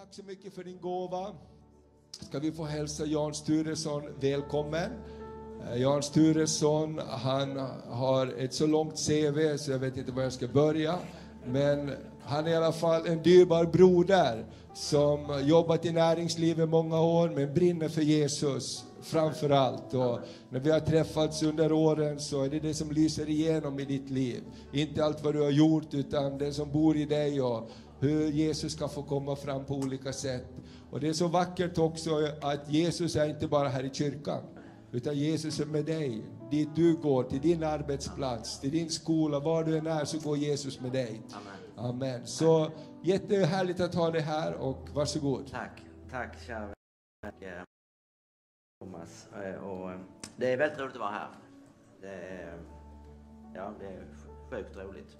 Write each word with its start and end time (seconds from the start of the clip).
tack 0.00 0.14
så 0.14 0.22
mycket 0.22 0.54
för 0.54 0.64
din 0.64 0.80
gåva. 0.80 1.26
Ska 2.10 2.38
vi 2.38 2.52
få 2.52 2.64
hälsa 2.64 3.06
Jan 3.06 3.34
Sturesson 3.34 4.02
välkommen. 4.20 4.90
Eh, 5.66 5.76
Jan 5.76 6.02
Sturesson, 6.02 7.00
han 7.08 7.56
har 7.90 8.26
ett 8.26 8.54
så 8.54 8.66
långt 8.66 9.06
CV 9.06 9.56
så 9.56 9.70
jag 9.70 9.78
vet 9.78 9.96
inte 9.96 10.12
var 10.12 10.22
jag 10.22 10.32
ska 10.32 10.48
börja. 10.48 10.98
Men 11.46 11.90
han 12.22 12.46
är 12.46 12.50
i 12.50 12.56
alla 12.56 12.72
fall 12.72 13.06
en 13.06 13.22
dyrbar 13.22 13.64
broder 13.64 14.46
som 14.74 15.42
jobbat 15.44 15.86
i 15.86 15.92
näringslivet 15.92 16.68
många 16.68 17.00
år 17.00 17.28
men 17.28 17.54
brinner 17.54 17.88
för 17.88 18.02
Jesus 18.02 18.84
framför 19.02 19.50
allt. 19.50 19.94
Och 19.94 20.18
när 20.50 20.60
vi 20.60 20.70
har 20.70 20.80
träffats 20.80 21.42
under 21.42 21.72
åren 21.72 22.20
så 22.20 22.42
är 22.42 22.48
det 22.48 22.60
det 22.60 22.74
som 22.74 22.90
lyser 22.90 23.28
igenom 23.28 23.80
i 23.80 23.84
ditt 23.84 24.10
liv. 24.10 24.42
Inte 24.72 25.04
allt 25.04 25.24
vad 25.24 25.34
du 25.34 25.42
har 25.42 25.50
gjort 25.50 25.94
utan 25.94 26.38
det 26.38 26.52
som 26.52 26.72
bor 26.72 26.96
i 26.96 27.04
dig 27.04 27.42
och 27.42 27.70
hur 28.00 28.26
Jesus 28.30 28.72
ska 28.72 28.88
få 28.88 29.02
komma 29.02 29.36
fram 29.36 29.64
på 29.64 29.74
olika 29.74 30.12
sätt. 30.12 30.46
Och 30.90 31.00
det 31.00 31.08
är 31.08 31.12
så 31.12 31.28
vackert 31.28 31.78
också 31.78 32.10
att 32.42 32.70
Jesus 32.72 33.16
är 33.16 33.28
inte 33.28 33.48
bara 33.48 33.68
här 33.68 33.84
i 33.84 33.90
kyrkan. 33.94 34.42
Utan 34.92 35.14
Jesus 35.14 35.60
är 35.60 35.66
med 35.66 35.84
dig, 35.84 36.22
dit 36.50 36.68
du 36.74 36.96
går, 36.96 37.22
till 37.24 37.40
din 37.40 37.64
arbetsplats, 37.64 38.60
till 38.60 38.70
din 38.70 38.90
skola, 38.90 39.40
var 39.40 39.64
du 39.64 39.78
än 39.78 39.86
är 39.86 40.04
så 40.04 40.18
går 40.18 40.36
Jesus 40.36 40.80
med 40.80 40.92
dig. 40.92 41.22
Amen. 41.32 41.90
Amen. 41.90 42.26
Så 42.26 42.70
jättehärligt 43.02 43.80
att 43.80 43.94
ha 43.94 44.10
dig 44.10 44.20
här 44.20 44.54
och 44.54 44.88
varsågod. 44.94 45.50
Tack, 45.50 45.82
tack 46.10 46.40
kära 46.46 46.68
vän, 47.22 47.32
eh, 47.40 47.62
Thomas. 48.80 49.28
Eh, 49.44 49.54
Och 49.64 49.90
eh, 49.92 50.00
det 50.36 50.52
är 50.52 50.56
väldigt 50.56 50.80
roligt 50.80 50.94
att 50.94 51.00
vara 51.00 51.10
här. 51.10 51.28
Det 52.00 52.08
är, 52.14 52.58
ja, 53.54 53.74
det 53.80 53.86
är 53.86 54.06
sjukt 54.50 54.76
roligt. 54.76 55.16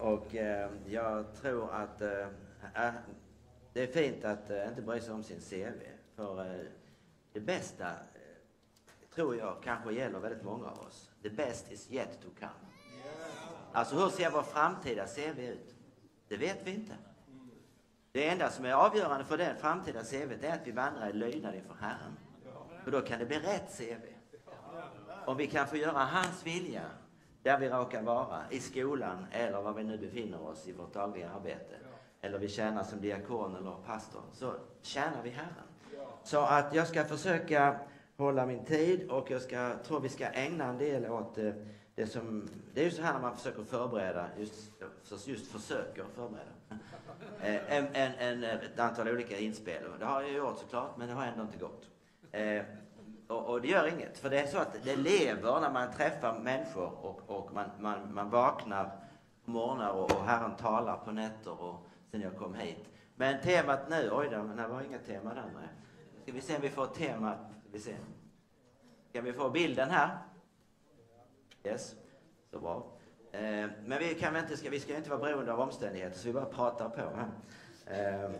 Och 0.00 0.34
eh, 0.34 0.70
jag 0.86 1.34
tror 1.34 1.70
att 1.72 2.00
eh, 2.00 2.26
äh, 2.74 2.92
det 3.72 3.82
är 3.82 3.86
fint 3.86 4.24
att 4.24 4.50
eh, 4.50 4.68
inte 4.68 4.82
bry 4.82 5.00
sig 5.00 5.14
om 5.14 5.22
sin 5.22 5.40
CV. 5.40 5.82
För 6.16 6.40
eh, 6.40 6.66
det 7.32 7.40
bästa, 7.40 7.86
eh, 7.88 9.10
tror 9.14 9.36
jag, 9.36 9.56
kanske 9.64 9.92
gäller 9.92 10.18
väldigt 10.18 10.44
många 10.44 10.66
av 10.66 10.78
oss. 10.78 11.10
The 11.22 11.30
best 11.30 11.72
is 11.72 11.90
yet 11.90 12.20
to 12.22 12.28
come. 12.38 12.50
Alltså 13.72 13.96
hur 13.96 14.08
ser 14.08 14.30
vår 14.30 14.42
framtida 14.42 15.06
CV 15.06 15.40
ut? 15.40 15.74
Det 16.28 16.36
vet 16.36 16.58
vi 16.64 16.74
inte. 16.74 16.94
Det 18.12 18.28
enda 18.28 18.50
som 18.50 18.64
är 18.64 18.72
avgörande 18.72 19.24
för 19.24 19.38
det 19.38 19.56
framtida 19.60 20.04
CV 20.04 20.44
är 20.44 20.54
att 20.54 20.66
vi 20.66 20.72
vandrar 20.72 21.10
i 21.10 21.12
lydnad 21.12 21.54
inför 21.54 21.74
Herren. 21.74 22.16
För 22.84 22.90
då 22.90 23.00
kan 23.00 23.18
det 23.18 23.26
bli 23.26 23.38
rätt 23.38 23.78
CV. 23.78 24.06
Om 25.26 25.36
vi 25.36 25.46
kan 25.46 25.66
få 25.66 25.76
göra 25.76 25.98
hans 25.98 26.46
vilja 26.46 26.82
där 27.42 27.58
vi 27.58 27.68
råkar 27.68 28.02
vara, 28.02 28.38
i 28.50 28.60
skolan 28.60 29.26
eller 29.30 29.62
var 29.62 29.72
vi 29.72 29.84
nu 29.84 29.98
befinner 29.98 30.42
oss 30.48 30.68
i 30.68 30.72
vårt 30.72 30.94
dagliga 30.94 31.30
arbete. 31.30 31.74
Eller 32.20 32.38
vi 32.38 32.48
tjänar 32.48 32.84
som 32.84 33.00
diakon 33.00 33.56
eller 33.56 33.74
pastor, 33.86 34.22
så 34.32 34.52
tjänar 34.82 35.22
vi 35.22 35.30
Herren. 35.30 35.64
Så 36.22 36.40
att 36.40 36.74
jag 36.74 36.88
ska 36.88 37.04
försöka 37.04 37.80
hålla 38.16 38.46
min 38.46 38.64
tid 38.64 39.10
och 39.10 39.30
jag 39.30 39.42
ska, 39.42 39.72
tror 39.86 40.00
vi 40.00 40.08
ska 40.08 40.26
ägna 40.26 40.64
en 40.64 40.78
del 40.78 41.06
åt 41.10 41.38
eh, 41.38 41.52
det 41.94 42.06
som, 42.06 42.48
det 42.74 42.80
är 42.80 42.84
ju 42.84 42.90
så 42.90 43.02
här 43.02 43.12
när 43.12 43.20
man 43.20 43.36
försöker 43.36 43.62
förbereda, 43.62 44.26
just, 44.38 44.70
just 45.26 45.52
försöker 45.52 46.04
förbereda. 46.14 46.50
Eh, 47.42 47.76
En, 47.76 47.86
en, 47.92 48.12
en, 48.18 48.44
ett 48.44 48.78
antal 48.78 49.08
olika 49.08 49.38
inspel. 49.38 49.82
Det 49.98 50.04
har 50.04 50.22
jag 50.22 50.32
gjort 50.32 50.58
såklart, 50.58 50.96
men 50.96 51.08
det 51.08 51.14
har 51.14 51.26
ändå 51.26 51.42
inte 51.42 51.58
gått. 51.58 51.88
Och, 53.30 53.46
och 53.46 53.60
det 53.60 53.68
gör 53.68 53.86
inget, 53.86 54.18
för 54.18 54.30
det 54.30 54.40
är 54.40 54.46
så 54.46 54.58
att 54.58 54.84
det 54.84 54.96
lever 54.96 55.60
när 55.60 55.70
man 55.70 55.92
träffar 55.92 56.38
människor 56.38 57.04
och, 57.04 57.22
och 57.26 57.52
man, 57.52 57.70
man, 57.78 58.14
man 58.14 58.30
vaknar 58.30 58.84
på 59.44 59.50
morgnar 59.50 59.90
och, 59.90 60.12
och 60.12 60.24
Herren 60.24 60.56
talar 60.56 60.96
på 60.96 61.10
nätter 61.10 61.62
och 61.62 61.86
sen 62.10 62.20
jag 62.20 62.36
kom 62.36 62.54
hit. 62.54 62.84
Men 63.16 63.40
temat 63.40 63.88
nu, 63.88 64.10
oj 64.12 64.28
då, 64.30 64.42
men 64.42 64.56
det 64.56 64.66
var 64.66 64.82
inget 64.82 65.06
tema 65.06 65.34
där 65.34 65.44
nej. 65.54 65.68
Ska 66.22 66.32
vi 66.32 66.40
se 66.40 66.56
om 66.56 66.62
vi 66.62 66.68
får 66.68 66.86
temat? 66.86 67.38
ska 67.60 67.72
vi 67.72 67.80
se. 67.80 67.96
Kan 69.12 69.24
vi 69.24 69.32
få 69.32 69.50
bilden 69.50 69.90
här? 69.90 70.18
Yes, 71.64 71.94
så 72.50 72.58
bra. 72.58 72.86
Eh, 73.32 73.70
men 73.84 73.98
vi 73.98 74.14
kan 74.14 74.36
inte, 74.36 74.56
ska, 74.56 74.70
vi 74.70 74.80
ska 74.80 74.96
inte 74.96 75.10
vara 75.10 75.20
beroende 75.20 75.52
av 75.52 75.60
omständigheter 75.60 76.18
så 76.18 76.26
vi 76.26 76.32
bara 76.32 76.44
pratar 76.44 76.88
på 76.88 77.02
här. 77.16 77.30
Eh, 77.86 78.30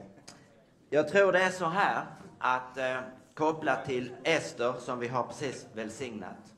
jag 0.88 1.08
tror 1.08 1.32
det 1.32 1.42
är 1.42 1.50
så 1.50 1.64
här 1.64 2.06
att 2.38 2.78
eh, 2.78 3.00
kopplat 3.40 3.84
till 3.84 4.12
Ester 4.24 4.74
som 4.78 4.98
vi 4.98 5.08
har 5.08 5.22
precis 5.22 5.66
välsignat. 5.72 6.54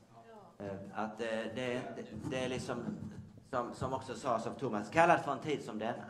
Eh, 0.59 0.65
att 0.93 1.21
eh, 1.21 1.27
det, 1.27 1.81
det, 1.95 2.05
det 2.31 2.43
är 2.43 2.49
liksom, 2.49 2.83
som, 3.49 3.73
som 3.73 3.93
också 3.93 4.15
sades 4.15 4.47
av 4.47 4.59
Thomas, 4.59 4.89
kallad 4.89 5.19
för 5.19 5.31
en 5.31 5.39
tid 5.39 5.63
som 5.63 5.79
denna. 5.79 6.05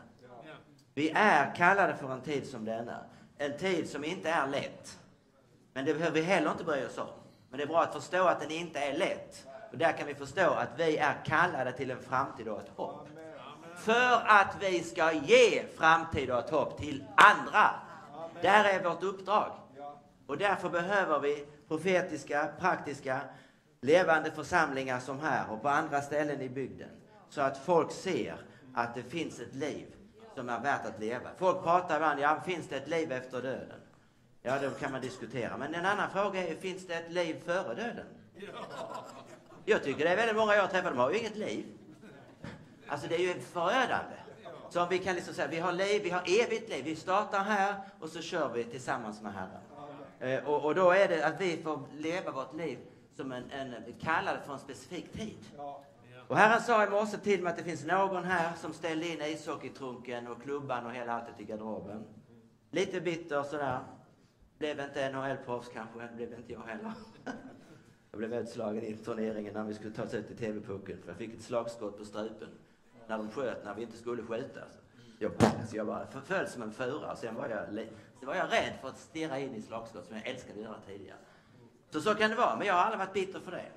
Vi 0.93 1.09
är 1.09 1.55
kallade 1.55 1.95
för 1.95 2.11
en 2.11 2.21
tid 2.21 2.47
som 2.47 2.65
denna. 2.65 2.97
En 3.37 3.57
tid 3.57 3.89
som 3.89 4.03
inte 4.03 4.29
är 4.29 4.47
lätt. 4.47 4.99
Men 5.73 5.85
det 5.85 5.93
behöver 5.93 6.15
vi 6.15 6.21
heller 6.21 6.51
inte 6.51 6.63
bry 6.63 6.85
oss 6.85 6.97
om. 6.97 7.07
Men 7.49 7.57
det 7.57 7.63
är 7.63 7.67
bra 7.67 7.81
att 7.81 7.93
förstå 7.93 8.23
att 8.23 8.41
den 8.41 8.51
inte 8.51 8.79
är 8.79 8.97
lätt. 8.97 9.47
Och 9.71 9.77
där 9.77 9.91
kan 9.91 10.07
vi 10.07 10.15
förstå 10.15 10.49
att 10.49 10.69
vi 10.77 10.97
är 10.97 11.25
kallade 11.25 11.71
till 11.71 11.91
en 11.91 12.01
framtid 12.01 12.47
och 12.47 12.59
ett 12.59 12.71
hopp. 12.75 13.07
För 13.75 14.21
att 14.25 14.55
vi 14.59 14.83
ska 14.83 15.11
ge 15.11 15.63
framtid 15.77 16.31
och 16.31 16.39
ett 16.39 16.49
hopp 16.49 16.77
till 16.77 17.05
andra. 17.15 17.69
Där 18.41 18.63
är 18.63 18.83
vårt 18.83 19.03
uppdrag. 19.03 19.51
Och 20.27 20.37
därför 20.37 20.69
behöver 20.69 21.19
vi 21.19 21.45
profetiska, 21.67 22.49
praktiska, 22.59 23.21
levande 23.81 24.31
församlingar 24.31 24.99
som 24.99 25.19
här 25.19 25.51
och 25.51 25.61
på 25.61 25.69
andra 25.69 26.01
ställen 26.01 26.41
i 26.41 26.49
bygden. 26.49 26.89
Så 27.29 27.41
att 27.41 27.57
folk 27.57 27.91
ser 27.91 28.35
att 28.73 28.95
det 28.95 29.03
finns 29.03 29.39
ett 29.39 29.55
liv 29.55 29.85
som 30.35 30.49
är 30.49 30.59
värt 30.59 30.85
att 30.85 30.99
leva. 30.99 31.29
Folk 31.37 31.63
pratar 31.63 31.95
ibland, 31.95 32.19
ja 32.19 32.41
finns 32.45 32.67
det 32.67 32.75
ett 32.75 32.87
liv 32.87 33.11
efter 33.11 33.41
döden? 33.41 33.79
Ja, 34.41 34.59
det 34.59 34.79
kan 34.79 34.91
man 34.91 35.01
diskutera. 35.01 35.57
Men 35.57 35.75
en 35.75 35.85
annan 35.85 36.09
fråga 36.09 36.47
är, 36.47 36.55
finns 36.55 36.87
det 36.87 36.93
ett 36.93 37.11
liv 37.11 37.41
före 37.45 37.75
döden? 37.75 38.05
Jag 39.65 39.83
tycker 39.83 40.05
det 40.05 40.11
är 40.11 40.15
väldigt 40.15 40.35
många 40.35 40.55
jag 40.55 40.71
träffar, 40.71 40.89
de 40.89 40.99
har 40.99 41.11
ju 41.11 41.19
inget 41.19 41.35
liv. 41.35 41.65
Alltså 42.87 43.07
det 43.07 43.15
är 43.15 43.19
ju 43.19 43.41
förödande. 43.41 44.15
Så 44.69 44.81
om 44.81 44.89
vi 44.89 44.99
kan 44.99 45.15
liksom 45.15 45.33
säga, 45.33 45.47
vi 45.47 45.59
har 45.59 45.71
liv, 45.71 46.01
vi 46.03 46.09
har 46.09 46.21
evigt 46.21 46.69
liv. 46.69 46.85
Vi 46.85 46.95
startar 46.95 47.39
här 47.39 47.75
och 47.99 48.09
så 48.09 48.21
kör 48.21 48.53
vi 48.53 48.63
tillsammans 48.63 49.21
med 49.21 49.33
Herren. 49.33 49.61
Eh, 50.23 50.49
och, 50.49 50.65
och 50.65 50.75
då 50.75 50.91
är 50.91 51.07
det 51.07 51.25
att 51.25 51.41
vi 51.41 51.57
får 51.63 51.79
leva 51.97 52.31
vårt 52.31 52.53
liv 52.53 52.79
som 53.15 53.31
en, 53.31 53.51
en 53.51 53.73
kallad 54.01 54.37
för 54.45 54.53
en 54.53 54.59
specifik 54.59 55.11
tid. 55.11 55.37
Och 56.27 56.37
Herren 56.37 56.61
sa 56.61 56.87
i 56.87 56.89
morse 56.89 57.17
till 57.17 57.43
mig 57.43 57.51
att 57.51 57.57
det 57.57 57.63
finns 57.63 57.85
någon 57.85 58.23
här 58.23 58.55
som 58.55 58.73
ställde 58.73 59.07
in 59.07 59.21
ishockeytrunken 59.21 60.27
och 60.27 60.41
klubban 60.41 60.85
och 60.85 60.91
hela 60.91 61.13
alltet 61.13 61.41
i 61.41 61.43
garderoben. 61.43 62.03
Lite 62.71 63.01
bitter 63.01 63.43
sådär. 63.43 63.79
Blev 64.57 64.79
inte 64.79 65.09
NHL-proffs 65.09 65.69
kanske, 65.73 66.09
blev 66.15 66.33
inte 66.33 66.53
jag 66.53 66.61
heller. 66.61 66.93
Jag 68.11 68.17
blev 68.17 68.33
utslagen 68.33 68.83
i 68.83 68.93
turneringen 68.93 69.53
när 69.53 69.63
vi 69.63 69.73
skulle 69.73 69.93
ta 69.93 70.03
oss 70.03 70.13
ut 70.13 70.31
i 70.31 70.35
TV-pucken. 70.35 70.97
För 71.01 71.07
jag 71.07 71.17
fick 71.17 71.33
ett 71.33 71.41
slagskott 71.41 71.97
på 71.97 72.05
strupen. 72.05 72.47
När 73.07 73.17
de 73.17 73.31
sköt 73.31 73.65
när 73.65 73.73
vi 73.73 73.81
inte 73.81 73.97
skulle 73.97 74.23
skjuta. 74.23 74.61
Jag, 75.19 75.31
alltså 75.43 75.75
jag 75.75 75.87
bara 75.87 76.07
föll 76.25 76.47
som 76.47 76.61
en 76.61 76.71
fura. 76.71 77.15
Sen 77.15 77.35
var, 77.35 77.49
jag, 77.49 77.67
sen 78.19 78.27
var 78.27 78.35
jag 78.35 78.51
rädd 78.51 78.73
för 78.81 78.87
att 78.87 78.97
stirra 78.97 79.39
in 79.39 79.55
i 79.55 79.61
slagskott 79.61 80.05
som 80.07 80.15
jag 80.15 80.27
älskade 80.27 80.59
att 80.59 80.65
göra 80.65 80.79
tidigare. 80.87 81.17
Så 81.89 82.01
så 82.01 82.15
kan 82.15 82.29
det 82.29 82.35
vara. 82.35 82.55
Men 82.55 82.67
jag 82.67 82.73
har 82.73 82.81
aldrig 82.81 82.99
varit 82.99 83.13
bitter 83.13 83.39
för 83.39 83.51
det. 83.51 83.69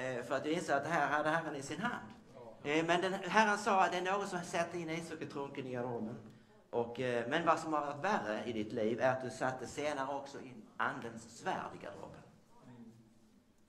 Eh, 0.00 0.24
för 0.24 0.34
att 0.34 0.44
jag 0.44 0.54
inser 0.54 0.76
att 0.76 0.84
det 0.84 0.90
här 0.90 1.06
hade 1.06 1.28
Herren 1.28 1.56
i 1.56 1.62
sin 1.62 1.80
hand. 1.80 2.06
Eh, 2.64 2.86
men 2.86 3.00
den, 3.00 3.12
Herren 3.12 3.58
sa 3.58 3.84
att 3.84 3.92
det 3.92 3.98
är 3.98 4.02
någon 4.02 4.26
som 4.26 4.40
sätter 4.40 4.78
in 4.78 4.90
ishockeytrunken 4.90 5.66
i 5.66 5.72
garderoben. 5.72 6.16
Och, 6.70 7.00
eh, 7.00 7.28
men 7.28 7.46
vad 7.46 7.58
som 7.58 7.72
har 7.72 7.80
varit 7.80 8.04
värre 8.04 8.44
i 8.44 8.52
ditt 8.52 8.72
liv 8.72 9.00
är 9.00 9.12
att 9.12 9.22
du 9.22 9.30
satte 9.30 9.66
senare 9.66 10.14
också 10.14 10.38
in 10.38 10.62
andens 10.76 11.38
svärd 11.38 11.70
i 11.80 11.84
garderoben. 11.84 12.21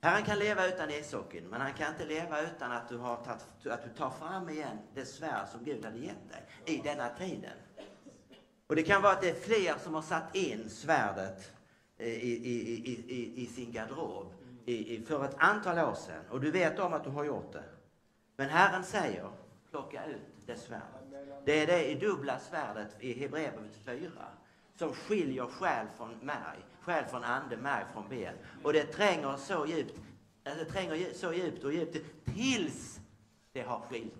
Herren 0.04 0.24
kan 0.24 0.38
leva 0.38 0.66
utan 0.66 0.90
ishockeyn, 0.90 1.48
men 1.48 1.60
han 1.60 1.72
kan 1.72 1.92
inte 1.92 2.04
leva 2.04 2.40
utan 2.40 2.72
att 2.72 2.88
du, 2.88 2.96
har 2.96 3.16
tatt, 3.16 3.66
att 3.66 3.84
du 3.84 3.90
tar 3.90 4.10
fram 4.10 4.48
igen 4.48 4.78
det 4.94 5.04
svärd 5.04 5.48
som 5.48 5.64
Gud 5.64 5.84
hade 5.84 5.98
gett 5.98 6.30
dig 6.30 6.76
i 6.76 6.82
denna 6.82 7.08
tiden. 7.08 7.52
Och 8.66 8.76
det 8.76 8.82
kan 8.82 9.02
vara 9.02 9.12
att 9.12 9.20
det 9.20 9.30
är 9.30 9.34
fler 9.34 9.74
som 9.78 9.94
har 9.94 10.02
satt 10.02 10.34
in 10.34 10.70
svärdet 10.70 11.52
i, 11.98 12.04
i, 12.04 12.38
i, 12.84 13.04
i, 13.08 13.42
i 13.42 13.46
sin 13.46 13.72
garderob 13.72 14.32
i, 14.66 14.94
i, 14.94 15.04
för 15.04 15.24
ett 15.24 15.36
antal 15.38 15.78
år 15.78 15.94
sedan. 15.94 16.24
Och 16.30 16.40
du 16.40 16.50
vet 16.50 16.78
om 16.78 16.92
att 16.92 17.04
du 17.04 17.10
har 17.10 17.24
gjort 17.24 17.52
det. 17.52 17.64
Men 18.36 18.48
Herren 18.48 18.84
säger, 18.84 19.30
plocka 19.70 20.06
ut 20.06 20.46
det 20.46 20.56
svärdet. 20.56 21.44
Det 21.44 21.62
är 21.62 21.66
det 21.66 21.90
i 21.90 21.94
dubbla 21.94 22.38
svärdet 22.38 22.96
i 23.00 23.12
Hebreerbrevet 23.20 23.76
4 23.84 24.10
som 24.76 24.92
skiljer 24.92 25.46
själ 25.46 25.86
från 25.96 26.18
märg, 26.22 26.58
själ 26.84 27.04
från 27.04 27.24
ande, 27.24 27.56
märg 27.56 27.84
från 27.92 28.08
ben. 28.08 28.34
Och 28.62 28.72
det 28.72 28.84
tränger 28.84 29.36
så 29.36 29.66
djupt, 29.66 30.00
det 30.42 30.64
tränger 30.64 31.14
så 31.14 31.32
djupt 31.32 31.64
och 31.64 31.72
djupt 31.72 31.96
tills 32.24 33.00
det 33.52 33.62
har 33.62 33.80
skilt. 33.80 34.14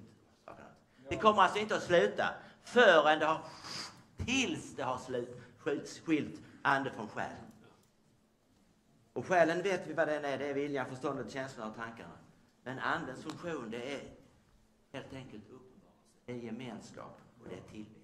Det 1.08 1.16
kommer 1.16 1.42
alltså 1.42 1.58
inte 1.58 1.76
att 1.76 1.82
sluta 1.82 2.34
förrän 2.64 3.18
det 3.18 3.26
har, 3.26 3.40
tills 4.16 4.76
det 4.76 4.82
har 4.82 4.98
slut, 4.98 5.40
skilt, 5.58 6.02
skilt 6.04 6.40
ande 6.62 6.90
från 6.90 7.08
själ. 7.08 7.36
Och 9.12 9.26
själen 9.26 9.62
vet 9.62 9.86
vi 9.86 9.92
vad 9.92 10.08
den 10.08 10.24
är, 10.24 10.38
det 10.38 10.46
är 10.46 10.54
viljan, 10.54 10.86
förståndet, 10.86 11.32
känslorna 11.32 11.70
och 11.70 11.76
tankarna. 11.76 12.18
Men 12.62 12.78
andens 12.78 13.22
funktion, 13.22 13.70
det 13.70 13.94
är 13.94 14.00
helt 14.92 15.12
enkelt 15.12 15.44
uppenbarelse, 15.44 16.00
det 16.26 16.32
är 16.32 16.36
gemenskap 16.36 17.20
och 17.40 17.48
det 17.48 17.54
är 17.54 17.60
tillbedjan. 17.60 18.00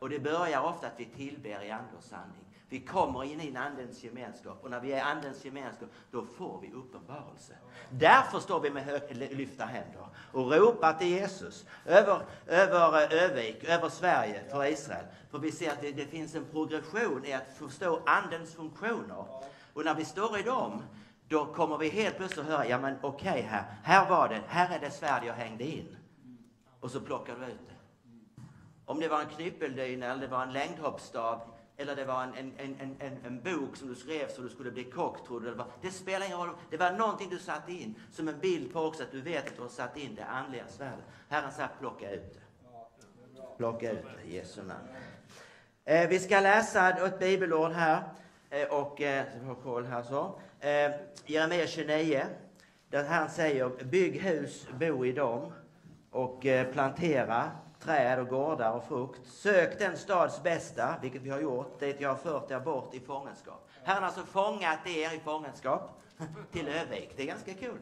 Och 0.00 0.10
det 0.10 0.18
börjar 0.18 0.62
ofta 0.62 0.86
att 0.86 1.00
vi 1.00 1.04
tillber 1.04 1.62
i 1.62 1.70
ande 1.70 1.96
och 1.96 2.04
sanning. 2.04 2.47
Vi 2.70 2.80
kommer 2.80 3.24
in 3.24 3.40
i 3.40 3.48
en 3.48 3.56
andens 3.56 4.04
gemenskap 4.04 4.58
och 4.62 4.70
när 4.70 4.80
vi 4.80 4.92
är 4.92 4.96
i 4.96 5.00
andens 5.00 5.44
gemenskap 5.44 5.88
då 6.10 6.24
får 6.24 6.60
vi 6.60 6.72
uppenbarelse. 6.72 7.54
Därför 7.90 8.40
står 8.40 8.60
vi 8.60 8.70
med 8.70 9.02
lyfta 9.30 9.64
händer 9.64 10.06
och 10.32 10.52
ropar 10.52 10.92
till 10.92 11.08
Jesus 11.08 11.66
över, 11.84 12.20
över 12.46 13.02
eh, 13.02 13.22
Övik, 13.22 13.64
över 13.64 13.88
Sverige, 13.88 14.42
för 14.50 14.64
Israel. 14.64 15.04
För 15.30 15.38
vi 15.38 15.52
ser 15.52 15.70
att 15.70 15.80
det, 15.80 15.92
det 15.92 16.06
finns 16.06 16.34
en 16.34 16.44
progression 16.44 17.24
i 17.24 17.32
att 17.32 17.56
förstå 17.58 18.00
andens 18.06 18.54
funktioner. 18.54 19.24
Och 19.72 19.84
när 19.84 19.94
vi 19.94 20.04
står 20.04 20.38
i 20.38 20.42
dem 20.42 20.82
då 21.28 21.44
kommer 21.44 21.78
vi 21.78 21.88
helt 21.88 22.16
plötsligt 22.16 22.46
att 22.46 22.52
höra, 22.52 22.68
ja 22.68 22.78
men 22.78 22.96
okej 23.02 23.30
okay, 23.30 23.42
här, 23.42 23.64
här 23.82 24.08
var 24.08 24.28
det, 24.28 24.42
här 24.46 24.76
är 24.76 24.80
det 24.80 24.90
svärd 24.90 25.24
jag 25.24 25.34
hängde 25.34 25.64
in. 25.64 25.96
Och 26.80 26.90
så 26.90 27.00
plockar 27.00 27.36
du 27.36 27.46
ut 27.46 27.66
det. 27.66 27.74
Om 28.84 29.00
det 29.00 29.08
var 29.08 29.20
en 29.20 29.28
knyppeldyna 29.28 30.06
eller 30.06 30.20
det 30.20 30.26
var 30.26 30.42
en 30.42 30.52
längdhoppsstav 30.52 31.40
eller 31.80 31.96
det 31.96 32.04
var 32.04 32.22
en, 32.22 32.34
en, 32.34 32.52
en, 32.58 32.96
en, 33.00 33.18
en 33.26 33.40
bok 33.42 33.76
som 33.76 33.88
du 33.88 33.94
skrev 33.94 34.28
så 34.28 34.42
du 34.42 34.48
skulle 34.48 34.70
bli 34.70 34.84
kock, 34.84 35.26
tror 35.26 35.40
du. 35.40 35.50
Det, 35.50 35.56
var, 35.56 35.66
det 35.82 35.90
spelar 35.90 36.26
ingen 36.26 36.38
roll. 36.38 36.50
Det 36.70 36.76
var 36.76 36.92
någonting 36.92 37.30
du 37.30 37.38
satte 37.38 37.72
in 37.72 37.94
som 38.12 38.28
en 38.28 38.40
bild 38.40 38.72
på 38.72 38.80
också 38.80 39.02
att 39.02 39.12
du 39.12 39.20
vet 39.20 39.46
att 39.46 39.56
du 39.56 39.62
har 39.62 39.68
satt 39.68 39.96
in 39.96 40.14
det 40.14 40.24
andliga 40.24 40.64
svärdet. 40.68 41.04
Herren 41.28 41.52
sa 41.52 41.68
plocka 41.80 42.10
ut 42.10 42.34
det. 42.34 42.40
Plocka 43.56 43.90
ut 43.90 44.04
det 44.16 44.30
i 44.30 44.36
Jesu 44.36 44.62
namn. 44.62 44.88
Eh, 45.84 46.08
vi 46.08 46.18
ska 46.18 46.40
läsa 46.40 47.06
ett 47.06 47.18
bibelord 47.18 47.72
här 47.72 48.02
eh, 48.50 48.68
och 48.68 49.00
eh, 49.00 49.24
koll 49.62 49.86
här 49.86 50.02
så. 50.02 50.40
Eh, 50.60 50.92
Jeremia 51.26 51.66
29 51.66 52.22
där 52.90 53.04
han 53.04 53.30
säger 53.30 53.84
bygg 53.84 54.20
hus, 54.20 54.68
bo 54.80 55.06
i 55.06 55.12
dem 55.12 55.52
och 56.10 56.46
eh, 56.46 56.72
plantera 56.72 57.50
träd 57.80 58.18
och 58.18 58.28
gårdar 58.28 58.72
och 58.72 58.84
frukt. 58.84 59.26
Sök 59.26 59.78
den 59.78 59.96
stads 59.96 60.42
bästa, 60.42 60.94
vilket 61.02 61.22
vi 61.22 61.30
har 61.30 61.40
gjort, 61.40 61.80
dit 61.80 62.00
jag 62.00 62.08
har 62.08 62.16
fört 62.16 62.50
er 62.50 62.60
bort 62.60 62.94
i 62.94 63.00
fångenskap. 63.00 63.68
Herren 63.84 64.02
har 64.02 64.06
alltså 64.06 64.24
fångat 64.24 64.86
er 64.86 65.14
i 65.14 65.20
fångenskap 65.20 66.00
till 66.52 66.68
Övik. 66.68 67.12
Det 67.16 67.22
är 67.22 67.26
ganska 67.26 67.54
kul. 67.54 67.78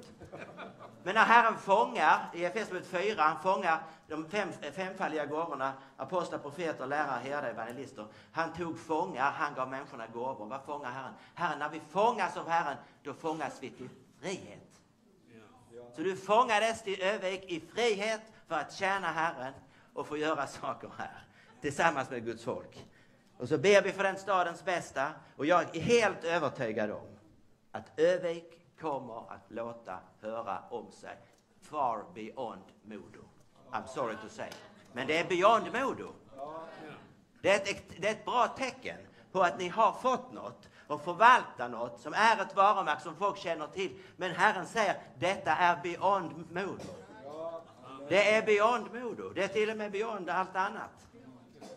Men 1.02 1.14
när 1.14 1.25
Herren 1.25 1.58
fångar, 1.58 2.31
i 2.34 2.44
Efesierbrevet 2.44 2.88
4, 2.88 3.22
han 3.22 3.43
fångar 3.43 3.82
de 4.08 4.28
fem, 4.28 4.48
femfaldiga 4.72 5.26
gåvorna, 5.26 5.72
apostlar, 5.96 6.38
profeter, 6.38 6.87
lärare, 6.87 7.20
herdar, 7.25 7.48
evangelister. 7.48 8.06
Han 8.32 8.52
tog 8.52 8.78
fångar, 8.78 9.31
han 9.31 9.54
gav 9.54 9.70
människorna 9.70 10.06
gåvor. 10.06 10.46
Vad 10.46 10.62
fångar 10.62 10.90
Herren? 10.90 11.12
Herren, 11.34 11.58
när 11.58 11.69
vi 11.69 11.81
fångas 11.90 12.37
av 12.37 12.48
Herren, 12.48 12.76
då 13.02 13.14
fångas 13.14 13.58
vi 13.62 13.70
till 13.70 13.88
frihet. 14.20 14.81
Så 15.96 16.02
du 16.02 16.16
fångades 16.16 16.82
till 16.82 17.02
Övik 17.02 17.44
i 17.44 17.60
frihet 17.60 18.20
för 18.48 18.54
att 18.54 18.72
tjäna 18.72 19.06
Herren 19.06 19.52
och 19.96 20.06
få 20.06 20.16
göra 20.16 20.46
saker 20.46 20.90
här 20.98 21.26
tillsammans 21.60 22.10
med 22.10 22.25
Guds 22.25 22.44
folk. 22.44 22.87
Och 23.37 23.48
så 23.48 23.58
ber 23.58 23.82
vi 23.82 23.93
för 23.93 24.02
den 24.02 24.16
stadens 24.16 24.64
bästa 24.64 25.10
och 25.37 25.46
jag 25.46 25.76
är 25.76 25.81
helt 25.81 26.25
övertygad 26.25 26.90
om 26.90 27.19
att 27.72 27.98
Övik 27.98 28.44
kommer 28.81 29.32
att 29.32 29.50
låta 29.50 29.98
höra 30.20 30.62
om 30.70 30.93
sig 30.93 31.16
far 31.62 32.04
beyond 32.14 32.62
Modo. 32.82 33.25
I'm 33.70 33.87
sorry 33.87 34.16
to 34.22 34.28
say. 34.28 34.50
Men 34.93 35.06
det 35.06 35.19
är 35.19 35.28
beyond 35.28 35.64
Modo. 35.72 36.12
Det 37.43 37.50
är, 37.50 37.56
ett, 37.56 37.84
det 37.98 38.08
är 38.08 38.12
ett 38.12 38.25
bra 38.25 38.48
tecken 38.48 38.98
på 39.32 39.43
att 39.43 39.58
ni 39.58 39.69
har 39.69 39.93
fått 39.93 40.32
något 40.32 40.69
och 40.87 41.00
förvaltar 41.00 41.69
något 41.69 42.00
som 42.00 42.14
är 42.14 42.43
ett 42.43 42.56
varumärke 42.56 43.02
som 43.02 43.16
folk 43.16 43.38
känner 43.38 43.66
till. 43.66 43.98
Men 44.16 44.31
Herren 44.31 44.66
säger 44.66 44.96
detta 45.19 45.50
är 45.52 45.82
beyond 45.82 46.44
Modo. 46.50 47.06
Det 48.08 48.35
är 48.35 48.47
beyond 48.47 48.87
Modo. 48.94 49.32
Det 49.35 49.44
är 49.44 49.49
till 49.49 49.70
och 49.70 49.76
med 49.76 49.93
beyond 49.93 50.31
allt 50.31 50.56
annat. 50.56 51.06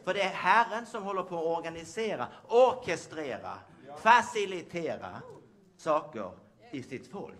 För 0.03 0.13
det 0.13 0.21
är 0.21 0.29
Herren 0.29 0.85
som 0.85 1.03
håller 1.03 1.23
på 1.23 1.37
att 1.37 1.57
organisera, 1.57 2.27
orkestrera, 2.47 3.53
facilitera 3.97 5.21
saker 5.77 6.31
i 6.71 6.83
sitt 6.83 7.11
folk. 7.11 7.35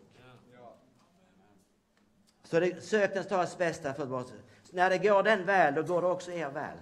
Så 2.44 2.60
det, 2.60 2.84
sök 2.84 3.14
den 3.14 3.24
stads 3.24 3.58
bästa 3.58 3.94
för 3.94 4.26
När 4.72 4.90
det 4.90 4.98
går 4.98 5.24
den 5.24 5.46
väl, 5.46 5.76
då 5.76 5.84
går 5.84 6.02
det 6.02 6.08
också 6.08 6.32
er 6.32 6.50
väl. 6.50 6.78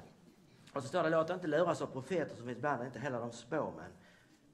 Och 0.73 0.81
så 0.81 0.87
står 0.87 1.03
det, 1.03 1.09
låt 1.09 1.29
inte 1.29 1.47
luras 1.47 1.81
av 1.81 1.87
profeter 1.87 2.35
som 2.35 2.45
finns 2.45 2.59
bland 2.59 2.85
inte 2.85 2.99
heller 2.99 3.19
de 3.19 3.31
spåmän. 3.31 3.91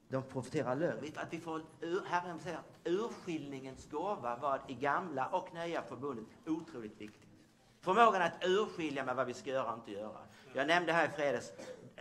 De 0.08 0.24
profeterar 0.24 0.76
lögn. 0.76 1.14
Att 1.16 1.34
vi 1.34 1.40
får, 1.40 1.62
Herren 2.06 2.40
säger 2.40 2.58
att 2.58 2.80
urskiljningens 2.84 3.90
gåva 3.92 4.36
var 4.36 4.62
i 4.68 4.74
gamla 4.74 5.28
och 5.28 5.54
nya 5.54 5.82
förbundet 5.82 6.26
otroligt 6.46 7.02
viktigt. 7.02 7.33
Förmågan 7.84 8.22
att 8.22 8.46
urskilja 8.46 9.06
med 9.06 9.16
vad 9.16 9.28
vi 9.28 9.34
ska 9.34 9.50
göra 9.50 9.72
och 9.72 9.78
inte 9.80 9.92
göra. 9.92 10.20
Jag 10.54 10.68
nämnde 10.68 10.94
här 10.94 11.06
i 11.06 11.10
fredags 11.10 11.52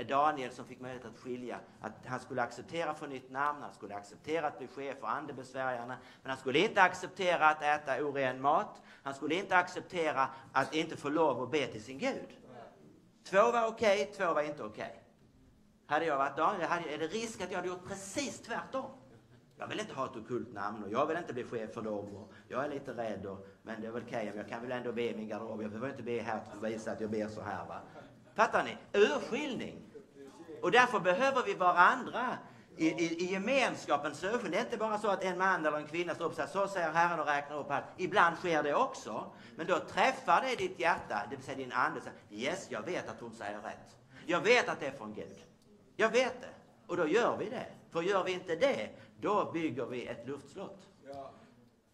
Daniel 0.08 0.52
som 0.52 0.64
fick 0.64 0.80
möjlighet 0.80 1.06
att 1.06 1.18
skilja 1.18 1.58
att 1.80 1.92
han 2.06 2.20
skulle 2.20 2.42
acceptera 2.42 2.94
få 2.94 3.06
nytt 3.06 3.30
namn, 3.30 3.62
han 3.62 3.72
skulle 3.72 3.94
acceptera 3.94 4.46
att 4.46 4.58
bli 4.58 4.68
chef 4.68 4.98
för 5.00 5.06
andebesvärjarna, 5.06 5.96
men 6.22 6.30
han 6.30 6.38
skulle 6.38 6.58
inte 6.58 6.82
acceptera 6.82 7.48
att 7.48 7.62
äta 7.62 8.04
oren 8.04 8.40
mat. 8.40 8.82
Han 9.02 9.14
skulle 9.14 9.34
inte 9.34 9.56
acceptera 9.56 10.28
att 10.52 10.74
inte 10.74 10.96
få 10.96 11.08
lov 11.08 11.42
att 11.42 11.50
be 11.50 11.66
till 11.66 11.82
sin 11.82 11.98
Gud. 11.98 12.28
Två 13.24 13.52
var 13.52 13.66
okej, 13.66 14.02
okay, 14.02 14.14
två 14.14 14.34
var 14.34 14.42
inte 14.42 14.62
okej. 14.62 14.84
Okay. 14.84 14.98
Hade 15.86 16.04
jag 16.04 16.18
varit 16.18 16.36
Daniel 16.36 16.68
hade, 16.68 16.94
är 16.94 16.98
det 16.98 17.06
risk 17.06 17.40
att 17.40 17.50
jag 17.50 17.58
hade 17.58 17.68
gjort 17.68 17.88
precis 17.88 18.42
tvärtom. 18.42 18.90
Jag 19.56 19.66
vill 19.66 19.80
inte 19.80 19.94
ha 19.94 20.04
ett 20.04 20.16
okult 20.16 20.52
namn 20.52 20.84
och 20.84 20.92
jag 20.92 21.06
vill 21.06 21.16
inte 21.16 21.32
bli 21.32 21.44
chef 21.44 21.74
för 21.74 21.82
dem. 21.82 22.16
Och 22.16 22.32
jag 22.48 22.64
är 22.64 22.68
lite 22.68 22.92
rädd, 22.92 23.26
och, 23.26 23.46
men 23.62 23.80
det 23.80 23.86
är 23.86 23.90
väl 23.90 24.02
okej. 24.06 24.28
Okay, 24.28 24.36
jag 24.36 24.48
kan 24.48 24.62
väl 24.62 24.72
ändå 24.72 24.92
be 24.92 25.02
i 25.02 25.16
min 25.16 25.28
garderob. 25.28 25.62
Jag 25.62 25.70
behöver 25.70 25.90
inte 25.90 26.02
be 26.02 26.22
här 26.22 26.40
för 26.40 26.56
att 26.56 26.72
visa 26.72 26.92
att 26.92 27.00
jag 27.00 27.10
ber 27.10 27.28
så 27.28 27.42
här. 27.42 27.66
Va? 27.66 27.80
Fattar 28.34 28.64
ni? 28.64 29.00
Urskiljning. 29.00 29.82
Och 30.62 30.70
därför 30.70 31.00
behöver 31.00 31.42
vi 31.46 31.54
varandra 31.54 32.38
i, 32.76 32.88
i, 32.88 33.24
i 33.24 33.32
gemenskapens 33.32 34.24
urskiljning. 34.24 34.50
Det 34.50 34.58
är 34.58 34.64
inte 34.64 34.76
bara 34.76 34.98
så 34.98 35.08
att 35.08 35.24
en 35.24 35.38
man 35.38 35.66
eller 35.66 35.78
en 35.78 35.86
kvinna 35.86 36.14
står 36.14 36.24
upp 36.24 36.30
och 36.30 36.36
säger 36.36 36.48
så 36.48 36.68
säger 36.68 36.92
Herren 36.92 37.20
och 37.20 37.26
räknar 37.26 37.58
upp 37.58 37.70
allt. 37.70 37.84
Ibland 37.96 38.36
sker 38.36 38.62
det 38.62 38.74
också. 38.74 39.32
Men 39.56 39.66
då 39.66 39.78
träffar 39.78 40.42
det 40.42 40.56
ditt 40.56 40.80
hjärta, 40.80 41.22
det 41.30 41.36
vill 41.36 41.44
säga 41.44 41.56
din 41.56 41.72
ande. 41.72 42.00
Yes, 42.30 42.66
jag 42.70 42.82
vet 42.82 43.08
att 43.08 43.20
hon 43.20 43.32
säger 43.32 43.60
rätt. 43.60 43.96
Jag 44.26 44.40
vet 44.40 44.68
att 44.68 44.80
det 44.80 44.86
är 44.86 44.92
från 44.92 45.14
Gud. 45.14 45.36
Jag 45.96 46.10
vet 46.10 46.40
det. 46.40 46.48
Och 46.86 46.96
då 46.96 47.06
gör 47.06 47.36
vi 47.36 47.50
det. 47.50 47.66
För 47.90 48.02
gör 48.02 48.24
vi 48.24 48.32
inte 48.32 48.56
det, 48.56 48.90
då 49.20 49.50
bygger 49.52 49.86
vi 49.86 50.06
ett 50.06 50.26
luftslott. 50.26 50.78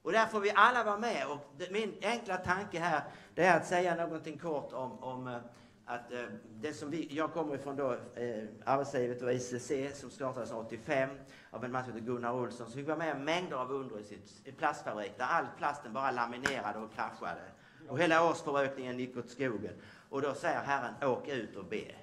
Och 0.02 0.12
där 0.12 0.26
får 0.26 0.40
vi 0.40 0.52
alla 0.54 0.84
vara 0.84 0.98
med. 0.98 1.26
Och 1.26 1.70
min 1.70 1.94
enkla 2.02 2.36
tanke 2.36 2.78
här, 2.78 3.02
det 3.34 3.44
är 3.44 3.56
att 3.56 3.66
säga 3.66 3.94
någonting 3.94 4.38
kort 4.38 4.72
om, 4.72 4.98
om 4.98 5.28
eh, 5.28 5.36
att 5.84 6.12
eh, 6.12 6.24
det 6.54 6.72
som 6.72 6.90
vi, 6.90 7.08
jag 7.10 7.32
kommer 7.32 7.54
ifrån 7.54 7.76
då, 7.76 7.92
eh, 7.92 8.44
arbetslivet 8.64 9.22
och 9.22 9.32
ICC 9.32 10.00
som 10.00 10.10
startades 10.10 10.52
85 10.52 11.10
av 11.50 11.64
en 11.64 11.72
man 11.72 11.84
som 11.84 11.92
heter 11.92 12.06
Gunnar 12.06 12.32
Olsson. 12.32 12.66
Så 12.66 12.72
fick 12.72 12.86
vara 12.86 12.98
med 12.98 13.20
mängder 13.20 13.56
av 13.56 13.72
under 13.72 14.00
i 14.00 14.04
sin 14.04 14.54
plastfabrik 14.58 15.12
där 15.18 15.24
all 15.24 15.46
plasten 15.58 15.92
bara 15.92 16.10
laminerade 16.10 16.78
och 16.78 16.94
kraschade. 16.94 17.40
Och 17.88 17.98
hela 17.98 18.30
årsförbrukningen 18.30 18.98
gick 18.98 19.16
åt 19.16 19.30
skogen. 19.30 19.74
Och 20.08 20.22
då 20.22 20.34
säger 20.34 20.60
Herren, 20.60 20.94
åk 21.02 21.28
ut 21.28 21.56
och 21.56 21.64
be. 21.64 21.94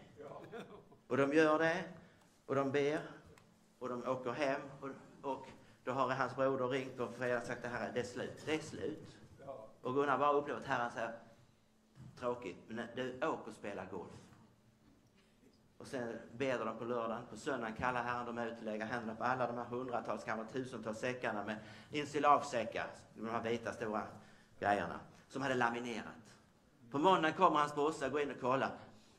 Och 1.07 1.17
de 1.17 1.33
gör 1.33 1.59
det, 1.59 1.83
och 2.45 2.55
de 2.55 2.71
ber, 2.71 2.99
och 3.79 3.89
de 3.89 4.07
åker 4.07 4.31
hem. 4.31 4.61
Och, 4.81 4.89
och 5.31 5.47
då 5.85 5.91
har 5.91 6.09
hans 6.09 6.35
broder 6.35 6.67
ringt 6.67 6.99
och 6.99 7.13
sagt 7.43 7.61
det 7.61 7.67
här, 7.67 7.91
det 7.93 7.99
är 7.99 8.03
slut, 8.03 8.41
det 8.45 8.53
är 8.53 8.59
slut. 8.59 9.17
Och 9.81 9.93
Gunnar 9.93 10.17
bara 10.17 10.33
upplever 10.33 10.61
att 10.61 10.67
Herren 10.67 10.91
säger, 10.91 11.11
tråkigt, 12.19 12.57
men 12.67 12.87
du, 12.95 13.19
åk 13.27 13.47
och 13.47 13.53
spela 13.53 13.85
golf. 13.85 14.11
Och 15.77 15.87
sen 15.87 16.19
ber 16.31 16.65
de 16.65 16.77
på 16.77 16.85
lördagen. 16.85 17.25
På 17.29 17.37
söndagen 17.37 17.75
kallar 17.75 18.03
Herren 18.03 18.25
dem 18.25 18.37
ut 18.37 18.57
och 18.57 18.63
lägger 18.63 18.85
händerna 18.85 19.15
på 19.15 19.23
alla 19.23 19.47
de 19.47 19.57
här 19.57 19.65
hundratals, 19.65 20.23
kanske 20.23 20.53
tusentals 20.53 20.99
säckarna 20.99 21.43
med 21.43 21.57
ensilagesäckar, 21.91 22.87
de 23.15 23.29
här 23.29 23.41
vita 23.41 23.73
stora 23.73 24.03
grejerna, 24.59 24.99
som 25.27 25.41
hade 25.41 25.55
laminerat. 25.55 26.33
På 26.91 26.97
måndagen 26.97 27.37
kommer 27.37 27.59
hans 27.59 27.75
brorsa, 27.75 28.09
går 28.09 28.21
in 28.21 28.31
och 28.31 28.39
kollar. 28.41 28.71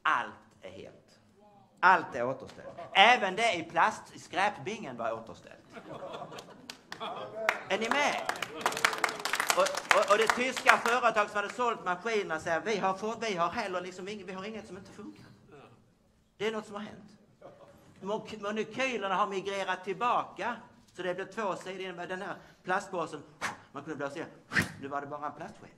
Allt 0.03 0.35
är 0.63 0.71
helt. 0.71 1.21
Allt 1.81 2.15
är 2.15 2.27
återställt. 2.27 2.81
Även 2.93 3.37
det 3.37 3.55
i 3.55 3.63
plast, 3.63 4.17
i 4.17 4.19
skräpbingen 4.19 4.97
var 4.97 5.13
återställt. 5.13 5.67
Är 7.69 7.79
ni 7.79 7.89
med? 7.89 8.17
Och, 9.57 9.97
och, 9.97 10.11
och, 10.11 10.19
det 10.19 10.27
tyska 10.27 10.77
företag 10.77 11.31
som 11.31 11.37
hade 11.37 11.53
sålt 11.53 11.85
maskinerna 11.85 12.41
säger 12.41 12.61
vi 12.61 12.77
har, 12.77 12.95
fått, 12.95 13.23
vi 13.23 13.37
har 13.37 13.51
heller 13.51 13.81
liksom 13.81 14.09
inget, 14.09 14.27
vi 14.27 14.33
har 14.33 14.45
inget 14.45 14.67
som 14.67 14.77
inte 14.77 14.93
funkar. 14.93 15.27
Det 16.37 16.47
är 16.47 16.53
något 16.53 16.67
som 16.67 16.75
har 16.75 16.83
hänt. 16.83 17.17
Molekylerna 18.01 19.15
har 19.15 19.27
migrerat 19.27 19.85
tillbaka. 19.85 20.57
Så 20.93 21.03
det 21.03 21.15
blev 21.15 21.33
två 21.33 21.57
sidor 21.57 21.93
med 21.93 22.09
den 22.09 22.23
här 22.23 22.35
plastpåsen. 22.63 23.23
Man 23.73 23.83
kunde 23.83 23.97
blåsa 23.97 24.17
igen. 24.17 24.29
Nu 24.81 24.89
var 24.89 25.01
det 25.01 25.07
bara 25.07 25.27
en 25.27 25.33
plastskiva. 25.33 25.71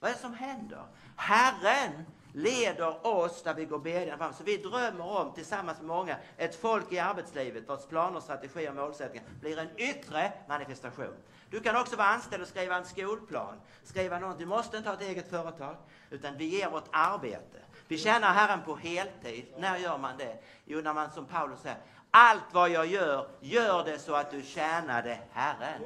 Vad 0.00 0.10
är 0.10 0.14
det 0.14 0.20
som 0.20 0.34
händer? 0.34 0.84
Herren 1.16 2.06
leder 2.32 3.06
oss 3.06 3.42
där 3.42 3.54
vi 3.54 3.64
går 3.64 3.78
bedjan 3.78 4.18
fram. 4.18 4.32
Så 4.34 4.44
vi 4.44 4.56
drömmer 4.56 5.06
om, 5.06 5.34
tillsammans 5.34 5.78
med 5.78 5.86
många, 5.86 6.16
ett 6.36 6.60
folk 6.60 6.92
i 6.92 6.98
arbetslivet 6.98 7.68
vars 7.68 7.86
planer, 7.86 8.20
strategier 8.20 8.68
och 8.68 8.76
målsättningar 8.76 9.26
blir 9.40 9.58
en 9.58 9.68
yttre 9.76 10.32
manifestation. 10.48 11.14
Du 11.50 11.60
kan 11.60 11.76
också 11.76 11.96
vara 11.96 12.08
anställd 12.08 12.42
och 12.42 12.48
skriva 12.48 12.76
en 12.76 12.84
skolplan. 12.84 13.60
Skriva 13.84 14.18
något. 14.18 14.38
Du 14.38 14.46
måste 14.46 14.76
inte 14.76 14.88
ha 14.88 14.96
ett 14.96 15.02
eget 15.02 15.30
företag, 15.30 15.76
utan 16.10 16.36
vi 16.36 16.44
ger 16.44 16.70
vårt 16.70 16.88
arbete. 16.90 17.58
Vi 17.88 17.98
tjänar 17.98 18.32
Herren 18.32 18.62
på 18.64 18.76
heltid. 18.76 19.46
När 19.58 19.78
gör 19.78 19.98
man 19.98 20.18
det? 20.18 20.42
Jo, 20.64 20.80
när 20.80 20.94
man 20.94 21.10
som 21.10 21.26
Paulus 21.26 21.60
säger, 21.60 21.78
allt 22.10 22.44
vad 22.52 22.70
jag 22.70 22.86
gör, 22.86 23.28
gör 23.40 23.84
det 23.84 23.98
så 23.98 24.14
att 24.14 24.30
du 24.30 24.42
tjänade 24.42 25.18
Herren. 25.32 25.82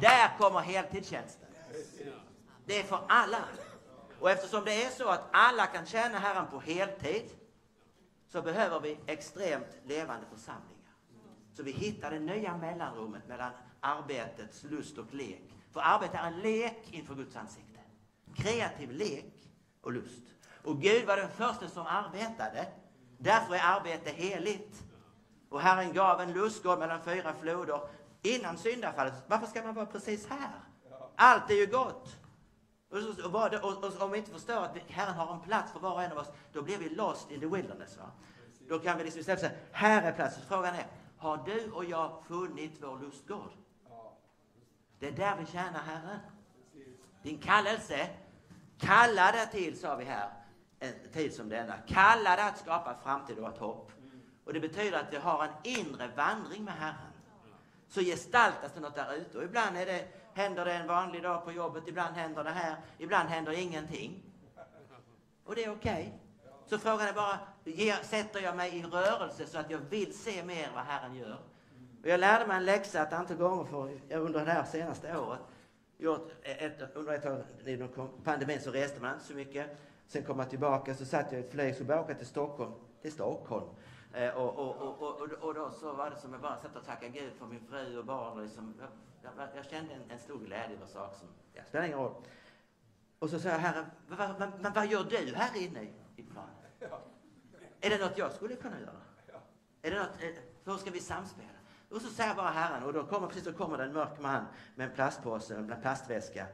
Där 0.00 0.38
kommer 0.38 0.60
heltidstjänsten. 0.60 1.48
Det 2.64 2.80
är 2.80 2.82
för 2.82 3.00
alla. 3.08 3.38
Och 4.20 4.30
eftersom 4.30 4.64
det 4.64 4.84
är 4.84 4.90
så 4.90 5.08
att 5.08 5.28
alla 5.32 5.66
kan 5.66 5.86
tjäna 5.86 6.18
Herren 6.18 6.46
på 6.50 6.60
heltid 6.60 7.30
så 8.28 8.42
behöver 8.42 8.80
vi 8.80 8.98
extremt 9.06 9.78
levande 9.84 10.26
församlingar. 10.34 10.92
Så 11.54 11.62
vi 11.62 11.72
hittar 11.72 12.10
det 12.10 12.18
nya 12.18 12.56
mellanrummet 12.56 13.28
mellan 13.28 13.50
arbetets 13.80 14.64
lust 14.64 14.98
och 14.98 15.14
lek. 15.14 15.42
För 15.72 15.80
arbete 15.80 16.16
är 16.16 16.26
en 16.26 16.40
lek 16.40 16.88
inför 16.90 17.14
Guds 17.14 17.36
ansikte. 17.36 17.80
Kreativ 18.36 18.90
lek 18.90 19.32
och 19.82 19.92
lust. 19.92 20.22
Och 20.64 20.80
Gud 20.82 21.06
var 21.06 21.16
den 21.16 21.30
första 21.30 21.68
som 21.68 21.86
arbetade. 21.86 22.66
Därför 23.18 23.54
är 23.54 23.60
arbete 23.62 24.10
heligt. 24.10 24.82
Och 25.48 25.60
Herren 25.60 25.92
gav 25.92 26.20
en 26.20 26.32
lustgård 26.32 26.78
mellan 26.78 27.02
fyra 27.02 27.34
floder 27.34 27.80
innan 28.22 28.58
syndafallet. 28.58 29.14
Varför 29.26 29.46
ska 29.46 29.62
man 29.62 29.74
vara 29.74 29.86
precis 29.86 30.28
här? 30.28 30.60
Allt 31.16 31.50
är 31.50 31.54
ju 31.54 31.66
gott. 31.66 32.16
Och, 32.96 33.02
så, 33.02 33.28
och, 33.28 33.54
och, 33.54 33.84
och, 33.84 34.02
om 34.02 34.10
vi 34.10 34.18
inte 34.18 34.30
förstår 34.30 34.64
att 34.64 34.76
Herren 34.88 35.14
har 35.14 35.34
en 35.34 35.40
plats 35.40 35.72
för 35.72 35.80
var 35.80 35.92
och 35.92 36.02
en 36.02 36.12
av 36.12 36.18
oss, 36.18 36.30
då 36.52 36.62
blir 36.62 36.78
vi 36.78 36.88
lost 36.88 37.30
in 37.30 37.40
the 37.40 37.46
wilderness. 37.46 37.96
Va? 37.96 38.10
Då 38.68 38.78
kan 38.78 38.98
vi 38.98 39.04
liksom 39.04 39.20
istället 39.20 39.40
säga, 39.40 39.52
här 39.72 40.02
är 40.02 40.12
platsen. 40.12 40.42
Frågan 40.48 40.74
är, 40.74 40.86
har 41.18 41.42
du 41.46 41.70
och 41.70 41.84
jag 41.84 42.22
funnit 42.28 42.72
vår 42.80 42.98
lustgård? 42.98 43.50
Det 44.98 45.08
är 45.08 45.12
där 45.12 45.36
vi 45.36 45.46
tjänar 45.46 45.80
Herren. 45.80 46.18
Din 47.22 47.38
kallelse, 47.38 48.08
kallade 48.78 49.46
till, 49.46 49.80
sa 49.80 49.96
vi 49.96 50.04
här, 50.04 50.30
en 50.78 50.92
tid 51.12 51.34
som 51.34 51.48
denna. 51.48 51.74
Kalla 51.86 52.36
det 52.36 52.44
att 52.44 52.58
skapa 52.58 52.96
framtid 53.02 53.38
och 53.38 53.48
ett 53.48 53.58
hopp. 53.58 53.92
Och 54.44 54.52
det 54.52 54.60
betyder 54.60 54.98
att 54.98 55.12
vi 55.12 55.16
har 55.16 55.44
en 55.44 55.52
inre 55.62 56.10
vandring 56.16 56.64
med 56.64 56.74
Herren. 56.74 57.12
Så 57.88 58.00
gestaltas 58.00 58.72
det 58.74 58.80
något 58.80 58.94
där 58.94 59.14
ute. 59.14 59.38
Och 59.38 59.44
ibland 59.44 59.76
är 59.76 59.86
det, 59.86 60.08
händer 60.36 60.64
det 60.64 60.72
en 60.72 60.86
vanlig 60.86 61.22
dag 61.22 61.44
på 61.44 61.52
jobbet, 61.52 61.82
ibland 61.86 62.16
händer 62.16 62.44
det 62.44 62.50
här, 62.50 62.76
ibland 62.98 63.28
händer 63.28 63.52
ingenting. 63.52 64.22
Och 65.44 65.54
det 65.54 65.64
är 65.64 65.72
okej. 65.72 65.92
Okay. 65.92 66.48
Så 66.66 66.78
frågan 66.78 67.08
är 67.08 67.12
bara, 67.12 67.38
sätter 68.02 68.40
jag 68.40 68.56
mig 68.56 68.78
i 68.78 68.82
rörelse 68.82 69.46
så 69.46 69.58
att 69.58 69.70
jag 69.70 69.78
vill 69.78 70.18
se 70.18 70.44
mer 70.44 70.68
vad 70.74 70.84
Herren 70.84 71.14
gör? 71.14 71.38
Och 72.02 72.08
jag 72.08 72.20
lärde 72.20 72.46
mig 72.46 72.56
en 72.56 72.64
läxa 72.64 73.02
ett 73.02 73.12
antal 73.12 73.36
gånger 73.36 73.64
för, 73.64 74.16
under 74.16 74.44
det 74.44 74.52
här 74.52 74.64
senaste 74.64 75.18
året. 75.18 75.40
Gjort 75.98 76.30
ett, 76.42 76.82
under 76.94 77.12
ett 77.12 77.26
år 77.26 77.44
i 77.66 77.88
pandemin 78.24 78.60
så 78.60 78.70
reste 78.70 79.00
man 79.00 79.12
inte 79.12 79.24
så 79.24 79.34
mycket. 79.34 79.76
Sen 80.06 80.24
kom 80.24 80.38
jag 80.38 80.50
tillbaka 80.50 80.94
så 80.94 81.04
satt 81.04 81.32
jag 81.32 81.40
i 81.40 81.44
ett 81.44 81.52
flyg 81.52 81.74
så 81.74 81.94
åka 81.94 82.14
till 82.14 82.26
Stockholm. 82.26 82.72
Till 83.02 83.12
Stockholm. 83.12 83.66
Eh, 84.12 84.36
och, 84.36 84.58
och, 84.58 84.76
och, 84.76 85.02
och, 85.02 85.32
och 85.40 85.54
då 85.54 85.70
så 85.70 85.92
var 85.92 86.10
det 86.10 86.16
som 86.16 86.32
jag 86.32 86.42
bara 86.42 86.56
satt 86.56 86.76
och 86.76 86.84
tackade 86.84 87.12
Gud 87.12 87.32
för 87.38 87.46
min 87.46 87.66
fru 87.70 87.98
och 87.98 88.04
barn. 88.04 88.42
Liksom, 88.42 88.74
jag, 89.36 89.48
jag, 89.56 89.64
kände 89.64 89.94
en, 89.94 90.10
en 90.10 90.18
stor 90.18 90.38
glädje 90.38 90.76
över 90.76 90.86
saker 90.86 91.18
som, 91.18 91.28
ja, 91.52 91.62
spelar 91.64 91.86
ingen 91.86 91.98
roll. 91.98 92.14
Och 93.18 93.30
så 93.30 93.40
sa 93.40 93.48
jag, 93.48 93.58
Herre, 93.58 93.86
vad, 94.08 94.18
vad, 94.38 94.74
vad, 94.74 94.86
gör 94.86 95.04
du 95.04 95.34
här 95.34 95.56
inne 95.56 95.82
i, 96.16 96.22
planen? 96.22 96.54
Är 97.80 97.90
det 97.90 97.98
något 97.98 98.18
jag 98.18 98.32
skulle 98.32 98.56
kunna 98.56 98.80
göra? 98.80 99.00
Är 99.82 99.90
det 99.90 99.98
något, 99.98 100.18
hur 100.64 100.76
ska 100.76 100.90
vi 100.90 101.00
samspela? 101.00 101.48
Och 101.90 102.02
så 102.02 102.08
säger 102.08 102.34
bara 102.34 102.50
Herren, 102.50 102.82
och 102.82 102.92
då 102.92 103.06
kommer, 103.06 103.26
precis 103.26 103.44
då 103.44 103.52
kommer 103.52 103.78
det 103.78 103.84
en 103.84 103.92
mörk 103.92 104.20
man 104.20 104.44
med 104.74 104.88
en 104.88 104.94
plastpåse, 104.94 105.56
en 105.56 105.80
plastväska 105.80 106.46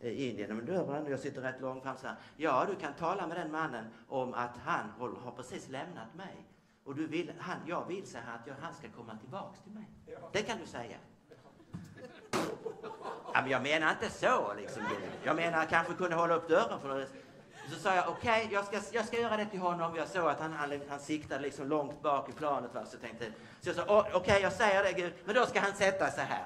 in 0.00 0.36
genom 0.36 0.66
dörren. 0.66 1.04
och 1.04 1.10
Jag 1.10 1.20
sitter 1.20 1.42
rätt 1.42 1.60
långt 1.60 1.82
fram 1.82 1.96
så 1.96 2.06
här. 2.06 2.16
Ja, 2.36 2.66
du 2.68 2.74
kan 2.74 2.94
tala 2.94 3.26
med 3.26 3.36
den 3.36 3.52
mannen 3.52 3.84
om 4.08 4.34
att 4.34 4.56
han 4.64 4.90
har 4.98 5.32
precis 5.36 5.68
lämnat 5.68 6.14
mig. 6.14 6.46
Och 6.84 6.94
du 6.94 7.06
vill, 7.06 7.32
han, 7.38 7.56
jag 7.66 7.86
vill 7.86 8.06
säga 8.06 8.24
att 8.40 8.46
jag, 8.46 8.54
han 8.60 8.74
ska 8.74 8.88
komma 8.88 9.18
tillbaks 9.18 9.60
till 9.60 9.72
mig. 9.72 9.90
Det 10.32 10.42
kan 10.42 10.58
du 10.58 10.66
säga. 10.66 10.96
Ja, 13.34 13.42
men 13.42 13.50
jag 13.50 13.62
menar 13.62 13.90
inte 13.90 14.10
så, 14.10 14.54
liksom. 14.56 14.82
Jag 15.24 15.36
menar 15.36 15.64
kanske 15.64 15.94
kunde 15.94 16.16
hålla 16.16 16.34
upp 16.34 16.48
dörren 16.48 16.80
för 16.80 16.98
det. 16.98 17.06
Så 17.70 17.78
sa 17.78 17.94
jag, 17.94 18.08
okej, 18.08 18.44
okay, 18.44 18.54
jag, 18.54 18.64
ska, 18.64 18.80
jag 18.92 19.06
ska 19.06 19.20
göra 19.20 19.36
det 19.36 19.46
till 19.46 19.60
honom. 19.60 19.96
Jag 19.96 20.08
såg 20.08 20.28
att 20.28 20.40
han, 20.40 20.52
han, 20.52 20.80
han 20.88 21.00
siktade 21.00 21.42
liksom 21.42 21.68
långt 21.68 22.02
bak 22.02 22.28
i 22.28 22.32
planet. 22.32 22.74
Va? 22.74 22.86
Så, 22.86 22.98
tänkte, 22.98 23.32
så 23.60 23.68
jag 23.68 23.76
sa, 23.76 23.82
okej, 23.82 24.16
okay, 24.16 24.40
jag 24.40 24.52
säger 24.52 24.82
det 24.82 24.92
Gud, 24.92 25.12
men 25.24 25.34
då 25.34 25.46
ska 25.46 25.60
han 25.60 25.72
sätta 25.72 26.10
sig 26.10 26.24
här. 26.24 26.44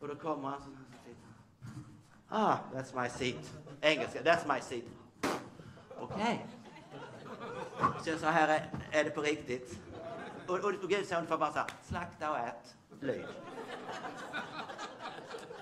Och 0.00 0.08
då 0.08 0.14
kommer 0.14 0.48
han. 0.48 0.60
Så, 0.62 0.70
ah, 2.28 2.56
that's 2.74 3.02
my 3.02 3.08
seat. 3.08 3.52
Engelska, 3.80 4.22
that's 4.22 4.54
my 4.54 4.60
seat. 4.60 4.84
Okej. 5.98 6.46
Okay. 7.78 7.88
Så 8.04 8.10
jag 8.10 8.20
sa, 8.20 8.30
här 8.30 8.48
är, 8.48 8.70
är 8.90 9.04
det 9.04 9.10
på 9.10 9.20
riktigt? 9.20 9.78
Och, 10.46 10.58
och, 10.58 10.74
och 10.82 10.88
Gud 10.88 11.06
sa 11.06 11.16
ungefär 11.16 11.38
bara 11.38 11.52
så 11.52 11.58
här, 11.58 11.68
slakta 11.82 12.30
och 12.30 12.38
ät, 12.38 12.76
lyd. 13.04 13.26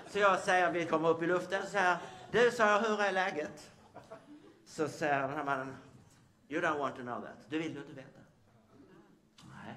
Så 0.07 0.19
jag 0.19 0.39
säger, 0.39 0.71
vi 0.71 0.85
kommer 0.85 1.09
upp 1.09 1.23
i 1.23 1.27
luften, 1.27 1.67
så 1.67 1.77
här, 1.77 1.97
du 2.31 2.51
sa 2.51 2.69
jag, 2.69 2.79
hur 2.79 3.01
är 3.01 3.11
läget? 3.11 3.71
Så 4.65 4.87
säger 4.87 5.21
den 5.21 5.29
här 5.29 5.43
mannen, 5.43 5.75
you 6.49 6.61
don't 6.61 6.77
want 6.77 6.95
to 6.95 7.01
know 7.01 7.21
that. 7.21 7.49
Du 7.49 7.59
vill 7.59 7.73
du 7.73 7.79
inte 7.79 7.93
veta. 7.93 8.19
Nej, 9.65 9.75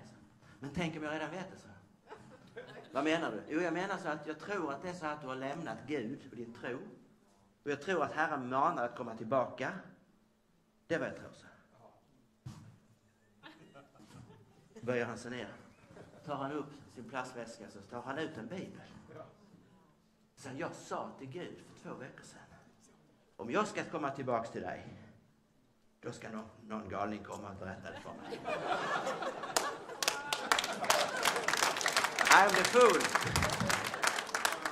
men 0.61 0.71
tänk 0.75 0.97
om 0.97 1.03
jag 1.03 1.15
redan 1.15 1.31
vet 1.31 1.51
det, 1.53 1.59
så. 1.59 1.69
Vad 2.93 3.05
menar 3.05 3.31
du? 3.31 3.43
Jo, 3.49 3.61
jag 3.61 3.73
menar 3.73 3.97
så 3.97 4.09
att 4.09 4.27
jag 4.27 4.39
tror 4.39 4.73
att 4.73 4.83
det 4.83 4.89
är 4.89 4.95
så 4.95 5.07
att 5.07 5.21
du 5.21 5.27
har 5.27 5.37
lämnat 5.37 5.79
Gud 5.87 6.29
och 6.31 6.37
din 6.37 6.55
tro. 6.55 6.79
Och 7.65 7.71
jag 7.71 7.83
tror 7.83 8.03
att 8.03 8.13
Herren 8.13 8.49
manar 8.49 8.85
att 8.85 8.97
komma 8.97 9.17
tillbaka. 9.17 9.73
Det 10.87 10.95
är 10.95 10.99
vad 10.99 11.09
jag 11.09 11.17
tror. 11.17 11.31
Så. 11.33 11.47
Böjer 14.81 15.07
han 15.07 15.19
sig 15.19 15.31
ner. 15.31 15.49
Tar 16.25 16.35
han 16.35 16.53
upp 16.53 16.73
sin 16.97 17.09
plastväska 17.09 17.65
så 17.71 17.81
tar 17.81 18.03
han 18.03 18.19
ut 18.19 18.37
en 18.37 18.47
bibel. 18.47 18.81
Sen 20.37 20.59
jag 20.59 20.73
sa 20.73 21.11
till 21.19 21.29
Gud 21.29 21.59
för 21.59 21.89
två 21.89 21.95
veckor 21.95 22.23
sedan. 22.25 22.41
Om 23.37 23.51
jag 23.51 23.67
ska 23.69 23.85
komma 23.85 24.11
tillbaks 24.11 24.51
till 24.51 24.63
dig, 24.63 24.87
då 26.01 26.13
ska 26.13 26.31
någon, 26.31 26.45
någon 26.63 26.89
galning 26.89 27.25
komma 27.25 27.49
och 27.51 27.57
berätta 27.57 27.91
det 27.91 28.01
för 28.01 28.11
mig. 28.11 28.41
I'm 32.19 32.49
the 32.49 32.65
fool. 32.65 33.03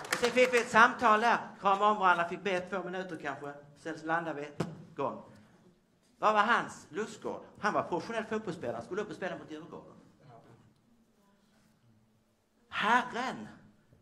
Och 0.08 0.14
sen 0.14 0.30
fick 0.30 0.54
vi 0.54 0.60
ett 0.60 0.70
samtal 0.70 1.20
där, 1.20 1.38
kramade 1.60 1.90
om 1.90 1.98
varandra, 1.98 2.28
fick 2.28 2.42
be 2.42 2.60
två 2.60 2.82
minuter 2.82 3.18
kanske. 3.22 3.52
Sen 3.78 3.96
landade 4.04 4.40
vi, 4.40 4.64
gång. 4.94 5.22
Vad 6.18 6.34
var 6.34 6.42
hans 6.42 6.86
lustgård? 6.90 7.42
Han 7.58 7.74
var 7.74 7.82
professionell 7.82 8.24
fotbollsspelare, 8.24 8.84
skulle 8.84 9.02
upp 9.02 9.10
och 9.10 9.16
spela 9.16 9.38
mot 9.38 9.50
Djurgården. 9.50 10.03
Herren 12.84 13.48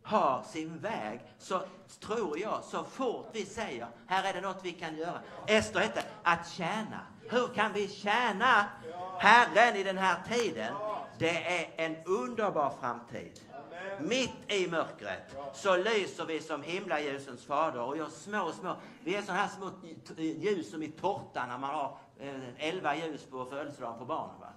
har 0.03 0.43
sin 0.43 0.79
väg, 0.79 1.19
så 1.37 1.61
tror 1.99 2.39
jag, 2.39 2.63
så 2.63 2.83
fort 2.83 3.29
vi 3.33 3.45
säger, 3.45 3.87
här 4.07 4.29
är 4.29 4.33
det 4.33 4.41
något 4.41 4.59
vi 4.63 4.71
kan 4.71 4.97
göra. 4.97 5.19
Ester 5.47 5.79
hette 5.79 6.03
att 6.23 6.49
tjäna. 6.49 6.99
Hur 7.29 7.47
kan 7.47 7.73
vi 7.73 7.87
tjäna 7.87 8.65
Herren 9.19 9.75
i 9.75 9.83
den 9.83 9.97
här 9.97 10.17
tiden? 10.29 10.73
Det 11.17 11.59
är 11.59 11.85
en 11.85 11.95
underbar 12.05 12.73
framtid. 12.79 13.39
Mitt 13.99 14.51
i 14.51 14.67
mörkret 14.67 15.35
så 15.53 15.77
lyser 15.77 16.25
vi 16.25 16.41
som 16.41 16.63
himlaljusens 16.63 17.45
fader 17.45 17.81
och 17.81 17.97
gör 17.97 18.09
små, 18.09 18.51
små, 18.51 18.75
vi 19.03 19.15
är 19.15 19.21
sådana 19.21 19.41
här 19.41 19.49
små 19.49 19.71
ljus 20.17 20.71
som 20.71 20.83
i 20.83 20.87
tårtan 20.87 21.49
när 21.49 21.57
man 21.57 21.75
har 21.75 21.97
eh, 22.19 22.67
elva 22.67 22.95
ljus 22.95 23.25
på 23.25 23.45
födelsedagen 23.45 23.99
på 23.99 24.05
barnen. 24.05 24.39
Va? 24.39 24.47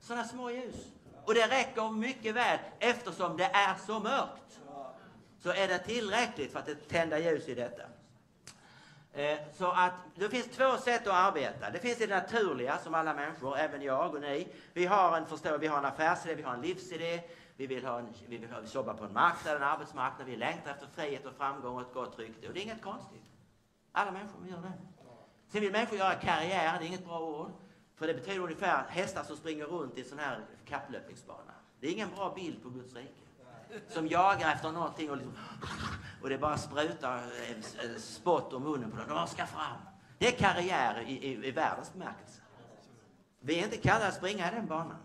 Sådana 0.00 0.24
små 0.24 0.50
ljus. 0.50 0.92
Och 1.24 1.34
det 1.34 1.46
räcker 1.46 1.90
mycket 1.90 2.34
väl 2.34 2.58
eftersom 2.78 3.36
det 3.36 3.44
är 3.44 3.74
så 3.86 4.00
mörkt. 4.00 4.60
Så 5.42 5.50
är 5.52 5.68
det 5.68 5.78
tillräckligt 5.78 6.52
för 6.52 6.58
att 6.58 6.88
tända 6.88 7.18
ljus 7.18 7.48
i 7.48 7.54
detta. 7.54 7.82
Eh, 9.12 9.38
så 9.52 9.70
att 9.70 9.92
det 10.14 10.28
finns 10.28 10.46
två 10.46 10.76
sätt 10.76 11.06
att 11.06 11.14
arbeta. 11.14 11.70
Det 11.70 11.78
finns 11.78 11.98
det 11.98 12.06
naturliga 12.06 12.78
som 12.78 12.94
alla 12.94 13.14
människor, 13.14 13.58
även 13.58 13.82
jag 13.82 14.14
och 14.14 14.20
ni. 14.20 14.48
Vi 14.72 14.86
har 14.86 15.16
en, 15.16 15.26
förstå, 15.26 15.58
vi 15.58 15.66
har 15.66 15.78
en 15.78 15.84
affärsidé, 15.84 16.34
vi 16.34 16.42
har 16.42 16.54
en 16.54 16.60
livsidé. 16.60 17.22
Vi 17.56 17.66
vill, 17.66 17.86
ha 17.86 17.98
en, 17.98 18.14
vi 18.28 18.38
vill 18.38 18.48
jobba 18.74 18.94
på 18.94 19.04
en 19.04 19.12
marknad, 19.12 19.56
en 19.56 19.62
arbetsmarknad. 19.62 20.26
Vi 20.26 20.36
längtar 20.36 20.70
efter 20.70 20.86
frihet 20.94 21.26
och 21.26 21.34
framgång 21.36 21.74
och 21.74 21.82
ett 21.82 21.94
gott 21.94 22.18
rykte. 22.18 22.48
Och 22.48 22.54
det 22.54 22.60
är 22.60 22.62
inget 22.62 22.82
konstigt. 22.82 23.22
Alla 23.92 24.10
människor 24.10 24.46
gör 24.46 24.56
det. 24.56 24.72
Sen 25.48 25.60
vill 25.60 25.72
människor 25.72 25.98
göra 25.98 26.14
karriär, 26.14 26.78
det 26.78 26.84
är 26.84 26.88
inget 26.88 27.04
bra 27.04 27.20
ord. 27.20 27.50
För 28.00 28.06
det 28.06 28.14
betyder 28.14 28.40
ungefär 28.40 28.84
hästar 28.88 29.24
som 29.24 29.36
springer 29.36 29.64
runt 29.64 29.98
i 29.98 30.00
en 30.00 30.08
sån 30.08 30.18
här 30.18 30.40
kapplöpningsbana. 30.68 31.52
Det 31.80 31.86
är 31.86 31.92
ingen 31.92 32.08
bra 32.16 32.32
bild 32.34 32.62
på 32.62 32.68
Guds 32.68 32.94
rike. 32.94 33.08
Som 33.88 34.08
jagar 34.08 34.52
efter 34.52 34.72
någonting 34.72 35.10
och, 35.10 35.16
liksom, 35.16 35.36
och 36.22 36.28
det 36.28 36.38
bara 36.38 36.58
sprutar 36.58 37.20
spott 37.98 38.52
om 38.52 38.62
munnen 38.62 38.90
på 38.90 38.96
dem. 38.96 39.08
De 39.08 39.26
ska 39.26 39.46
fram. 39.46 39.76
Det 40.18 40.26
är 40.26 40.32
karriär 40.32 41.04
i, 41.06 41.12
i, 41.12 41.46
i 41.48 41.50
världens 41.50 41.92
bemärkelse. 41.92 42.40
Vi 43.40 43.60
är 43.60 43.64
inte 43.64 43.76
kallade 43.76 44.08
att 44.08 44.14
springa 44.14 44.52
i 44.52 44.54
den 44.54 44.66
banan. 44.66 44.96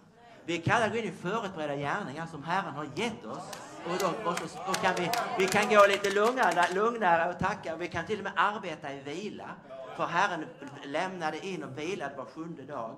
Vi 0.45 0.57
är 0.57 0.61
kallade 0.61 0.85
att 0.85 0.91
gå 0.91 0.97
in 0.97 1.05
i 1.05 1.11
förutberedda 1.11 1.75
gärningar 1.75 2.27
som 2.27 2.43
Herren 2.43 2.73
har 2.73 2.87
gett 2.95 3.25
oss. 3.25 3.51
Och 3.85 3.97
då, 3.99 4.29
och 4.29 4.37
så, 4.37 4.59
och 4.69 4.75
kan 4.75 4.95
vi, 4.95 5.11
vi 5.39 5.47
kan 5.47 5.69
gå 5.69 5.87
lite 5.87 6.09
lugnare, 6.09 6.73
lugnare 6.73 7.33
och 7.33 7.39
tacka. 7.39 7.75
Vi 7.75 7.87
kan 7.87 8.05
till 8.05 8.17
och 8.17 8.23
med 8.23 8.33
arbeta 8.35 8.93
i 8.93 8.99
vila. 8.99 9.49
För 9.95 10.05
Herren 10.05 10.45
lämnade 10.85 11.47
in 11.47 11.63
och 11.63 11.77
vilade 11.77 12.15
var 12.15 12.25
sjunde 12.25 12.63
dag. 12.63 12.95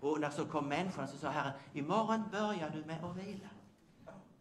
Och 0.00 0.20
när 0.20 0.30
så 0.30 0.44
kom 0.44 0.68
människorna 0.68 1.06
så 1.06 1.16
sa 1.16 1.28
Herren, 1.28 1.52
imorgon 1.72 2.24
börjar 2.30 2.70
du 2.70 2.84
med 2.84 3.04
att 3.04 3.16
vila. 3.16 3.48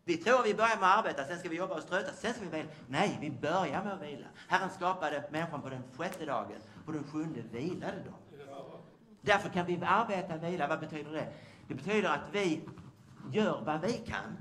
Vi 0.04 0.18
tror 0.18 0.44
vi 0.44 0.54
börjar 0.54 0.80
med 0.80 0.90
att 0.90 0.98
arbeta, 0.98 1.26
sen 1.26 1.40
ska 1.40 1.50
vi 1.50 1.56
jobba 1.56 1.76
och 1.76 1.84
ströta, 1.84 2.14
sen 2.14 2.34
ska 2.34 2.44
vi 2.44 2.50
vila. 2.50 2.70
Nej, 2.88 3.18
vi 3.22 3.32
börjar 3.32 3.84
med 3.84 3.94
att 3.94 4.02
vila. 4.02 4.28
Herren 4.48 4.70
skapade 4.70 5.24
människan 5.32 5.62
på 5.62 5.70
den 5.70 5.84
sjätte 5.98 6.26
dagen, 6.26 6.62
på 6.86 6.92
den 6.92 7.04
sjunde 7.04 7.42
vilade 7.42 8.04
de. 8.06 8.14
Därför 9.22 9.50
kan 9.50 9.66
vi 9.66 9.80
arbeta 9.86 10.36
och 10.36 10.44
vila. 10.44 10.68
Vad 10.68 10.80
betyder 10.80 11.12
det? 11.12 11.34
Det 11.68 11.74
betyder 11.74 12.10
att 12.10 12.30
vi 12.32 12.70
gör 13.32 13.62
vad 13.66 13.82
vi 13.82 13.94
kan, 13.94 14.38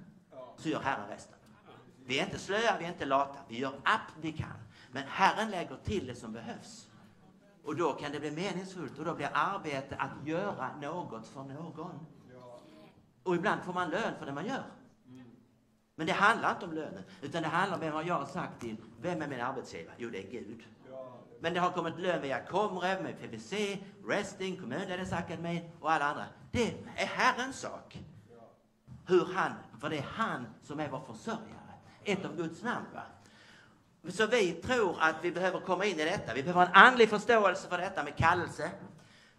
så 0.57 0.69
gör 0.69 0.81
Herren 0.81 1.09
resten. 1.09 1.37
Vi 2.05 2.19
är 2.19 2.25
inte 2.25 2.39
slöa, 2.39 2.79
vi 2.79 2.85
är 2.85 2.89
inte 2.89 3.05
lata. 3.05 3.39
Vi 3.49 3.59
gör 3.59 3.73
allt 3.83 4.13
vi 4.21 4.33
kan. 4.33 4.57
Men 4.93 5.03
Herren 5.09 5.51
lägger 5.51 5.77
till 5.77 6.07
det 6.07 6.15
som 6.15 6.33
behövs. 6.33 6.86
Och 7.67 7.77
då 7.77 7.93
kan 7.93 8.13
det 8.13 8.21
bli 8.21 8.31
meningsfullt 8.31 8.99
och 8.99 9.05
då 9.05 9.15
blir 9.15 9.31
arbete 9.33 9.97
att 9.97 10.27
göra 10.27 10.71
något 10.81 11.27
för 11.27 11.43
någon. 11.43 12.07
Och 13.23 13.35
ibland 13.35 13.63
får 13.63 13.73
man 13.73 13.91
lön 13.91 14.15
för 14.19 14.27
det 14.27 14.33
man 14.33 14.47
gör. 14.47 14.65
Men 15.95 16.07
det 16.07 16.13
handlar 16.13 16.51
inte 16.51 16.65
om 16.65 16.73
lönen, 16.73 17.03
utan 17.23 17.43
det 17.43 17.49
handlar 17.49 17.77
om 17.77 17.81
vem 17.81 18.07
jag 18.07 18.15
har 18.15 18.27
sagt 18.27 18.61
till. 18.61 18.77
Vem 19.01 19.23
är 19.23 19.29
min 19.29 19.41
arbetsgivare? 19.41 19.95
Jo, 19.99 20.11
det 20.11 20.27
är 20.27 20.31
Gud. 20.31 20.65
Men 21.41 21.55
det 21.55 21.61
har 21.61 21.71
kommit 21.71 21.99
lön 21.99 22.23
via 22.23 22.47
Comrev, 22.47 23.03
med 23.03 23.19
PVC, 23.21 23.53
Resting, 24.09 24.57
Kommunledningsakademin 24.57 25.71
och 25.81 25.93
alla 25.93 26.05
andra. 26.05 26.25
Det 26.51 26.75
är 26.97 27.07
Herrens 27.07 27.61
sak. 27.61 27.99
Hur 29.07 29.25
han, 29.35 29.53
för 29.81 29.91
det 29.91 29.99
är 29.99 30.07
han 30.09 30.47
som 30.63 30.81
är 30.81 30.89
vår 30.89 31.01
försörjare. 31.01 31.75
Ett 32.05 32.25
av 32.25 32.37
Guds 32.37 32.63
namn. 32.63 32.87
Va? 32.95 33.03
Så 34.09 34.27
vi 34.27 34.53
tror 34.53 34.97
att 35.01 35.15
vi 35.23 35.33
behöver 35.33 35.61
komma 35.61 35.85
in 35.85 36.01
i 36.01 36.05
detta. 36.05 36.35
Vi 36.35 36.43
behöver 36.43 36.67
en 36.67 36.73
andlig 36.73 37.09
förståelse 37.09 37.69
för 37.69 37.79
detta 37.79 38.05
med 38.05 38.17
kallelse. 38.17 38.71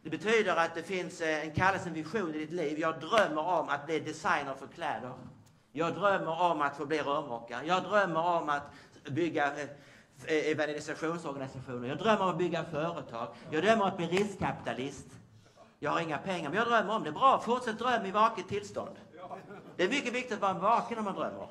Det 0.04 0.10
betyder 0.10 0.56
att 0.56 0.76
det 0.76 0.84
finns 0.84 1.22
eh, 1.22 1.44
en 1.44 1.52
kallelse, 1.54 1.88
en 1.88 1.94
vision 1.94 2.36
i 2.36 2.38
ditt 2.38 2.52
liv. 2.52 2.80
Jag 2.80 3.00
drömmer 3.00 3.42
om 3.42 3.70
att 3.70 3.86
bli 3.86 4.00
designer 4.00 4.54
för 4.60 4.68
kläder. 4.68 5.14
Jag 5.72 5.96
drömmer 5.96 6.42
om 6.42 6.62
att 6.62 6.78
få 6.78 6.86
bli 6.86 7.00
rörmokare. 7.00 7.66
Jag 7.66 7.84
drömmer 7.84 8.20
om 8.20 8.50
att 8.50 8.72
bygga 9.10 9.46
eh, 9.46 9.68
eh, 10.26 10.52
evangelisationsorganisationer. 10.52 11.88
Jag 11.88 11.98
drömmer 11.98 12.22
om 12.22 12.30
att 12.30 12.38
bygga 12.38 12.64
företag. 12.64 13.28
Jag 13.52 13.64
drömmer 13.64 13.84
om 13.84 13.90
att 13.90 13.98
bli 13.98 14.08
riskkapitalist. 14.08 15.08
Jag 15.80 15.92
har 15.92 16.00
inga 16.00 16.18
pengar, 16.18 16.50
men 16.50 16.58
jag 16.58 16.68
drömmer 16.68 16.96
om 16.96 17.04
det. 17.04 17.12
Bra, 17.12 17.40
fortsätt 17.40 17.80
dröm 17.80 18.06
i 18.06 18.12
vaket 18.12 18.48
tillstånd. 18.48 18.96
Det 19.76 19.84
är 19.84 19.90
mycket 19.90 20.14
viktigt 20.14 20.34
att 20.34 20.42
vara 20.42 20.54
vaken 20.54 20.96
när 20.96 21.04
man 21.04 21.16
drömmer. 21.16 21.48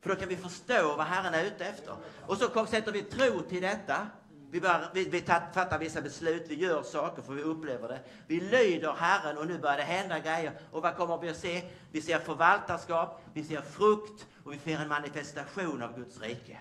För 0.00 0.10
då 0.10 0.16
kan 0.16 0.28
vi 0.28 0.36
förstå 0.36 0.94
vad 0.96 1.06
Herren 1.06 1.34
är 1.34 1.44
ute 1.44 1.64
efter. 1.64 1.94
Och 2.26 2.36
så 2.36 2.66
sätter 2.66 2.92
vi 2.92 3.02
tro 3.02 3.40
till 3.40 3.62
detta. 3.62 4.06
Vi, 4.50 4.60
börjar, 4.60 4.90
vi, 4.94 5.08
vi 5.08 5.20
fattar 5.20 5.78
vissa 5.78 6.00
beslut, 6.00 6.46
vi 6.48 6.54
gör 6.54 6.82
saker 6.82 7.22
för 7.22 7.32
vi 7.32 7.42
upplever 7.42 7.88
det. 7.88 8.00
Vi 8.26 8.40
lyder 8.40 8.92
Herren 8.92 9.38
och 9.38 9.46
nu 9.46 9.58
börjar 9.58 9.76
det 9.76 9.82
hända 9.82 10.18
grejer. 10.18 10.52
Och 10.70 10.82
vad 10.82 10.96
kommer 10.96 11.18
vi 11.18 11.30
att 11.30 11.36
se? 11.36 11.62
Vi 11.90 12.02
ser 12.02 12.18
förvaltarskap, 12.18 13.22
vi 13.32 13.44
ser 13.44 13.60
frukt 13.60 14.26
och 14.44 14.52
vi 14.52 14.58
ser 14.58 14.78
en 14.78 14.88
manifestation 14.88 15.82
av 15.82 15.96
Guds 15.96 16.20
rike. 16.20 16.58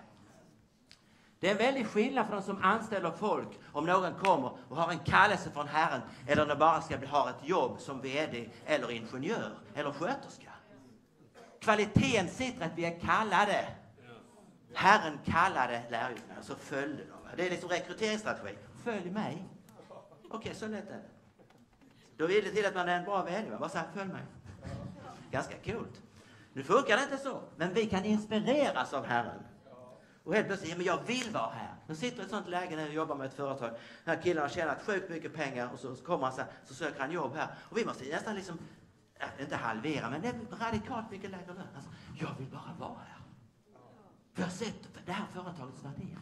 Det 1.40 1.48
är 1.48 1.52
en 1.52 1.58
väldig 1.58 1.88
skillnad 1.88 2.26
för 2.26 2.36
de 2.36 2.42
som 2.42 2.64
anställer 2.64 3.12
folk 3.12 3.60
om 3.72 3.86
någon 3.86 4.14
kommer 4.14 4.52
och 4.70 4.78
har 4.78 4.92
en 4.92 5.00
kallelse 5.00 5.52
från 5.52 5.68
Herren 5.68 6.02
eller 6.28 6.42
om 6.42 6.48
de 6.48 6.56
bara 6.56 6.82
ska 6.82 6.98
ha 7.08 7.30
ett 7.30 7.48
jobb 7.48 7.80
som 7.80 8.02
VD 8.02 8.50
eller 8.66 8.92
ingenjör 8.92 9.52
eller 9.76 9.92
sköterska. 9.92 10.55
Kvaliteten 11.66 12.30
sitter 12.30 12.66
att 12.66 12.72
vi 12.76 12.86
är 12.86 13.00
kallade. 13.00 13.68
Herren 14.74 15.20
kallade 15.26 15.84
lärjungarna, 15.90 16.42
så 16.42 16.56
följde 16.56 17.04
de. 17.04 17.38
Det 17.38 17.46
är 17.46 17.50
liksom 17.50 17.70
rekryteringsstrategi. 17.70 18.56
Följ 18.84 19.12
mig. 19.12 19.46
Okej, 19.90 20.10
okay, 20.32 20.54
så 20.54 20.68
lätt 20.68 20.90
är 20.90 20.94
det. 20.94 21.02
Då 22.18 22.28
vill 22.28 22.44
det 22.44 22.52
till 22.52 22.66
att 22.66 22.76
man 22.76 22.90
är 22.90 22.98
en 22.98 23.06
bra 23.06 23.24
vän. 23.24 23.46
Bara 23.60 23.70
säga, 23.70 23.84
följ 23.94 24.12
mig. 24.12 24.22
Ganska 25.32 25.56
coolt. 25.66 26.02
Nu 26.54 26.64
funkar 26.64 26.98
det 26.98 27.04
inte 27.04 27.18
så, 27.18 27.42
men 27.56 27.74
vi 27.74 27.86
kan 27.86 28.06
inspireras 28.06 28.94
av 28.94 29.06
Herren. 29.06 29.44
Och 30.24 30.36
helt 30.36 30.48
plötsligt, 30.48 30.72
ja, 30.72 30.78
men 30.78 30.86
jag 30.86 31.04
vill 31.08 31.30
vara 31.34 31.50
här. 31.50 31.76
Jag 31.88 31.98
sitter 31.98 32.22
i 32.22 32.26
ett 32.26 32.30
sånt 32.30 32.48
läge 32.48 32.76
när 32.76 32.84
jag 32.84 32.94
jobbar 32.94 33.16
med 33.16 33.28
ett 33.28 33.34
företag. 33.34 33.70
Den 34.04 34.16
här 34.16 34.24
killen 34.24 34.42
har 34.42 34.50
tjänat 34.50 34.82
sjukt 34.82 35.10
mycket 35.10 35.34
pengar 35.34 35.70
och 35.74 35.80
så 35.80 35.96
kommer 35.96 36.26
han 36.26 36.34
så, 36.34 36.42
här, 36.42 36.50
så 36.66 36.74
söker 36.74 37.00
han 37.00 37.12
jobb 37.12 37.36
här. 37.36 37.48
Och 37.70 37.78
vi 37.78 37.86
måste 37.86 38.06
nästan 38.06 38.36
liksom 38.36 38.60
Eh, 39.38 39.44
inte 39.44 39.56
halvera, 39.56 40.10
men 40.10 40.22
det 40.22 40.28
är 40.28 40.58
radikalt 40.60 41.12
mycket 41.12 41.32
lägre 41.32 41.54
lön. 41.54 41.68
Alltså, 41.76 41.90
jag 42.20 42.36
vill 42.38 42.48
bara 42.48 42.74
vara 42.80 43.00
här. 43.00 43.22
För 44.34 44.42
jag 44.42 44.48
har 44.48 44.54
sett 44.54 45.06
det 45.06 45.12
här 45.12 45.26
företagets 45.34 45.84
värderingar. 45.84 46.22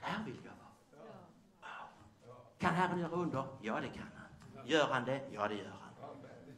Här 0.00 0.24
vill 0.24 0.36
jag 0.44 0.52
vara. 0.52 1.04
Wow. 1.60 2.36
Kan 2.58 2.74
Herren 2.74 2.98
göra 2.98 3.10
under? 3.10 3.44
Ja, 3.60 3.80
det 3.80 3.88
kan 3.88 4.10
han. 4.16 4.66
Gör 4.66 4.88
han 4.92 5.04
det? 5.04 5.20
Ja, 5.32 5.48
det 5.48 5.54
gör 5.54 5.70
han. 5.80 5.90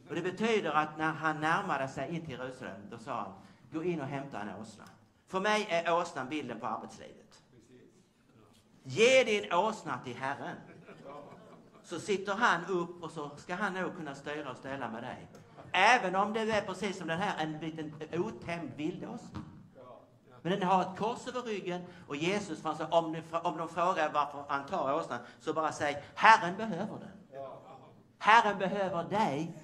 Och 0.09 0.15
det 0.15 0.21
betyder 0.21 0.71
att 0.71 0.97
när 0.97 1.11
han 1.11 1.39
närmade 1.41 1.87
sig 1.87 2.15
in 2.15 2.25
till 2.25 2.31
Jerusalem, 2.31 2.81
då 2.89 2.97
sa 2.97 3.21
han, 3.21 3.33
gå 3.71 3.83
in 3.83 4.01
och 4.01 4.07
hämta 4.07 4.41
en 4.41 4.49
åsna. 4.61 4.83
För 5.27 5.39
mig 5.39 5.67
är 5.69 5.93
åsnan 5.93 6.29
bilden 6.29 6.59
på 6.59 6.67
arbetslivet. 6.67 7.43
Ge 8.83 9.23
din 9.23 9.53
åsna 9.53 9.99
till 10.03 10.15
Herren. 10.15 10.57
Så 11.83 11.99
sitter 11.99 12.33
han 12.35 12.65
upp 12.65 13.03
och 13.03 13.11
så 13.11 13.37
ska 13.37 13.55
han 13.55 13.73
nog 13.73 13.95
kunna 13.95 14.15
styra 14.15 14.51
och 14.51 14.57
ställa 14.57 14.89
med 14.89 15.03
dig. 15.03 15.27
Även 15.73 16.15
om 16.15 16.33
du 16.33 16.51
är 16.51 16.61
precis 16.61 16.97
som 16.97 17.07
den 17.07 17.19
här, 17.19 17.43
en 17.43 17.59
liten 17.59 17.93
otämjd 18.13 18.71
vildåsna. 18.75 19.39
Men 20.41 20.59
den 20.59 20.63
har 20.63 20.81
ett 20.81 20.97
kors 20.97 21.27
över 21.27 21.41
ryggen 21.41 21.81
och 22.07 22.15
Jesus, 22.15 22.65
alltså, 22.65 22.85
om, 22.85 23.13
de, 23.13 23.21
om 23.37 23.57
de 23.57 23.69
frågar 23.69 24.11
varför 24.13 24.45
han 24.47 24.65
tar 24.65 24.93
åsnan, 24.93 25.19
så 25.39 25.53
bara 25.53 25.71
säg 25.71 26.03
Herren 26.15 26.57
behöver 26.57 26.99
den. 26.99 27.41
Herren 28.19 28.57
behöver 28.57 29.03
dig. 29.03 29.57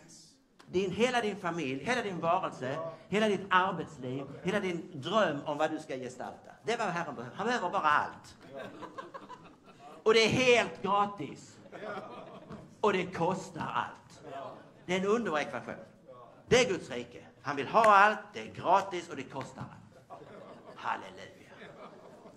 Din, 0.66 0.92
hela 0.92 1.22
din 1.22 1.36
familj, 1.36 1.84
hela 1.84 2.02
din 2.02 2.20
varelse, 2.20 2.78
hela 3.08 3.28
ditt 3.28 3.46
arbetsliv, 3.50 4.26
hela 4.44 4.60
din 4.60 4.92
dröm 4.94 5.40
om 5.46 5.58
vad 5.58 5.72
du 5.72 5.80
ska 5.80 5.96
gestalta. 5.96 6.52
Det 6.64 6.74
är 6.74 6.78
vad 6.78 6.88
Herren 6.88 7.16
behöver. 7.16 7.36
Han 7.36 7.48
behöver 7.48 7.70
bara 7.70 7.90
allt. 7.90 8.38
Och 10.04 10.14
det 10.14 10.26
är 10.26 10.30
helt 10.30 10.82
gratis. 10.82 11.58
Och 12.82 12.94
det 12.94 13.06
kostar 13.06 13.72
allt. 13.76 14.34
Det 14.86 14.96
är 14.96 15.00
en 15.00 15.06
underbar 15.06 15.40
ekvation. 15.40 15.76
Det 16.50 16.66
är 16.66 16.70
Guds 16.70 16.90
rike. 16.90 17.26
Han 17.42 17.56
vill 17.56 17.68
ha 17.68 17.96
allt, 17.96 18.20
det 18.34 18.40
är 18.40 18.54
gratis 18.54 19.10
och 19.10 19.16
det 19.16 19.24
kostar 19.24 19.62
allt. 19.62 20.20
Halleluja. 20.76 21.52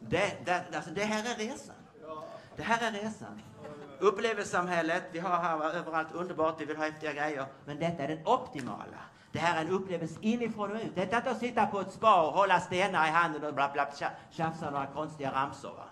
Det, 0.00 0.44
det, 0.44 0.76
alltså 0.76 0.90
det 0.90 1.04
här 1.04 1.34
är 1.34 1.38
resan. 1.38 1.76
Det 2.56 2.62
här 2.62 2.88
är 2.88 2.92
resan. 2.92 3.42
Upplevelsesamhället, 3.98 5.02
vi 5.12 5.18
har 5.18 5.36
här 5.36 5.74
överallt 5.74 6.12
underbart, 6.12 6.60
vi 6.60 6.64
vill 6.64 6.76
ha 6.76 6.84
häftiga 6.84 7.12
grejer. 7.12 7.46
Men 7.64 7.78
detta 7.78 8.02
är 8.02 8.08
den 8.08 8.26
optimala. 8.26 8.98
Det 9.32 9.38
här 9.38 9.56
är 9.56 9.64
en 9.64 9.70
upplevelse 9.70 10.18
inifrån 10.20 10.70
och 10.70 10.76
ut. 10.76 10.94
Detta 10.94 11.16
är 11.16 11.20
inte 11.20 11.30
att 11.30 11.38
sitta 11.38 11.66
på 11.66 11.80
ett 11.80 11.92
spa 11.92 12.26
och 12.26 12.32
hålla 12.32 12.60
stenar 12.60 13.06
i 13.06 13.10
handen 13.10 13.44
och 13.44 13.54
bla 13.54 13.70
bla 13.72 13.88
tjafsa 14.30 14.70
några 14.70 14.86
konstiga 14.86 15.32
ramsor. 15.32 15.74
Va? 15.74 15.84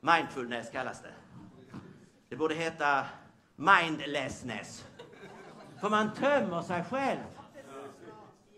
Mindfulness 0.00 0.70
kallas 0.70 1.02
det. 1.02 1.14
Det 2.28 2.36
borde 2.36 2.54
heta 2.54 3.04
mindlessness. 3.56 4.84
För 5.84 5.90
man 5.90 6.14
tömmer 6.14 6.62
sig 6.62 6.84
själv. 6.84 7.20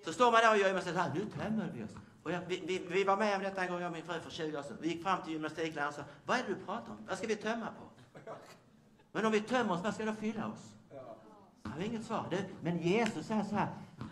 Så 0.04 0.12
står 0.12 0.32
man 0.32 0.40
där 0.40 0.50
och 0.50 0.58
gör 0.58 0.80
så 0.80 0.98
här, 0.98 1.10
nu 1.14 1.24
tömmer 1.24 1.70
vi 1.74 1.84
oss. 1.84 1.90
Och 2.22 2.32
jag, 2.32 2.40
vi, 2.48 2.62
vi, 2.66 2.86
vi, 2.88 3.04
var 3.04 3.16
med 3.16 3.36
om 3.36 3.42
detta 3.42 3.62
en 3.62 3.70
gång, 3.70 3.80
jag 3.80 3.86
och 3.86 3.92
min 3.92 4.04
fru 4.04 4.20
för 4.20 4.30
20 4.30 4.58
år 4.58 4.62
sedan. 4.62 4.76
Vi 4.80 4.88
gick 4.88 5.02
fram 5.02 5.22
till 5.22 5.32
gymnastikläraren 5.32 5.88
och 5.88 5.94
sa, 5.94 6.02
vad 6.26 6.38
är 6.38 6.42
det 6.42 6.48
du 6.48 6.54
pratar 6.54 6.92
om? 6.92 6.98
Vad 7.08 7.18
ska 7.18 7.26
vi 7.26 7.36
tömma 7.36 7.66
på? 7.66 8.30
Men 9.12 9.26
om 9.26 9.32
vi 9.32 9.40
tömmer 9.40 9.74
oss, 9.74 9.80
vad 9.84 9.94
ska 9.94 10.04
då 10.04 10.12
fylla 10.12 10.46
oss? 10.46 10.72
Jag 11.62 11.70
har 11.70 11.80
inget 11.80 12.04
svar. 12.04 12.24
Det, 12.30 12.44
men 12.60 12.78
Jesus 12.78 13.26
säger 13.26 13.44
så 13.44 13.54
här, 13.54 13.68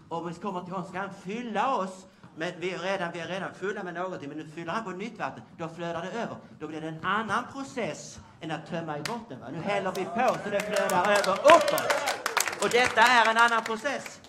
om 0.09 0.29
vi 0.29 0.35
kommer 0.35 0.61
till 0.61 0.73
honom 0.73 0.89
ska 0.89 0.99
han 0.99 1.15
fylla 1.15 1.77
oss 1.77 2.07
men 2.37 2.53
vi 2.59 2.75
är, 2.75 2.79
redan, 2.79 3.13
vi 3.13 3.21
är 3.21 3.27
redan 3.27 3.55
fulla 3.55 3.83
med 3.83 3.95
någonting, 3.95 4.29
men 4.29 4.39
nu 4.39 4.49
fyller 4.49 4.73
han 4.73 4.85
på 4.85 4.91
nytt 4.91 5.19
vatten. 5.19 5.43
Då 5.59 5.69
flödar 5.69 6.03
det 6.03 6.13
över. 6.13 6.37
Då 6.59 6.69
blir 6.69 6.81
det 6.81 6.89
en 6.89 7.05
annan 7.05 7.45
process 7.53 8.19
än 8.41 8.51
att 8.51 8.67
tömma 8.67 8.99
i 8.99 9.03
botten. 9.03 9.41
Va? 9.41 9.47
Nu 9.53 9.59
häller 9.59 9.93
vi 9.93 10.05
på 10.05 10.37
så 10.45 10.51
det 10.51 10.61
flödar 10.61 11.11
över 11.11 11.33
uppåt. 11.33 12.24
Och 12.65 12.71
detta 12.71 13.01
är 13.01 13.31
en 13.31 13.39
annan 13.39 13.65
process. 13.65 14.21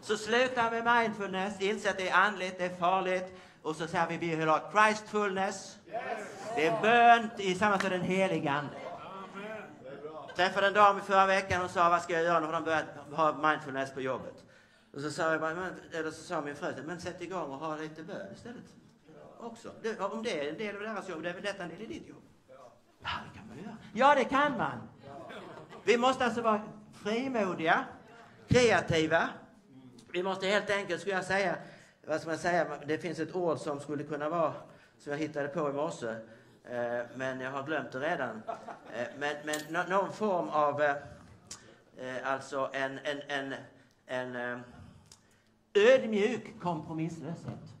Så 0.00 0.16
sluta 0.16 0.70
med 0.70 0.84
mindfulness, 0.84 1.60
inse 1.60 1.90
att 1.90 1.96
det 1.96 2.08
är 2.08 2.14
andligt, 2.14 2.58
det 2.58 2.64
är 2.64 2.76
farligt. 2.76 3.40
Och 3.62 3.76
så 3.76 3.86
säger 3.86 4.06
vi, 4.06 4.16
vi 4.16 4.36
vill 4.36 4.48
ha 4.48 4.60
Christfulness. 4.72 5.76
Det 6.54 6.66
är 6.66 6.82
bön 6.82 7.30
tillsammans 7.36 7.82
med 7.82 7.92
den 7.92 8.00
helige 8.00 8.50
Ande. 8.50 8.76
Träffade 10.36 10.66
en 10.66 10.72
dam 10.72 10.98
i 10.98 11.00
förra 11.00 11.26
veckan 11.26 11.64
och 11.64 11.70
sa, 11.70 11.90
vad 11.90 12.02
ska 12.02 12.12
jag 12.12 12.22
göra 12.22 12.40
när 12.40 12.52
de 12.52 12.64
börjar 12.64 12.84
ha 13.12 13.32
mindfulness 13.48 13.94
på 13.94 14.00
jobbet? 14.00 14.44
Och 14.94 15.00
så 15.00 15.10
sa, 15.10 15.32
jag 15.32 15.40
bara, 15.40 15.50
eller 15.92 16.10
så 16.10 16.22
sa 16.22 16.40
min 16.40 16.56
fru, 16.56 16.74
men 16.84 17.00
sätt 17.00 17.22
igång 17.22 17.50
och 17.50 17.58
ha 17.58 17.76
lite 17.76 18.02
bön 18.02 18.32
istället. 18.34 18.64
Också. 19.40 19.72
Det, 19.82 20.00
om 20.00 20.22
det 20.22 20.40
är 20.40 20.48
en 20.52 20.58
del 20.58 20.76
av 20.76 20.82
deras 20.82 21.08
jobb, 21.08 21.22
det 21.22 21.28
är 21.28 21.34
väl 21.34 21.42
detta 21.42 21.62
en 21.62 21.68
del 21.68 21.82
i 21.82 21.86
ditt 21.86 22.08
jobb? 22.08 22.22
Ja, 23.02 23.10
det 23.32 23.38
kan 23.38 23.48
man 23.48 23.58
göra. 23.58 23.76
Ja, 23.92 24.14
det 24.14 24.24
kan 24.24 24.56
man. 24.56 24.88
Vi 25.84 25.98
måste 25.98 26.24
alltså 26.24 26.42
vara 26.42 26.60
frimodiga, 27.06 27.84
kreativa. 28.48 29.28
Vi 30.12 30.22
måste 30.22 30.46
helt 30.46 30.70
enkelt, 30.70 31.00
skulle 31.00 31.16
jag 31.16 31.24
säga, 31.24 31.56
vad 32.06 32.20
ska 32.20 32.30
man 32.30 32.38
säga, 32.38 32.66
det 32.86 32.98
finns 32.98 33.18
ett 33.18 33.34
ord 33.34 33.58
som 33.58 33.80
skulle 33.80 34.04
kunna 34.04 34.28
vara, 34.28 34.52
som 34.98 35.12
jag 35.12 35.18
hittade 35.18 35.48
på 35.48 35.70
i 35.70 35.72
morse, 35.72 36.14
Eh, 36.70 37.04
men 37.16 37.40
jag 37.40 37.50
har 37.50 37.62
glömt 37.62 37.92
det 37.92 38.00
redan. 38.00 38.42
Eh, 38.94 39.06
men 39.18 39.36
men 39.44 39.90
någon 39.90 40.12
form 40.12 40.48
av, 40.48 40.82
eh, 40.82 40.96
eh, 41.96 42.32
alltså 42.32 42.70
en, 42.72 42.98
en, 42.98 43.20
en, 43.28 43.54
en 44.06 44.36
eh, 44.36 44.58
ödmjuk 45.74 46.60
kompromisslöshet. 46.60 47.74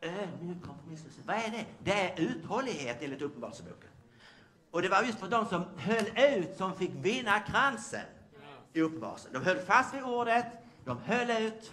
Ödmjuk 0.00 0.62
kompromisslöshet. 0.62 1.26
Vad 1.26 1.36
är 1.36 1.50
det? 1.50 1.64
Det 1.78 1.92
är 1.92 2.20
uthållighet 2.20 2.96
enligt 3.00 3.22
Uppenbarelseboken. 3.22 3.90
Och 4.76 4.82
det 4.82 4.88
var 4.88 5.02
just 5.02 5.18
för 5.18 5.28
de 5.28 5.46
som 5.46 5.64
höll 5.76 6.34
ut 6.34 6.56
som 6.56 6.74
fick 6.74 6.90
vinna 6.90 7.40
kransen 7.40 8.04
i 8.72 8.80
Uppenbarelsen. 8.80 9.32
De 9.32 9.44
höll 9.44 9.58
fast 9.58 9.94
vid 9.94 10.02
ordet, 10.02 10.46
de 10.84 10.98
höll 10.98 11.30
ut 11.30 11.72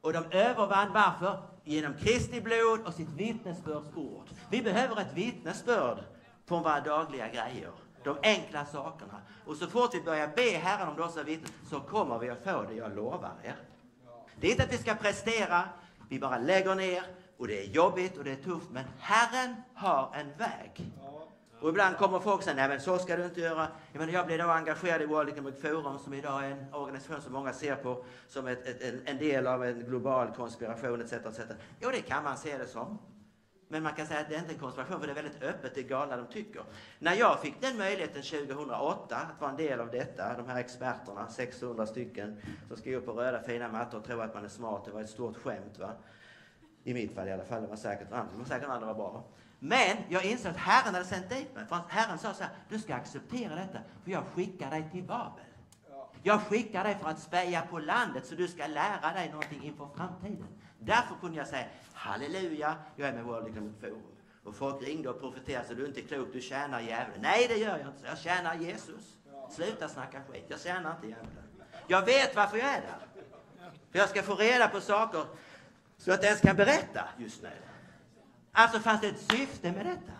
och 0.00 0.12
de 0.12 0.24
övervann. 0.30 0.92
Varför? 0.92 1.42
Genom 1.64 1.94
Kristi 1.94 2.40
blod 2.40 2.80
och 2.86 2.94
sitt 2.94 3.08
vittnesbörds 3.08 3.96
ord. 3.96 4.28
Vi 4.50 4.62
behöver 4.62 5.00
ett 5.00 5.12
vittnesbörd 5.14 5.98
på 6.46 6.58
våra 6.58 6.80
dagliga 6.80 7.28
grejer. 7.28 7.70
De 8.04 8.16
enkla 8.22 8.66
sakerna. 8.66 9.20
Och 9.46 9.56
så 9.56 9.66
fort 9.66 9.94
vi 9.94 10.02
börjar 10.02 10.28
be 10.36 10.42
Herren 10.42 10.88
om 10.88 10.96
dessa 10.96 11.22
vittnen 11.22 11.52
så 11.70 11.80
kommer 11.80 12.18
vi 12.18 12.30
att 12.30 12.44
få 12.44 12.62
det, 12.62 12.74
jag 12.74 12.96
lovar 12.96 13.32
er. 13.42 13.56
Det 14.40 14.46
är 14.46 14.50
inte 14.50 14.64
att 14.64 14.72
vi 14.72 14.78
ska 14.78 14.94
prestera, 14.94 15.62
vi 16.08 16.18
bara 16.18 16.38
lägger 16.38 16.74
ner 16.74 17.02
och 17.38 17.46
det 17.46 17.64
är 17.64 17.66
jobbigt 17.70 18.18
och 18.18 18.24
det 18.24 18.30
är 18.30 18.42
tufft. 18.42 18.70
Men 18.70 18.84
Herren 18.98 19.56
har 19.74 20.14
en 20.14 20.36
väg. 20.36 20.92
Och 21.62 21.68
ibland 21.68 21.96
kommer 21.96 22.20
folk 22.20 22.36
och 22.38 22.44
säger, 22.44 22.56
nej 22.56 22.68
men 22.68 22.80
så 22.80 22.98
ska 22.98 23.16
du 23.16 23.24
inte 23.24 23.40
göra. 23.40 23.68
Jag, 23.92 24.00
menar, 24.00 24.12
jag 24.12 24.26
blev 24.26 24.38
då 24.38 24.44
engagerad 24.44 25.02
i 25.02 25.06
World 25.06 25.28
Economic 25.28 25.60
Forum 25.60 25.98
som 25.98 26.14
idag 26.14 26.44
är 26.44 26.50
en 26.50 26.74
organisation 26.74 27.20
som 27.22 27.32
många 27.32 27.52
ser 27.52 27.76
på 27.76 28.04
som 28.28 28.46
ett, 28.46 28.66
ett, 28.66 28.82
en, 28.82 29.02
en 29.04 29.18
del 29.18 29.46
av 29.46 29.64
en 29.64 29.80
global 29.80 30.34
konspiration 30.36 31.00
etc. 31.00 31.12
etc. 31.12 31.40
Jo, 31.80 31.90
det 31.90 32.00
kan 32.00 32.24
man 32.24 32.36
se 32.36 32.58
det 32.58 32.66
som. 32.66 32.98
Men 33.68 33.82
man 33.82 33.94
kan 33.94 34.06
säga 34.06 34.20
att 34.20 34.28
det 34.28 34.34
är 34.34 34.38
inte 34.38 34.52
en 34.52 34.58
konspiration 34.58 35.00
för 35.00 35.06
det 35.06 35.12
är 35.12 35.22
väldigt 35.22 35.42
öppet, 35.42 35.74
det 35.74 35.80
är 35.80 35.84
galna 35.84 36.16
de 36.16 36.26
tycker. 36.26 36.62
När 36.98 37.14
jag 37.14 37.40
fick 37.40 37.60
den 37.60 37.78
möjligheten 37.78 38.22
2008 38.22 39.16
att 39.16 39.40
vara 39.40 39.50
en 39.50 39.56
del 39.56 39.80
av 39.80 39.90
detta, 39.90 40.36
de 40.36 40.48
här 40.48 40.60
experterna, 40.60 41.28
600 41.28 41.86
stycken, 41.86 42.40
som 42.68 42.76
skrev 42.76 43.00
på 43.00 43.12
röda 43.12 43.42
fina 43.42 43.68
mattor 43.68 43.98
och 43.98 44.04
tror 44.04 44.22
att 44.22 44.34
man 44.34 44.44
är 44.44 44.48
smart, 44.48 44.84
det 44.84 44.90
var 44.90 45.00
ett 45.00 45.10
stort 45.10 45.36
skämt 45.36 45.78
va. 45.78 45.90
I 46.84 46.94
mitt 46.94 47.14
fall 47.14 47.28
i 47.28 47.32
alla 47.32 47.44
fall, 47.44 47.62
det 47.62 47.68
var 47.68 47.76
säkert 47.76 48.12
andra, 48.12 48.32
det 48.32 48.38
var 48.38 48.44
säkert 48.44 48.68
andra 48.68 48.86
var 48.86 48.94
bra. 48.94 49.24
Men 49.64 49.96
jag 50.08 50.24
insåg 50.24 50.50
att 50.50 50.56
Herren 50.56 50.94
hade 50.94 51.06
sänt 51.06 51.30
dit 51.30 51.54
mig. 51.54 51.66
För 51.66 51.80
Herren 51.88 52.18
sa 52.18 52.34
så 52.34 52.42
här, 52.42 52.52
du 52.68 52.78
ska 52.78 52.94
acceptera 52.94 53.54
detta, 53.54 53.78
för 54.04 54.10
jag 54.10 54.24
skickar 54.34 54.70
dig 54.70 54.88
till 54.92 55.02
Babel. 55.02 55.44
Jag 56.22 56.42
skickar 56.42 56.84
dig 56.84 56.98
för 57.02 57.08
att 57.08 57.20
speja 57.20 57.62
på 57.62 57.78
landet 57.78 58.26
så 58.26 58.34
du 58.34 58.48
ska 58.48 58.66
lära 58.66 59.12
dig 59.12 59.30
någonting 59.30 59.64
inför 59.64 59.88
framtiden. 59.96 60.46
Därför 60.78 61.14
kunde 61.20 61.36
jag 61.36 61.46
säga 61.46 61.66
halleluja, 61.92 62.74
jag 62.96 63.08
är 63.08 63.12
med 63.12 63.24
World 63.24 63.46
Economic 63.46 63.80
Forum. 63.80 64.02
Och 64.44 64.54
folk 64.54 64.82
ringde 64.82 65.08
och 65.08 65.20
profeterade 65.20 65.68
så 65.68 65.74
du 65.74 65.82
är 65.82 65.88
inte 65.88 66.02
klok, 66.02 66.28
du 66.32 66.40
tjänar 66.40 66.80
djävulen. 66.80 67.20
Nej, 67.20 67.46
det 67.48 67.56
gör 67.56 67.78
jag 67.78 67.88
inte. 67.88 68.06
Jag 68.06 68.18
tjänar 68.18 68.54
Jesus. 68.54 69.16
Sluta 69.50 69.88
snacka 69.88 70.22
skit, 70.30 70.44
jag 70.48 70.60
tjänar 70.60 70.94
inte 70.94 71.06
djävulen. 71.06 71.44
Jag 71.86 72.04
vet 72.04 72.36
varför 72.36 72.56
jag 72.56 72.68
är 72.68 72.80
där. 72.80 73.24
För 73.90 73.98
jag 73.98 74.08
ska 74.08 74.22
få 74.22 74.34
reda 74.34 74.68
på 74.68 74.80
saker 74.80 75.24
så 75.98 76.12
att 76.12 76.22
jag 76.22 76.24
ens 76.24 76.40
kan 76.40 76.56
berätta 76.56 77.08
just 77.18 77.42
nu. 77.42 77.50
Alltså 78.52 78.80
fanns 78.80 79.00
det 79.00 79.08
ett 79.08 79.30
syfte 79.30 79.72
med 79.72 79.86
detta. 79.86 80.12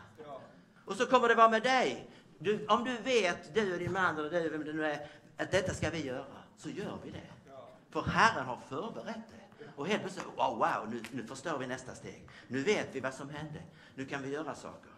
Och 0.85 0.95
så 0.95 1.07
kommer 1.07 1.29
det 1.29 1.35
vara 1.35 1.49
med 1.49 1.63
dig. 1.63 2.11
Du, 2.39 2.67
om 2.67 2.85
du 2.85 2.97
vet, 2.97 3.55
du 3.55 3.73
och 3.73 3.79
din 3.79 3.93
man 3.93 4.19
eller 4.19 4.31
du, 4.31 4.49
vem 4.49 4.65
det 4.65 4.73
nu 4.73 4.87
är, 4.87 5.07
att 5.39 5.51
detta 5.51 5.75
ska 5.75 5.91
vi 5.91 6.07
göra, 6.07 6.25
så 6.57 6.69
gör 6.69 6.99
vi 7.05 7.11
det. 7.11 7.53
För 7.91 8.03
Herren 8.03 8.47
har 8.47 8.59
förberett 8.69 9.17
det. 9.31 9.65
Och 9.77 9.87
helt 9.87 10.03
plötsligt, 10.03 10.27
wow, 10.27 10.59
wow 10.59 10.91
nu, 10.91 11.03
nu 11.11 11.27
förstår 11.27 11.59
vi 11.59 11.67
nästa 11.67 11.95
steg. 11.95 12.29
Nu 12.49 12.63
vet 12.63 12.89
vi 12.93 13.01
vad 13.01 13.15
som 13.15 13.31
hände. 13.31 13.63
Nu 13.95 14.05
kan 14.05 14.23
vi 14.23 14.29
göra 14.29 14.55
saker. 14.55 14.91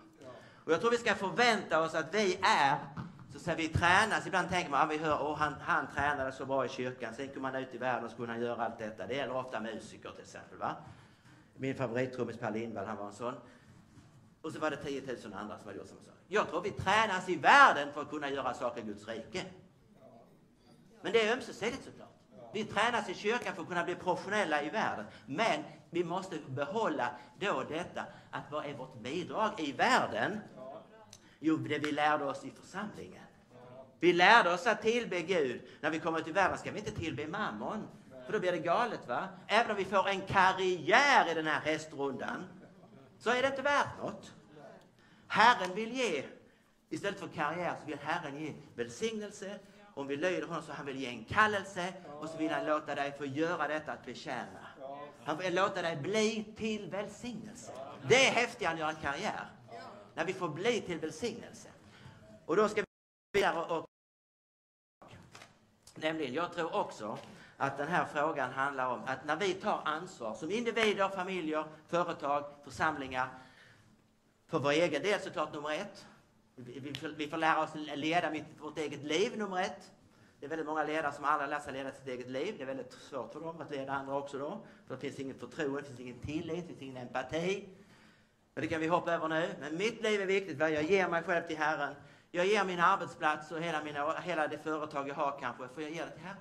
Och 0.65 0.73
jag 0.73 0.81
tror 0.81 0.91
vi 0.91 0.97
ska 0.97 1.15
förvänta 1.15 1.81
oss 1.81 1.95
att 1.95 2.15
vi 2.15 2.39
är, 2.43 2.77
så 3.31 3.37
att 3.37 3.43
säga, 3.43 3.57
vi 3.57 3.69
tränas. 3.69 4.27
Ibland 4.27 4.49
tänker 4.49 4.71
man, 4.71 4.89
vi 4.89 4.99
hör, 4.99 5.17
oh, 5.17 5.37
han, 5.37 5.55
han 5.61 5.87
tränade 5.95 6.33
så 6.33 6.47
bra 6.47 6.65
i 6.65 6.69
kyrkan, 6.69 7.15
sen 7.15 7.29
kom 7.29 7.45
han 7.45 7.55
ut 7.55 7.75
i 7.75 7.79
världen 7.79 8.05
och 8.05 8.11
så 8.11 8.17
kunde 8.17 8.33
han 8.33 8.43
göra 8.43 8.65
allt 8.65 8.79
detta. 8.79 9.07
Det 9.07 9.15
gäller 9.15 9.37
ofta 9.37 9.61
musiker 9.61 10.11
till 10.11 10.23
exempel. 10.23 10.59
Va? 10.59 10.77
Min 11.57 11.75
favorittrummis 11.75 12.37
Per 12.37 12.51
Lindvall, 12.51 12.87
han 12.87 12.97
var 12.97 13.07
en 13.07 13.13
sån. 13.13 13.35
Och 14.43 14.53
så 14.53 14.59
var 14.59 14.71
det 14.71 14.77
10 14.77 15.01
000 15.01 15.35
andra 15.35 15.59
som 15.59 15.67
hade 15.67 15.79
gjort 15.79 15.89
samma 15.89 16.03
sak. 16.03 16.15
Jag 16.29 16.49
tror 16.49 16.63
vi 16.63 16.71
tränas 16.71 17.29
i 17.29 17.37
världen 17.37 17.93
för 17.93 18.03
att 18.03 18.11
kunna 18.11 18.31
göra 18.31 18.55
saker 18.55 18.83
i 18.83 18.85
Guds 18.85 19.09
rike. 19.09 19.45
Men 21.03 21.13
det 21.13 21.29
är 21.29 21.33
ömsesidigt 21.33 21.85
såklart. 21.85 22.09
Vi 22.53 22.65
tränas 22.65 23.09
i 23.09 23.15
kyrkan 23.15 23.55
för 23.55 23.63
att 23.63 23.69
kunna 23.69 23.85
bli 23.85 23.95
professionella 23.95 24.63
i 24.63 24.71
världen. 24.71 25.05
Men 25.27 25.63
vi 25.91 26.05
måste 26.05 26.39
behålla 26.49 27.11
då 27.39 27.65
detta 27.69 28.05
att 28.31 28.51
vad 28.51 28.67
är 28.67 28.75
vårt 28.75 28.99
bidrag 28.99 29.51
i 29.59 29.73
världen? 29.73 30.41
Jo, 31.39 31.57
det 31.57 31.79
vi 31.79 31.93
lärde 31.93 32.25
oss 32.25 32.45
i 32.45 32.51
församlingen. 32.51 33.23
Vi 34.01 34.13
lärde 34.13 34.55
oss 34.55 34.67
att 34.67 34.83
tillbe 34.83 35.21
Gud. 35.21 35.63
När 35.81 35.91
vi 35.91 36.01
kommer 36.01 36.21
till 36.21 36.33
världen 36.33 36.59
ska 36.59 36.73
vi 36.73 36.79
inte 36.79 36.91
tillbe 36.91 37.27
mammon. 37.27 37.89
För 38.27 38.33
då 38.33 38.41
blir 38.41 38.53
det 38.53 38.59
galet 38.59 39.09
va? 39.09 39.29
Även 39.47 39.71
om 39.71 39.77
vi 39.77 39.85
får 39.85 40.09
en 40.09 40.21
karriär 40.21 41.31
i 41.31 41.35
den 41.35 41.47
här 41.47 41.61
hästrundan 41.61 42.45
så 43.19 43.31
är 43.31 43.43
det 43.43 43.49
inte 43.49 43.63
värt 43.63 43.99
något. 43.99 44.33
Herren 45.27 45.75
vill 45.75 45.93
ge, 45.93 46.25
istället 46.89 47.21
för 47.21 47.29
karriär 47.29 47.77
så 47.81 47.87
vill 47.87 47.99
Herren 47.99 48.41
ge 48.41 48.53
välsignelse. 48.75 49.59
Om 49.95 50.07
vi 50.07 50.17
lyder 50.17 50.47
honom 50.47 50.63
så 50.63 50.73
han 50.73 50.87
vill 50.87 50.97
ge 50.97 51.07
en 51.07 51.25
kallelse 51.25 51.93
och 52.21 52.29
så 52.29 52.37
vill 52.37 52.51
han 52.51 52.67
låta 52.67 52.95
dig 52.95 53.13
få 53.19 53.27
göra 53.27 53.69
detta 53.69 53.93
att 53.93 54.07
betjäna. 54.07 54.67
Han 55.25 55.39
vill 55.39 55.55
låta 55.55 55.83
dig 55.83 55.97
bli 55.97 56.55
till 56.57 56.91
välsignelse. 56.91 57.73
Det 58.09 58.27
är 58.29 58.33
häftigare 58.33 58.73
än 58.73 58.77
att 58.77 58.81
göra 58.81 58.91
en 58.91 58.97
karriär. 58.97 59.47
När 60.15 60.25
vi 60.25 60.33
får 60.33 60.49
bli 60.49 60.81
till 60.81 60.99
välsignelse. 60.99 61.69
Och 62.47 62.57
då 62.57 62.69
ska 62.69 62.81
vi 62.81 63.41
vidare 63.41 63.65
och 63.65 63.87
Nämligen, 65.97 66.35
jag 66.35 66.53
tror 66.53 66.75
också 66.75 67.19
att 67.57 67.77
den 67.79 67.89
här 67.89 68.05
frågan 68.05 68.53
handlar 68.53 68.87
om 68.87 69.01
att 69.07 69.25
när 69.27 69.37
vi 69.37 69.55
tar 69.55 69.81
ansvar 69.85 70.35
som 70.35 70.51
individer, 70.51 71.09
familjer, 71.09 71.65
företag, 71.89 72.45
församlingar 72.65 73.29
för 74.49 74.59
vår 74.59 74.71
egen 74.71 75.03
del 75.03 75.21
såklart 75.21 75.53
nummer 75.53 75.71
ett. 75.71 76.07
Vi, 76.57 76.95
får- 76.95 77.09
vi 77.09 77.29
får 77.29 77.37
lära 77.37 77.63
oss 77.63 77.71
leda 77.75 78.33
vårt 78.61 78.79
eget 78.79 79.05
liv 79.05 79.39
nummer 79.39 79.61
ett. 79.63 79.91
Det 80.41 80.47
är 80.47 80.51
väldigt 80.51 80.67
många 80.67 80.85
ledare 80.85 81.13
som 81.13 81.25
aldrig 81.25 81.51
lär 81.51 81.61
sig 81.61 81.73
leda 81.73 81.93
sitt 81.93 82.07
eget 82.09 82.29
liv. 82.31 82.55
Det 82.57 82.63
är 82.63 82.67
väldigt 82.67 82.93
svårt 82.93 83.33
för 83.33 83.41
dem 83.41 83.61
att 83.61 83.71
leda 83.71 83.93
andra 83.93 84.15
också 84.17 84.39
då. 84.39 84.61
För 84.87 84.95
det 84.95 85.01
finns 85.01 85.19
inget 85.19 85.41
förtroende, 85.41 85.81
det 85.81 85.87
finns 85.87 86.01
ingen 86.01 86.19
tillit, 86.21 86.63
det 86.63 86.69
finns 86.69 86.83
ingen 86.83 86.97
empati. 86.97 87.69
Men 88.55 88.63
det 88.63 88.69
kan 88.69 88.81
vi 88.81 88.87
hoppa 88.87 89.13
över 89.13 89.29
nu. 89.29 89.55
Men 89.61 89.77
mitt 89.77 90.03
liv 90.03 90.21
är 90.21 90.27
viktigt. 90.27 90.59
vad 90.59 90.71
Jag 90.71 90.83
ger 90.83 91.09
mig 91.09 91.23
själv 91.23 91.47
till 91.47 91.57
Herren. 91.59 91.95
Jag 92.31 92.47
ger 92.47 92.65
min 92.65 92.81
arbetsplats 92.81 93.51
och 93.51 93.61
hela, 93.61 93.85
mina, 93.85 94.13
hela 94.21 94.49
det 94.49 94.59
företag 94.59 95.09
jag 95.09 95.15
har 95.15 95.39
kanske, 95.41 95.69
för 95.69 95.83
jag 95.83 95.91
ger 95.91 96.05
det 96.07 96.11
till 96.11 96.23
Herren. 96.23 96.37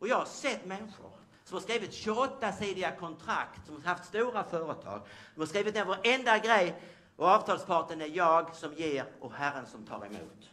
Och 0.00 0.08
jag 0.08 0.16
har 0.16 0.24
sett 0.24 0.64
människor 0.64 1.10
som 1.44 1.54
har 1.54 1.62
skrivit 1.62 1.90
28-sidiga 1.90 2.96
kontrakt, 2.96 3.66
som 3.66 3.74
har 3.74 3.82
haft 3.82 4.04
stora 4.04 4.44
företag. 4.44 5.00
De 5.34 5.40
har 5.40 5.46
skrivit 5.46 5.74
ner 5.74 5.84
varenda 5.84 6.38
grej 6.38 6.82
och 7.16 7.26
avtalsparten 7.26 8.00
är 8.00 8.06
jag 8.06 8.54
som 8.54 8.74
ger 8.74 9.04
och 9.20 9.32
Herren 9.32 9.66
som 9.66 9.86
tar 9.86 10.06
emot. 10.06 10.50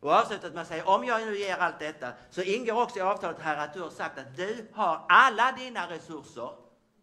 Och 0.00 0.10
avslutat 0.12 0.52
med 0.52 0.62
att 0.62 0.68
säga, 0.68 0.86
om 0.86 1.04
jag 1.04 1.20
nu 1.26 1.38
ger 1.38 1.56
allt 1.56 1.78
detta 1.78 2.12
så 2.30 2.42
ingår 2.42 2.82
också 2.82 2.98
i 2.98 3.02
avtalet 3.02 3.40
här 3.40 3.56
att 3.56 3.74
du 3.74 3.82
har 3.82 3.90
sagt 3.90 4.18
att 4.18 4.36
du 4.36 4.68
har 4.72 5.04
alla 5.08 5.52
dina 5.52 5.90
resurser 5.90 6.50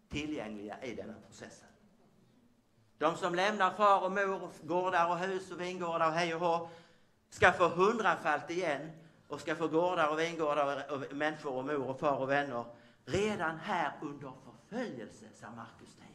tillgängliga 0.10 0.84
i 0.84 0.96
denna 0.96 1.14
processen. 1.28 1.68
De 2.98 3.18
som 3.18 3.36
lämnar 3.36 3.72
far 3.72 4.04
och 4.04 4.12
mor, 4.12 4.50
gårdar 4.64 5.10
och 5.10 5.18
hus 5.18 5.52
och 5.52 5.62
vingårdar 5.62 6.08
och 6.08 6.14
hej 6.14 6.36
och 6.36 6.40
hå 6.40 6.70
ska 7.30 7.52
få 7.52 7.68
hundrafalt 7.68 8.50
igen 8.50 8.92
och 9.34 9.42
ska 9.42 9.56
få 9.56 9.68
gårdar 9.68 10.10
och 10.10 10.20
vingårdar 10.20 10.86
och, 10.90 10.96
och 10.96 11.16
människor 11.16 11.54
och 11.54 11.66
mor 11.66 11.90
och 11.90 12.00
far 12.00 12.18
och 12.18 12.30
vänner 12.30 12.66
redan 13.06 13.58
här 13.58 13.92
under 14.02 14.32
förföljelse, 14.46 15.26
sa 15.34 15.48
Markus 15.56 15.96
10. 15.96 16.06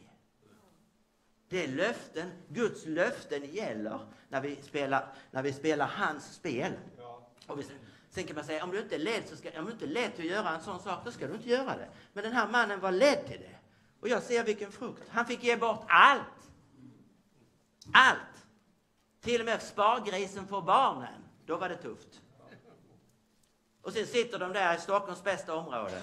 Det 1.49 1.63
är 1.63 1.67
löften, 1.67 2.31
Guds 2.47 2.85
löften 2.85 3.45
gäller 3.45 3.99
när 4.29 4.41
vi 4.41 4.55
spelar, 4.55 5.13
när 5.31 5.43
vi 5.43 5.53
spelar 5.53 5.87
hans 5.87 6.33
spel. 6.33 6.73
Och 7.47 7.59
vi, 7.59 7.65
sen 8.09 8.23
kan 8.23 8.35
man 8.35 8.45
säga, 8.45 8.63
om 8.63 8.71
du 8.71 8.79
inte 8.79 8.95
är 8.95 8.99
ledd, 8.99 9.23
så 9.27 9.35
ska, 9.35 9.59
om 9.59 9.65
du 9.65 9.71
inte 9.71 9.85
är 9.85 9.89
ledd 9.89 10.15
till 10.15 10.25
att 10.25 10.31
göra 10.31 10.49
en 10.49 10.61
sån 10.61 10.79
sak, 10.79 11.05
då 11.05 11.11
ska 11.11 11.27
du 11.27 11.33
inte 11.33 11.49
göra 11.49 11.77
det. 11.77 11.89
Men 12.13 12.23
den 12.23 12.33
här 12.33 12.47
mannen 12.47 12.79
var 12.79 12.91
ledd 12.91 13.25
till 13.27 13.39
det. 13.39 13.55
Och 13.99 14.07
jag 14.07 14.23
ser 14.23 14.43
vilken 14.43 14.71
frukt. 14.71 15.03
Han 15.09 15.25
fick 15.25 15.43
ge 15.43 15.55
bort 15.55 15.85
allt. 15.87 16.51
Allt! 17.93 18.45
Till 19.21 19.41
och 19.41 19.45
med 19.45 19.61
spargrisen 19.61 20.47
för 20.47 20.61
barnen. 20.61 21.23
Då 21.45 21.57
var 21.57 21.69
det 21.69 21.77
tufft. 21.77 22.21
Och 23.81 23.93
sen 23.93 24.07
sitter 24.07 24.39
de 24.39 24.53
där 24.53 24.75
i 24.75 24.79
Stockholms 24.79 25.23
bästa 25.23 25.55
område. 25.55 26.01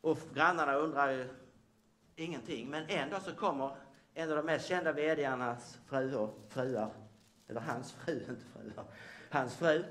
Och 0.00 0.18
grannarna 0.34 0.74
undrar 0.74 1.10
ju 1.10 1.28
ingenting. 2.16 2.70
Men 2.70 2.88
en 2.88 3.10
dag 3.10 3.22
så 3.22 3.34
kommer 3.34 3.76
en 4.14 4.30
av 4.30 4.36
de 4.36 4.46
mest 4.46 4.66
kända 4.66 4.92
vdarnas 4.92 5.78
fruar, 5.86 6.30
fruar 6.48 6.90
eller 7.48 7.60
hans 7.60 7.92
fru, 7.92 8.12
inte 8.28 8.44
fruar, 8.52 8.84
hans 9.30 9.56
fru. 9.56 9.84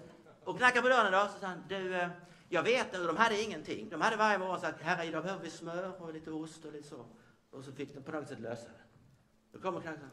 Och 0.43 0.57
knackar 0.57 0.81
på 0.81 0.89
dörren 0.89 1.07
idag 1.07 1.29
så 1.31 1.39
sa 1.39 1.47
han, 1.47 1.63
du, 1.69 1.95
eh, 1.95 2.09
jag 2.49 2.63
vet 2.63 2.93
nu, 2.93 3.07
de 3.07 3.17
hade 3.17 3.41
ingenting. 3.41 3.89
De 3.89 4.01
hade 4.01 4.15
varje 4.15 4.37
morgon 4.37 4.59
sagt, 4.59 4.81
herre 4.81 5.05
idag 5.05 5.23
behöver 5.23 5.43
vi 5.43 5.49
smör 5.49 6.01
och 6.01 6.13
lite 6.13 6.31
ost 6.31 6.65
och 6.65 6.73
lite 6.73 6.87
så. 6.87 7.05
Och 7.51 7.63
så 7.63 7.71
fick 7.71 7.93
de 7.93 8.01
på 8.01 8.11
något 8.11 8.27
sätt 8.27 8.39
lösa 8.39 8.67
det. 8.67 8.83
Då 9.51 9.59
kommer 9.59 9.81
knackaren, 9.81 10.09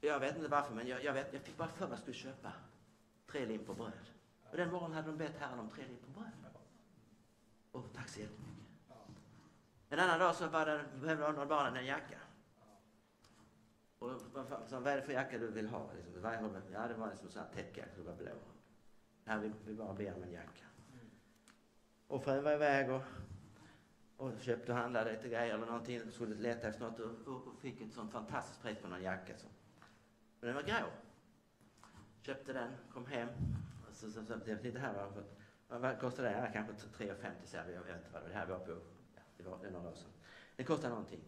Jag 0.00 0.20
vet 0.20 0.36
inte 0.36 0.48
varför, 0.48 0.74
men 0.74 0.88
jag, 0.88 1.04
jag, 1.04 1.12
vet, 1.12 1.32
jag 1.32 1.42
fick 1.42 1.56
bara 1.56 1.68
för 1.68 1.86
mig 1.86 1.94
att 1.94 2.08
jag 2.08 2.14
skulle 2.14 2.32
köpa 2.32 2.52
tre 3.34 3.46
limpor 3.46 3.74
på 3.74 3.82
bröd. 3.82 3.92
Och 4.50 4.56
den 4.56 4.70
morgonen 4.70 4.96
hade 4.96 5.06
de 5.06 5.16
bett 5.18 5.36
Herren 5.38 5.58
om 5.58 5.70
tre 5.70 5.86
limpor 5.86 6.06
på 6.06 6.20
bröd. 6.20 6.32
Och 7.72 7.92
tack 7.94 8.08
så 8.08 8.20
jättemycket. 8.20 8.54
En 9.88 9.98
annan 9.98 10.18
dag 10.18 10.34
så 10.34 10.48
var 10.48 10.66
det, 10.66 10.84
behövde 11.00 11.32
någon 11.32 11.48
barnen 11.48 11.76
en 11.76 11.86
jacka. 11.86 12.18
Och 13.98 14.10
vad, 14.32 14.46
så, 14.66 14.80
vad 14.80 14.86
är 14.92 14.96
det 14.96 15.02
för 15.02 15.12
jacka 15.12 15.38
du 15.38 15.50
vill 15.50 15.68
ha? 15.68 15.90
Liksom, 15.96 16.22
ja, 16.72 16.88
det 16.88 16.94
var 16.94 17.10
en 17.10 17.16
sån 17.16 17.42
här 17.42 17.48
täckjacka, 17.54 17.90
det 17.96 18.02
var 18.02 18.16
blå. 18.16 18.32
Här 19.24 19.38
vi, 19.38 19.52
vi 19.66 19.74
bara 19.74 19.94
be 19.94 20.14
om 20.14 20.22
en 20.22 20.32
jacka. 20.32 20.64
Och 22.06 22.24
frun 22.24 22.44
var 22.44 22.52
iväg 22.52 22.90
och, 22.90 23.02
och 24.16 24.32
köpte 24.40 24.72
och 24.72 24.78
handlade 24.78 25.12
lite 25.12 25.28
grejer 25.28 25.54
eller 25.54 25.66
någonting. 25.66 26.10
Skulle 26.10 26.34
leta 26.34 26.68
efter 26.68 26.84
något 26.84 27.00
och, 27.00 27.46
och 27.46 27.60
fick 27.60 27.80
ett 27.80 27.92
sånt 27.92 28.12
fantastiskt 28.12 28.62
pris 28.62 28.78
på 28.78 28.88
någon 28.88 29.02
jacka. 29.02 29.38
Så. 29.38 29.46
Men 30.40 30.46
den 30.46 30.54
var 30.54 30.62
grå. 30.62 30.90
Köpte 32.26 32.52
den, 32.52 32.70
kom 32.92 33.06
hem. 33.06 33.28
Så, 33.92 34.10
så, 34.10 34.24
så, 34.24 34.32
jag 34.46 34.62
tittade 34.62 34.78
här, 34.78 35.10
vad, 35.68 35.80
vad 35.80 36.00
kostade 36.00 36.28
den? 36.28 36.38
Ja, 36.38 36.50
kanske 36.52 36.72
3,50 36.72 37.30
så 37.44 37.56
jag 37.56 37.64
vet 37.64 37.96
inte 37.96 38.08
vad 38.12 38.22
det 38.28 38.34
här 38.34 38.46
var 38.46 38.58
på. 38.58 38.70
Ja, 39.14 39.22
det 39.36 39.42
var 39.42 39.58
det 39.62 39.70
några 39.70 39.88
år 39.88 39.94
sedan. 39.94 40.10
Den 40.56 40.66
kostade 40.66 40.88
någonting. 40.88 41.20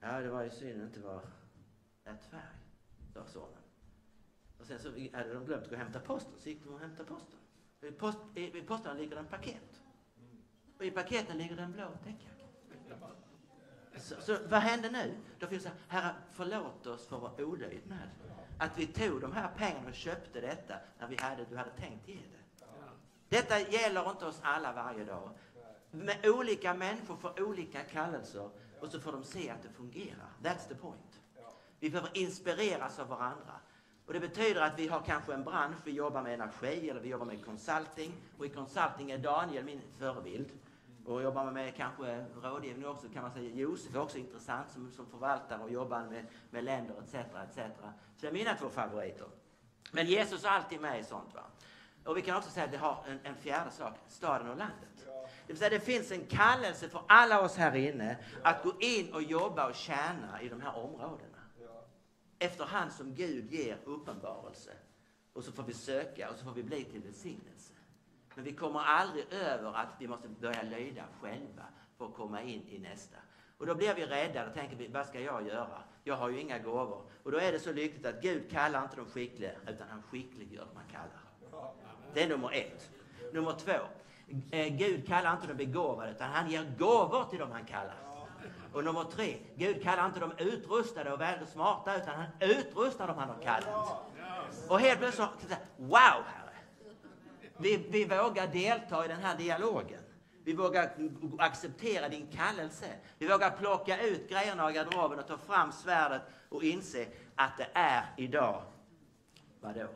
Ja, 0.00 0.20
det 0.20 0.30
var 0.30 0.42
ju 0.42 0.50
synd 0.50 0.72
att 0.72 0.78
det 0.78 0.84
inte 0.84 1.00
var 1.00 1.22
rätt 2.04 2.24
färg, 2.24 2.56
sa 3.14 3.26
sonen. 3.26 3.62
Och 4.58 4.66
sen 4.66 4.78
så 4.78 4.88
hade 4.88 5.34
de 5.34 5.44
glömt 5.44 5.62
att 5.62 5.68
gå 5.68 5.74
och 5.74 5.82
hämta 5.82 6.00
posten, 6.00 6.32
så 6.38 6.48
gick 6.48 6.64
de 6.64 6.74
och 6.74 6.80
hämtade 6.80 7.08
posten. 7.08 7.38
I, 7.80 7.90
post, 7.90 8.18
i, 8.34 8.58
i 8.58 8.62
posten 8.62 8.96
ligger 8.96 9.14
det 9.14 9.20
en 9.20 9.26
paket. 9.26 9.82
Och 10.78 10.84
i 10.84 10.90
paketen 10.90 11.38
ligger 11.38 11.56
det 11.56 11.62
en 11.62 11.72
blå 11.72 11.88
täckjacka. 12.04 12.42
Så, 13.96 14.20
så 14.20 14.38
vad 14.48 14.60
hände 14.60 14.90
nu? 14.90 15.14
Då 15.38 15.46
finns 15.46 15.62
det, 15.64 15.72
Herre, 15.88 16.14
förlåt 16.30 16.86
oss 16.86 17.06
för 17.06 17.18
vår 17.18 17.42
olydnad. 17.42 18.08
Att 18.62 18.78
vi 18.78 18.86
tog 18.86 19.20
de 19.20 19.32
här 19.32 19.48
pengarna 19.56 19.88
och 19.88 19.94
köpte 19.94 20.40
detta 20.40 20.74
när 20.98 21.08
vi 21.08 21.16
hade, 21.16 21.44
du 21.44 21.56
hade 21.56 21.70
tänkt 21.70 22.08
ge 22.08 22.14
det. 22.14 22.66
Detta 23.28 23.60
gäller 23.60 24.10
inte 24.10 24.26
oss 24.26 24.40
alla 24.42 24.72
varje 24.72 25.04
dag. 25.04 25.30
Med 25.90 26.26
olika 26.26 26.74
människor 26.74 27.16
får 27.16 27.42
olika 27.42 27.82
kallelser 27.82 28.50
och 28.80 28.88
så 28.88 29.00
får 29.00 29.12
de 29.12 29.24
se 29.24 29.50
att 29.50 29.62
det 29.62 29.68
fungerar. 29.68 30.28
That's 30.42 30.68
the 30.68 30.74
point. 30.74 31.20
Vi 31.80 31.90
behöver 31.90 32.18
inspireras 32.18 32.98
av 32.98 33.08
varandra. 33.08 33.54
Och 34.06 34.12
det 34.12 34.20
betyder 34.20 34.60
att 34.60 34.78
vi 34.78 34.88
har 34.88 35.00
kanske 35.00 35.34
en 35.34 35.44
bransch, 35.44 35.78
vi 35.84 35.92
jobbar 35.92 36.22
med 36.22 36.34
energi 36.34 36.90
eller 36.90 37.00
vi 37.00 37.08
jobbar 37.08 37.26
med 37.26 37.44
consulting. 37.44 38.12
Och 38.38 38.46
i 38.46 38.48
consulting 38.48 39.10
är 39.10 39.18
Daniel 39.18 39.64
min 39.64 39.80
förebild. 39.98 40.48
Och 41.06 41.22
jobbar 41.22 41.44
man 41.44 41.54
med 41.54 41.76
kanske 41.76 42.24
rådgivning 42.42 42.86
också 42.86 43.08
kan 43.08 43.22
man 43.22 43.32
säga 43.32 43.54
Josef 43.54 43.94
är 43.94 44.00
också 44.00 44.18
intressant 44.18 44.70
som, 44.70 44.92
som 44.92 45.06
förvaltare 45.06 45.62
och 45.62 45.70
jobbar 45.70 46.02
med, 46.02 46.26
med 46.50 46.64
länder 46.64 46.94
etc. 47.04 47.14
etc. 47.14 47.56
Så 47.56 48.20
det 48.20 48.28
är 48.28 48.32
mina 48.32 48.54
två 48.54 48.68
favoriter. 48.68 49.26
Men 49.92 50.06
Jesus 50.06 50.44
är 50.44 50.48
alltid 50.48 50.80
med 50.80 51.00
i 51.00 51.04
sånt. 51.04 51.34
Va? 51.34 51.42
Och 52.04 52.16
vi 52.16 52.22
kan 52.22 52.36
också 52.36 52.50
säga 52.50 52.64
att 52.64 52.72
det 52.72 52.78
har 52.78 53.04
en, 53.08 53.18
en 53.22 53.36
fjärde 53.36 53.70
sak, 53.70 53.94
staden 54.08 54.48
och 54.48 54.56
landet. 54.56 55.06
Det 55.46 55.52
vill 55.52 55.58
säga 55.58 55.70
det 55.70 55.80
finns 55.80 56.12
en 56.12 56.26
kallelse 56.26 56.88
för 56.88 57.02
alla 57.08 57.40
oss 57.40 57.56
här 57.56 57.76
inne 57.76 58.16
att 58.42 58.62
gå 58.62 58.72
in 58.80 59.14
och 59.14 59.22
jobba 59.22 59.68
och 59.68 59.74
tjäna 59.74 60.42
i 60.42 60.48
de 60.48 60.60
här 60.60 60.76
områdena 60.76 61.32
efterhand 62.42 62.92
som 62.92 63.14
Gud 63.14 63.52
ger 63.52 63.78
uppenbarelse. 63.84 64.70
Och 65.32 65.44
så 65.44 65.52
får 65.52 65.62
vi 65.62 65.74
söka 65.74 66.30
och 66.30 66.36
så 66.36 66.44
får 66.44 66.52
vi 66.52 66.62
bli 66.62 66.84
till 66.84 67.02
välsignelse. 67.02 67.71
Men 68.34 68.44
vi 68.44 68.52
kommer 68.52 68.80
aldrig 68.80 69.32
över 69.32 69.72
att 69.74 69.88
vi 69.98 70.08
måste 70.08 70.28
börja 70.28 70.62
lyda 70.62 71.02
själva 71.20 71.62
för 71.98 72.04
att 72.04 72.14
komma 72.14 72.42
in 72.42 72.68
i 72.68 72.78
nästa. 72.78 73.16
Och 73.58 73.66
då 73.66 73.74
blir 73.74 73.94
vi 73.94 74.06
rädda 74.06 74.46
och 74.46 74.54
tänker 74.54 74.76
vi, 74.76 74.88
vad 74.88 75.06
ska 75.06 75.20
jag 75.20 75.46
göra? 75.46 75.82
Jag 76.04 76.16
har 76.16 76.28
ju 76.28 76.40
inga 76.40 76.58
gåvor. 76.58 77.02
Och 77.22 77.32
då 77.32 77.38
är 77.38 77.52
det 77.52 77.58
så 77.58 77.72
lyckligt 77.72 78.06
att 78.06 78.22
Gud 78.22 78.50
kallar 78.50 78.82
inte 78.82 78.96
de 78.96 79.06
skickliga, 79.06 79.50
utan 79.66 79.88
han 79.88 80.02
skickliggör 80.02 80.66
de 80.72 80.76
han 80.76 80.86
kallar. 80.90 81.72
Det 82.14 82.22
är 82.22 82.28
nummer 82.28 82.52
ett. 82.52 82.90
Nummer 83.32 83.52
två. 83.52 83.72
Eh, 84.50 84.76
Gud 84.76 85.06
kallar 85.06 85.32
inte 85.32 85.46
de 85.46 85.54
begåvade, 85.54 86.10
utan 86.10 86.30
han 86.30 86.50
ger 86.50 86.74
gåvor 86.78 87.24
till 87.24 87.38
de 87.38 87.50
han 87.50 87.64
kallar. 87.64 87.96
Och 88.72 88.84
nummer 88.84 89.04
tre, 89.04 89.36
Gud 89.56 89.82
kallar 89.82 90.06
inte 90.06 90.20
de 90.20 90.32
utrustade 90.38 91.12
och 91.12 91.20
väldigt 91.20 91.48
smarta, 91.48 91.96
utan 91.96 92.14
han 92.14 92.26
utrustar 92.40 93.06
dem 93.06 93.18
han 93.18 93.28
har 93.28 93.42
kallat. 93.42 94.02
Och 94.68 94.80
helt 94.80 94.98
plötsligt 94.98 95.28
så, 95.48 95.56
wow 95.76 96.24
vi, 97.62 97.86
vi 97.90 98.04
vågar 98.04 98.46
delta 98.46 99.04
i 99.04 99.08
den 99.08 99.20
här 99.20 99.38
dialogen. 99.38 100.00
Vi 100.44 100.52
vågar 100.52 100.90
acceptera 101.38 102.08
din 102.08 102.26
kallelse. 102.26 102.86
Vi 103.18 103.28
vågar 103.28 103.50
plocka 103.50 104.02
ut 104.02 104.30
grejerna 104.30 104.70
ur 104.70 104.74
garderoben 104.74 105.18
och 105.18 105.26
ta 105.26 105.38
fram 105.38 105.72
svärdet 105.72 106.22
och 106.48 106.62
inse 106.62 107.06
att 107.34 107.58
det 107.58 107.68
är 107.72 108.04
idag, 108.16 108.62
vadå? 109.60 109.88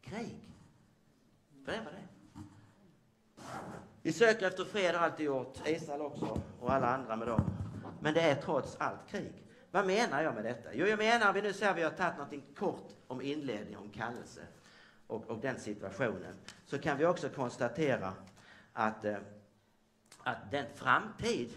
Krig. 0.00 0.50
För 1.64 1.72
det 1.72 1.78
var 1.78 1.92
det. 1.92 2.08
Vi 4.02 4.12
söker 4.12 4.46
efter 4.46 4.64
fred 4.64 4.94
har 4.94 5.04
alltid 5.04 5.26
gjort, 5.26 5.58
Israel 5.66 6.00
också 6.00 6.40
och 6.60 6.72
alla 6.72 6.86
andra 6.86 7.16
med 7.16 7.28
dem. 7.28 7.44
Men 8.00 8.14
det 8.14 8.20
är 8.20 8.34
trots 8.34 8.76
allt 8.76 9.08
krig. 9.10 9.32
Vad 9.70 9.86
menar 9.86 10.22
jag 10.22 10.34
med 10.34 10.44
detta? 10.44 10.74
Jo, 10.74 10.86
jag 10.86 10.98
menar, 10.98 11.32
vi 11.32 11.42
nu 11.42 11.52
säger 11.52 11.72
att 11.72 11.78
vi 11.78 11.82
har 11.82 11.90
tagit 11.90 12.18
något 12.18 12.56
kort 12.58 12.92
om 13.06 13.22
inledning, 13.22 13.76
om 13.76 13.88
kallelse 13.88 14.42
och, 15.06 15.30
och 15.30 15.38
den 15.38 15.60
situationen, 15.60 16.34
så 16.66 16.78
kan 16.78 16.98
vi 16.98 17.06
också 17.06 17.28
konstatera 17.28 18.12
att, 18.72 19.04
eh, 19.04 19.16
att 20.22 20.50
den 20.50 20.66
framtid, 20.74 21.52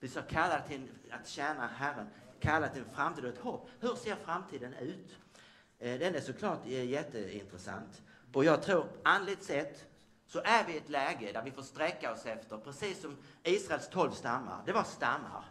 vi 0.00 0.08
ska 0.08 0.22
kalla 0.22 0.60
till 0.60 0.88
att 1.10 1.28
tjäna 1.28 1.66
Herren, 1.66 2.06
kalla 2.40 2.68
till 2.68 2.82
en 2.82 2.94
framtid 2.94 3.24
och 3.24 3.30
ett 3.30 3.38
hopp. 3.38 3.70
Hur 3.80 3.94
ser 3.94 4.14
framtiden 4.14 4.74
ut? 4.74 5.16
Eh, 5.78 5.98
den 5.98 6.14
är 6.14 6.20
såklart 6.20 6.66
eh, 6.66 6.84
jätteintressant. 6.84 8.02
Och 8.32 8.44
jag 8.44 8.62
tror, 8.62 8.86
andligt 9.02 9.42
sett, 9.42 9.86
så 10.26 10.40
är 10.44 10.66
vi 10.66 10.72
i 10.72 10.76
ett 10.76 10.88
läge 10.88 11.32
där 11.32 11.42
vi 11.42 11.50
får 11.50 11.62
sträcka 11.62 12.12
oss 12.12 12.26
efter, 12.26 12.58
precis 12.58 13.00
som 13.00 13.16
Israels 13.42 13.88
tolv 13.88 14.10
stammar. 14.10 14.62
Det 14.66 14.72
var 14.72 14.84
stammar. 14.84 15.44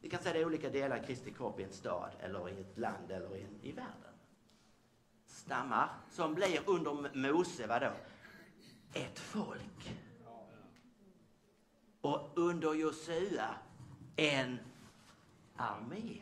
Vi 0.00 0.10
kan 0.10 0.22
säga 0.22 0.32
det 0.32 0.40
är 0.40 0.46
olika 0.46 0.70
delar 0.70 1.02
i 1.02 1.06
Kristi 1.06 1.32
kropp 1.32 1.60
i 1.60 1.62
en 1.62 1.72
stad 1.72 2.10
eller 2.20 2.48
i 2.48 2.60
ett 2.60 2.78
land 2.78 3.10
eller 3.10 3.36
i, 3.36 3.46
i 3.62 3.72
världen. 3.72 4.05
Stammar 5.46 5.88
som 6.10 6.34
blir 6.34 6.60
under 6.66 7.14
Mose, 7.14 7.66
vadå? 7.66 7.90
Ett 8.92 9.18
folk. 9.18 9.96
Och 12.00 12.32
under 12.34 12.74
Josua 12.74 13.54
en 14.16 14.58
armé. 15.56 16.20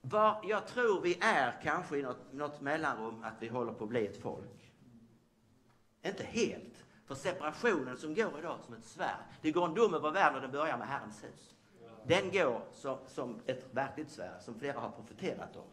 Var, 0.00 0.40
jag 0.44 0.66
tror 0.66 1.00
vi 1.00 1.18
är 1.20 1.60
kanske 1.62 1.98
i 1.98 2.02
något, 2.02 2.32
något 2.32 2.60
mellanrum 2.60 3.24
att 3.24 3.34
vi 3.42 3.48
håller 3.48 3.72
på 3.72 3.84
att 3.84 3.90
bli 3.90 4.06
ett 4.06 4.22
folk. 4.22 4.72
Inte 6.02 6.24
helt. 6.24 6.84
För 7.06 7.14
separationen 7.14 7.96
som 7.96 8.14
går 8.14 8.38
idag 8.38 8.58
som 8.66 8.74
ett 8.74 8.84
svärd. 8.84 9.24
Det 9.40 9.50
går 9.50 9.64
en 9.64 9.74
dom 9.74 9.94
över 9.94 10.10
världen 10.10 10.34
och 10.34 10.42
den 10.42 10.50
börjar 10.50 10.78
med 10.78 10.88
Herrens 10.88 11.24
hus. 11.24 11.54
Den 12.06 12.30
går 12.30 12.62
som, 12.72 12.98
som 13.06 13.40
ett 13.46 13.74
verkligt 13.74 14.10
svärd 14.10 14.42
som 14.42 14.58
flera 14.58 14.80
har 14.80 14.90
profeterat 14.90 15.56
om. 15.56 15.66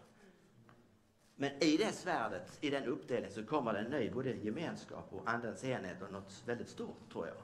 Men 1.42 1.64
i 1.64 1.78
det 1.78 1.92
svärdet, 1.92 2.58
i 2.62 2.70
den 2.70 2.86
uppdelningen, 2.86 3.32
så 3.32 3.46
kommer 3.46 3.74
det 3.74 3.80
en 3.80 3.92
ny 3.92 4.10
både 4.10 4.34
gemenskap 4.34 5.08
och 5.14 5.30
andens 5.30 5.64
enhet 5.64 6.02
och 6.02 6.12
något 6.12 6.44
väldigt 6.46 6.70
stort, 6.70 7.12
tror 7.12 7.28
jag. 7.28 7.36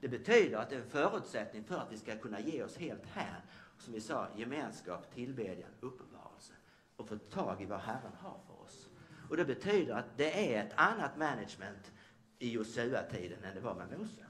Det 0.00 0.08
betyder 0.08 0.58
att 0.58 0.70
det 0.70 0.76
är 0.76 0.80
en 0.80 0.90
förutsättning 0.90 1.64
för 1.64 1.76
att 1.76 1.92
vi 1.92 1.96
ska 1.96 2.16
kunna 2.16 2.40
ge 2.40 2.62
oss 2.62 2.76
helt 2.76 3.06
här. 3.06 3.40
Som 3.78 3.92
vi 3.92 4.00
sa, 4.00 4.28
gemenskap, 4.36 5.14
tillbedjan, 5.14 5.70
uppenbarelse. 5.80 6.52
Och 6.96 7.08
få 7.08 7.16
tag 7.18 7.62
i 7.62 7.64
vad 7.64 7.80
Herren 7.80 8.12
har 8.18 8.38
för 8.46 8.62
oss. 8.64 8.88
Och 9.30 9.36
det 9.36 9.44
betyder 9.44 9.94
att 9.94 10.16
det 10.16 10.54
är 10.54 10.66
ett 10.66 10.72
annat 10.76 11.16
management 11.16 11.92
i 12.38 12.50
Josua-tiden 12.50 13.44
än 13.44 13.54
det 13.54 13.60
var 13.60 13.74
med 13.74 13.98
Mose. 13.98 14.26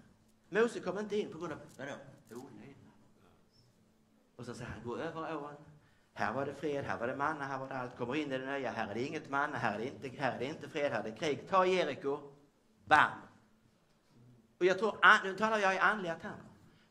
Mose 0.48 0.80
kom 0.80 0.98
inte 0.98 1.16
in 1.16 1.32
på 1.32 1.38
grund 1.38 1.52
av, 1.52 1.58
vadå? 1.78 1.92
Och 4.36 4.44
så 4.44 4.54
säger 4.54 4.70
han, 4.70 4.82
gå 4.84 4.96
över 4.96 5.36
ån. 5.36 5.54
Här 6.18 6.32
var 6.32 6.46
det 6.46 6.54
fred, 6.54 6.84
här 6.84 6.98
var 6.98 7.06
det 7.06 7.16
manna, 7.16 7.44
här 7.44 7.58
var 7.58 7.68
det 7.68 7.74
allt. 7.74 7.96
Kommer 7.96 8.14
in 8.14 8.32
i 8.32 8.38
det 8.38 8.58
nya, 8.58 8.70
här 8.70 8.88
är 8.88 8.94
det 8.94 9.02
inget 9.02 9.30
manna, 9.30 9.58
här 9.58 9.74
är 9.74 9.78
det 9.78 9.86
inte, 9.86 10.22
här 10.22 10.34
är 10.34 10.38
det 10.38 10.44
inte 10.44 10.68
fred, 10.68 10.92
här 10.92 11.00
är 11.00 11.04
det 11.04 11.16
krig. 11.16 11.48
Ta 11.48 11.66
Jeriko. 11.66 12.18
Bam! 12.84 13.10
Och 14.58 14.64
jag 14.64 14.78
tror, 14.78 14.98
nu 15.24 15.34
talar 15.34 15.58
jag 15.58 15.74
i 15.74 15.78
andliga 15.78 16.14
termer. 16.14 16.36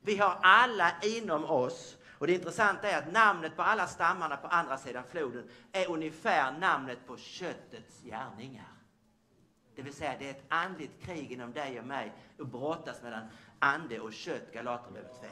Vi 0.02 0.18
har 0.18 0.40
alla 0.42 0.92
inom 1.02 1.46
oss, 1.46 1.98
och 2.18 2.28
det 2.28 2.34
intressanta 2.34 2.90
är 2.90 2.98
att 2.98 3.12
namnet 3.12 3.56
på 3.56 3.62
alla 3.62 3.88
stammarna 3.88 4.38
på 4.38 4.48
andra 4.48 4.78
sidan 4.78 5.04
floden 5.12 5.50
är 5.72 5.92
ungefär 5.92 6.52
namnet 6.60 7.08
på 7.08 7.18
köttets 7.18 8.02
gärningar. 8.04 8.74
Det 9.76 9.82
vill 9.82 9.94
säga, 9.94 10.16
det 10.20 10.26
är 10.26 10.32
ett 10.32 10.46
andligt 10.50 11.06
krig 11.06 11.32
inom 11.32 11.54
dig 11.54 11.80
och 11.80 11.86
mig 11.86 12.14
och 12.40 12.48
brottas 12.48 13.02
mellan 13.02 13.28
ande 13.60 14.00
och 14.00 14.14
kött, 14.14 14.54
Galaterbrevet 14.54 15.22
5. 15.22 15.30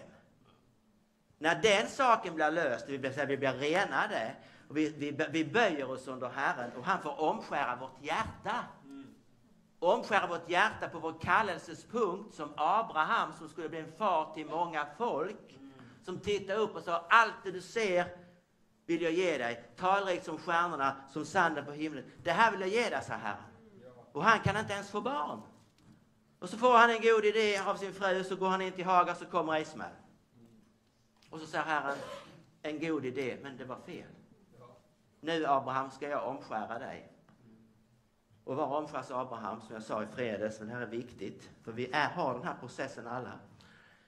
När 1.43 1.56
den 1.56 1.88
saken 1.88 2.36
blir 2.36 2.51
löst, 2.51 2.86
vi 2.89 2.99
blir, 2.99 3.25
vi 3.25 3.38
blir 3.38 3.53
renade, 3.53 4.36
och 4.67 4.77
vi, 4.77 4.89
vi, 4.89 5.25
vi 5.32 5.45
böjer 5.45 5.91
oss 5.91 6.08
under 6.08 6.29
Herren 6.29 6.71
och 6.77 6.86
han 6.86 7.01
får 7.01 7.21
omskära 7.21 7.75
vårt 7.75 8.01
hjärta. 8.01 8.63
Omskära 9.79 10.27
vårt 10.27 10.49
hjärta 10.49 10.89
på 10.89 10.99
vår 10.99 11.19
kallelsespunkt 11.21 12.36
som 12.36 12.53
Abraham 12.58 13.34
som 13.34 13.49
skulle 13.49 13.69
bli 13.69 13.79
en 13.79 13.91
far 13.97 14.34
till 14.34 14.45
många 14.45 14.88
folk. 14.97 15.60
Som 16.06 16.19
tittade 16.19 16.60
upp 16.60 16.75
och 16.75 16.84
sa, 16.84 17.06
allt 17.10 17.34
det 17.43 17.51
du 17.51 17.62
ser, 17.62 18.06
vill 18.86 19.01
jag 19.01 19.12
ge 19.12 19.38
dig, 19.38 19.63
talrikt 19.77 20.25
som 20.25 20.38
stjärnorna, 20.38 20.95
som 21.10 21.25
sanden 21.25 21.65
på 21.65 21.71
himlen. 21.71 22.03
Det 22.23 22.32
här 22.32 22.51
vill 22.51 22.62
jag 22.62 22.69
ge 22.69 22.89
dig, 22.89 23.03
sa 23.03 23.13
Herren. 23.13 23.43
Och 24.12 24.23
han 24.23 24.39
kan 24.39 24.58
inte 24.58 24.73
ens 24.73 24.89
få 24.89 25.01
barn. 25.01 25.41
Och 26.39 26.49
så 26.49 26.58
får 26.58 26.77
han 26.77 26.89
en 26.89 27.01
god 27.01 27.25
idé 27.25 27.58
av 27.58 27.75
sin 27.75 27.93
fru, 27.93 28.23
så 28.23 28.36
går 28.36 28.49
han 28.49 28.62
in 28.62 28.71
till 28.71 28.86
Hagar, 28.86 29.13
så 29.13 29.25
kommer 29.25 29.60
Ismael. 29.60 29.91
Och 31.33 31.39
så 31.39 31.47
säger 31.47 31.63
Herren, 31.63 31.97
en 32.61 32.79
god 32.79 33.05
idé, 33.05 33.37
men 33.43 33.57
det 33.57 33.65
var 33.65 33.79
fel. 33.79 34.09
Nu 35.19 35.45
Abraham 35.45 35.91
ska 35.91 36.09
jag 36.09 36.27
omskära 36.27 36.79
dig. 36.79 37.11
Och 38.43 38.55
var 38.55 38.77
omskärs 38.77 39.11
Abraham, 39.11 39.61
som 39.61 39.73
jag 39.73 39.83
sa 39.83 40.03
i 40.03 40.05
fredags, 40.05 40.59
men 40.59 40.67
det 40.67 40.73
här 40.73 40.81
är 40.81 40.85
viktigt, 40.85 41.49
för 41.63 41.71
vi 41.71 41.91
är, 41.91 42.09
har 42.09 42.33
den 42.33 42.43
här 42.43 42.55
processen 42.59 43.07
alla. 43.07 43.39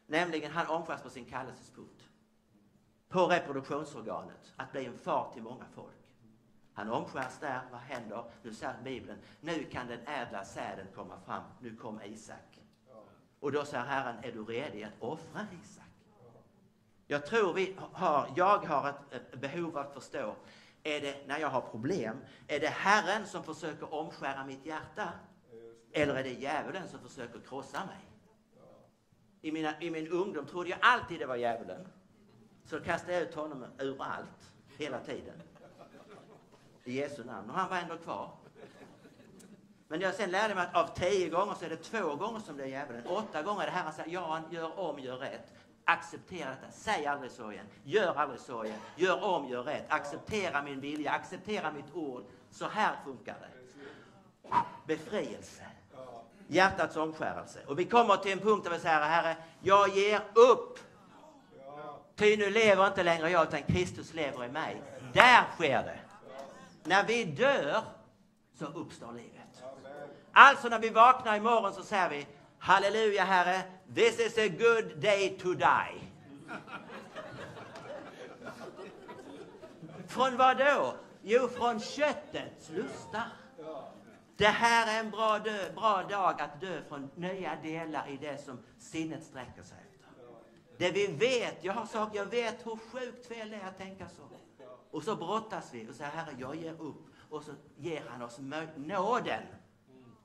Nämligen, 0.07 0.51
han 0.51 0.67
omskärs 0.67 1.01
på 1.01 1.09
sin 1.09 1.25
kallelsespunkt. 1.25 2.09
På 3.07 3.27
reproduktionsorganet, 3.27 4.53
att 4.55 4.71
bli 4.71 4.85
en 4.85 4.97
far 4.97 5.31
till 5.33 5.43
många 5.43 5.65
folk. 5.75 6.13
Han 6.73 6.89
omskärs 6.89 7.39
där, 7.39 7.61
vad 7.71 7.81
händer? 7.81 8.23
Nu 8.43 8.53
säger 8.53 8.81
Bibeln, 8.83 9.19
nu 9.41 9.63
kan 9.63 9.87
den 9.87 10.07
ädla 10.07 10.45
säden 10.45 10.87
komma 10.95 11.19
fram, 11.25 11.43
nu 11.59 11.75
kom 11.75 12.01
Isak. 12.01 12.59
Och 13.39 13.51
då 13.51 13.65
säger 13.65 13.85
Herren, 13.85 14.23
är 14.23 14.31
du 14.31 14.45
redo 14.45 14.87
att 14.87 15.01
offra 15.01 15.47
Isak? 15.63 15.84
Jag 17.07 17.25
tror 17.25 17.53
vi 17.53 17.75
har, 17.93 18.33
jag 18.35 18.57
har 18.57 18.89
ett, 18.89 19.41
behov 19.41 19.41
behov 19.41 19.77
att 19.77 19.93
förstå, 19.93 20.35
är 20.83 21.01
det 21.01 21.27
när 21.27 21.39
jag 21.39 21.49
har 21.49 21.61
problem, 21.61 22.17
är 22.47 22.59
det 22.59 22.67
Herren 22.67 23.27
som 23.27 23.43
försöker 23.43 23.93
omskära 23.93 24.45
mitt 24.45 24.65
hjärta? 24.65 25.09
Eller 25.91 26.15
är 26.15 26.23
det 26.23 26.29
djävulen 26.29 26.87
som 26.87 26.99
försöker 26.99 27.39
krossa 27.39 27.85
mig? 27.85 28.05
I, 29.41 29.51
mina, 29.51 29.81
I 29.81 29.91
min 29.91 30.07
ungdom 30.07 30.45
trodde 30.45 30.69
jag 30.69 30.79
alltid 30.81 31.19
det 31.19 31.25
var 31.25 31.35
djävulen. 31.35 31.87
Så 32.65 32.79
kastade 32.79 33.13
jag 33.13 33.21
ut 33.21 33.35
honom 33.35 33.65
ur 33.79 34.01
allt, 34.01 34.51
hela 34.77 34.99
tiden. 34.99 35.41
I 36.83 36.91
Jesu 36.91 37.23
namn. 37.23 37.49
Och 37.49 37.55
han 37.55 37.69
var 37.69 37.77
ändå 37.77 37.97
kvar. 37.97 38.31
Men 39.87 40.01
jag 40.01 40.15
sen 40.15 40.31
lärde 40.31 40.55
mig 40.55 40.67
att 40.67 40.75
av 40.75 40.95
tio 40.95 41.29
gånger 41.29 41.53
så 41.53 41.65
är 41.65 41.69
det 41.69 41.77
två 41.77 42.15
gånger 42.15 42.39
som 42.39 42.57
det 42.57 42.63
är 42.63 42.67
djävulen. 42.67 43.07
Åtta 43.07 43.41
gånger 43.43 43.61
är 43.61 43.65
det 43.65 43.71
Herren 43.71 43.93
säger, 43.93 44.09
ja, 44.09 44.41
gör 44.51 44.79
om, 44.79 44.99
gör 44.99 45.17
rätt. 45.17 45.53
Acceptera 45.85 46.49
detta. 46.49 46.71
Säg 46.71 47.05
aldrig 47.05 47.31
så 47.31 47.51
igen. 47.51 47.65
Gör 47.83 48.15
aldrig 48.15 48.39
så 48.39 48.65
igen. 48.65 48.79
Gör 48.95 49.23
om, 49.23 49.47
gör 49.47 49.63
rätt. 49.63 49.85
Acceptera 49.89 50.61
min 50.61 50.79
vilja. 50.79 51.11
Acceptera 51.11 51.71
mitt 51.71 51.93
ord. 51.93 52.23
Så 52.51 52.67
här 52.67 52.95
funkar 53.05 53.35
det. 53.39 53.49
Befrielse. 54.85 55.63
Hjärtats 56.47 56.95
omskärelse. 56.95 57.59
Och 57.67 57.79
vi 57.79 57.85
kommer 57.85 58.17
till 58.17 58.31
en 58.31 58.39
punkt 58.39 58.63
där 58.63 58.71
vi 58.71 58.79
säger, 58.79 59.01
Herre, 59.01 59.37
jag 59.61 59.89
ger 59.89 60.21
upp. 60.33 60.79
Ty 62.15 62.37
nu 62.37 62.49
lever 62.49 62.87
inte 62.87 63.03
längre 63.03 63.29
jag, 63.29 63.47
utan 63.47 63.63
Kristus 63.63 64.13
lever 64.13 64.45
i 64.45 64.49
mig. 64.49 64.81
Där 65.13 65.43
sker 65.55 65.83
det. 65.83 65.99
När 66.83 67.03
vi 67.03 67.23
dör 67.23 67.81
så 68.59 68.65
uppstår 68.65 69.11
livet. 69.11 69.63
Alltså 70.31 70.69
när 70.69 70.79
vi 70.79 70.89
vaknar 70.89 71.35
imorgon 71.35 71.73
så 71.73 71.83
säger 71.83 72.09
vi 72.09 72.27
Halleluja 72.65 73.23
Herre, 73.23 73.63
this 73.93 74.19
is 74.19 74.37
a 74.37 74.49
good 74.49 74.99
day 74.99 75.37
to 75.37 75.53
die. 75.53 76.01
Från 80.07 80.37
vad 80.37 80.57
då? 80.57 80.95
Jo, 81.21 81.47
från 81.47 81.79
köttets 81.79 82.69
lustar. 82.69 83.27
Det 84.37 84.45
här 84.45 84.95
är 84.95 84.99
en 84.99 85.11
bra, 85.11 85.39
dö, 85.39 85.71
bra 85.75 86.03
dag 86.03 86.41
att 86.41 86.61
dö 86.61 86.81
från 86.89 87.09
nya 87.15 87.55
delar 87.63 88.09
i 88.09 88.17
det 88.17 88.45
som 88.45 88.59
sinnet 88.79 89.23
sträcker 89.23 89.63
sig 89.63 89.77
efter. 89.91 90.27
Det 90.77 90.91
vi 90.91 91.07
vet, 91.07 91.63
jag 91.63 91.73
har 91.73 91.85
saker, 91.85 92.17
jag 92.17 92.25
vet 92.25 92.65
hur 92.65 92.77
sjukt 92.91 93.27
fel 93.27 93.49
det 93.49 93.55
är 93.55 93.67
att 93.67 93.77
tänka 93.77 94.09
så. 94.09 94.29
Och 94.91 95.03
så 95.03 95.15
brottas 95.15 95.73
vi 95.73 95.89
och 95.89 95.95
säger 95.95 96.11
Herre, 96.11 96.35
jag 96.39 96.55
ger 96.55 96.81
upp. 96.81 97.05
Och 97.29 97.43
så 97.43 97.51
ger 97.77 98.03
han 98.09 98.21
oss 98.21 98.39
nåden 98.75 99.43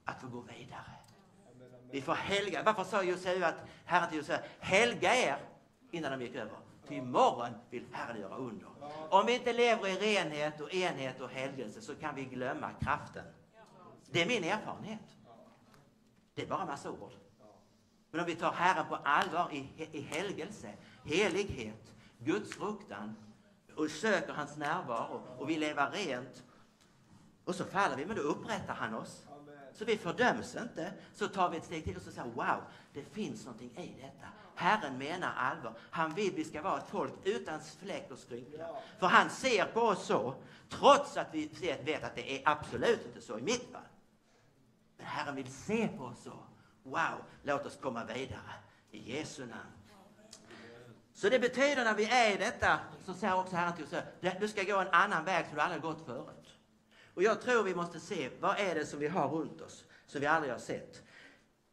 att 0.04 0.20
få 0.20 0.26
gå 0.26 0.40
vidare. 0.40 0.99
Vi 1.90 2.00
får 2.00 2.14
helga. 2.14 2.62
Varför 2.62 2.84
sa 2.84 3.02
Josua 3.02 3.46
att 3.46 3.64
Herren 3.84 4.08
till 4.08 4.18
Josua, 4.18 4.38
helga 4.60 5.14
er 5.14 5.36
innan 5.90 6.18
de 6.18 6.24
gick 6.24 6.34
över. 6.34 6.56
Till 6.86 6.96
imorgon 6.96 7.48
vill 7.70 7.86
Herren 7.92 8.20
göra 8.20 8.36
under. 8.36 8.68
Om 9.10 9.26
vi 9.26 9.34
inte 9.34 9.52
lever 9.52 9.88
i 9.88 9.94
renhet 9.94 10.60
och 10.60 10.74
enhet 10.74 11.20
och 11.20 11.30
helgelse 11.30 11.80
så 11.80 11.94
kan 11.94 12.14
vi 12.14 12.24
glömma 12.24 12.70
kraften. 12.80 13.24
Det 14.10 14.22
är 14.22 14.26
min 14.26 14.44
erfarenhet. 14.44 15.16
Det 16.34 16.42
är 16.42 16.46
bara 16.46 16.66
massa 16.66 16.90
ord. 16.90 17.12
Men 18.10 18.20
om 18.20 18.26
vi 18.26 18.34
tar 18.34 18.52
Herren 18.52 18.86
på 18.88 18.96
allvar 18.96 19.48
i, 19.52 19.88
i 19.92 20.00
helgelse, 20.00 20.74
helighet, 21.04 21.92
Guds 22.18 22.54
fruktan 22.54 23.16
och 23.76 23.90
söker 23.90 24.32
hans 24.32 24.56
närvaro 24.56 25.22
och 25.38 25.50
vi 25.50 25.56
lever 25.56 25.90
rent 25.90 26.42
och 27.44 27.54
så 27.54 27.64
faller 27.64 27.96
vi, 27.96 28.06
men 28.06 28.16
då 28.16 28.22
upprättar 28.22 28.74
han 28.74 28.94
oss. 28.94 29.26
Så 29.74 29.84
vi 29.84 29.96
fördöms 29.96 30.56
inte. 30.56 30.92
Så 31.14 31.28
tar 31.28 31.50
vi 31.50 31.56
ett 31.56 31.64
steg 31.64 31.84
till 31.84 31.96
och 31.96 32.02
så 32.02 32.10
säger 32.10 32.30
wow, 32.30 32.62
det 32.92 33.02
finns 33.02 33.44
någonting 33.44 33.70
i 33.76 34.00
detta. 34.00 34.26
Herren 34.54 34.98
menar 34.98 35.32
allvar. 35.36 35.74
Han 35.90 36.14
vill 36.14 36.32
vi 36.34 36.44
ska 36.44 36.62
vara 36.62 36.78
ett 36.78 36.88
folk 36.90 37.12
utan 37.24 37.60
fläck 37.60 38.10
och 38.10 38.18
skrynkla. 38.18 38.66
För 38.98 39.06
han 39.06 39.30
ser 39.30 39.64
på 39.64 39.80
oss 39.80 40.06
så, 40.06 40.34
trots 40.68 41.16
att 41.16 41.28
vi 41.32 41.46
vet 41.84 42.04
att 42.04 42.14
det 42.14 42.36
är 42.36 42.42
absolut 42.44 43.06
inte 43.06 43.20
så 43.20 43.38
i 43.38 43.42
mitt 43.42 43.72
fall. 43.72 43.82
Men 44.96 45.06
Herren 45.06 45.36
vill 45.36 45.52
se 45.52 45.88
på 45.88 46.04
oss 46.04 46.22
så. 46.22 46.32
Wow, 46.82 47.24
låt 47.42 47.66
oss 47.66 47.78
komma 47.80 48.04
vidare. 48.04 48.52
I 48.90 49.16
Jesu 49.16 49.46
namn. 49.46 49.70
Så 51.14 51.28
det 51.28 51.38
betyder 51.38 51.84
när 51.84 51.94
vi 51.94 52.04
är 52.04 52.34
i 52.34 52.36
detta, 52.36 52.78
så 53.06 53.14
säger 53.14 53.38
också 53.38 53.56
Herren 53.56 53.76
till 53.76 53.84
oss, 53.84 54.04
du 54.40 54.48
ska 54.48 54.62
gå 54.62 54.76
en 54.76 54.88
annan 54.88 55.24
väg 55.24 55.46
som 55.46 55.54
du 55.54 55.60
aldrig 55.60 55.82
gått 55.82 56.06
förut. 56.06 56.39
Och 57.14 57.22
jag 57.22 57.40
tror 57.40 57.62
vi 57.62 57.74
måste 57.74 58.00
se, 58.00 58.30
vad 58.40 58.58
är 58.58 58.74
det 58.74 58.86
som 58.86 58.98
vi 58.98 59.08
har 59.08 59.28
runt 59.28 59.60
oss, 59.60 59.84
som 60.06 60.20
vi 60.20 60.26
aldrig 60.26 60.52
har 60.52 60.58
sett? 60.58 61.02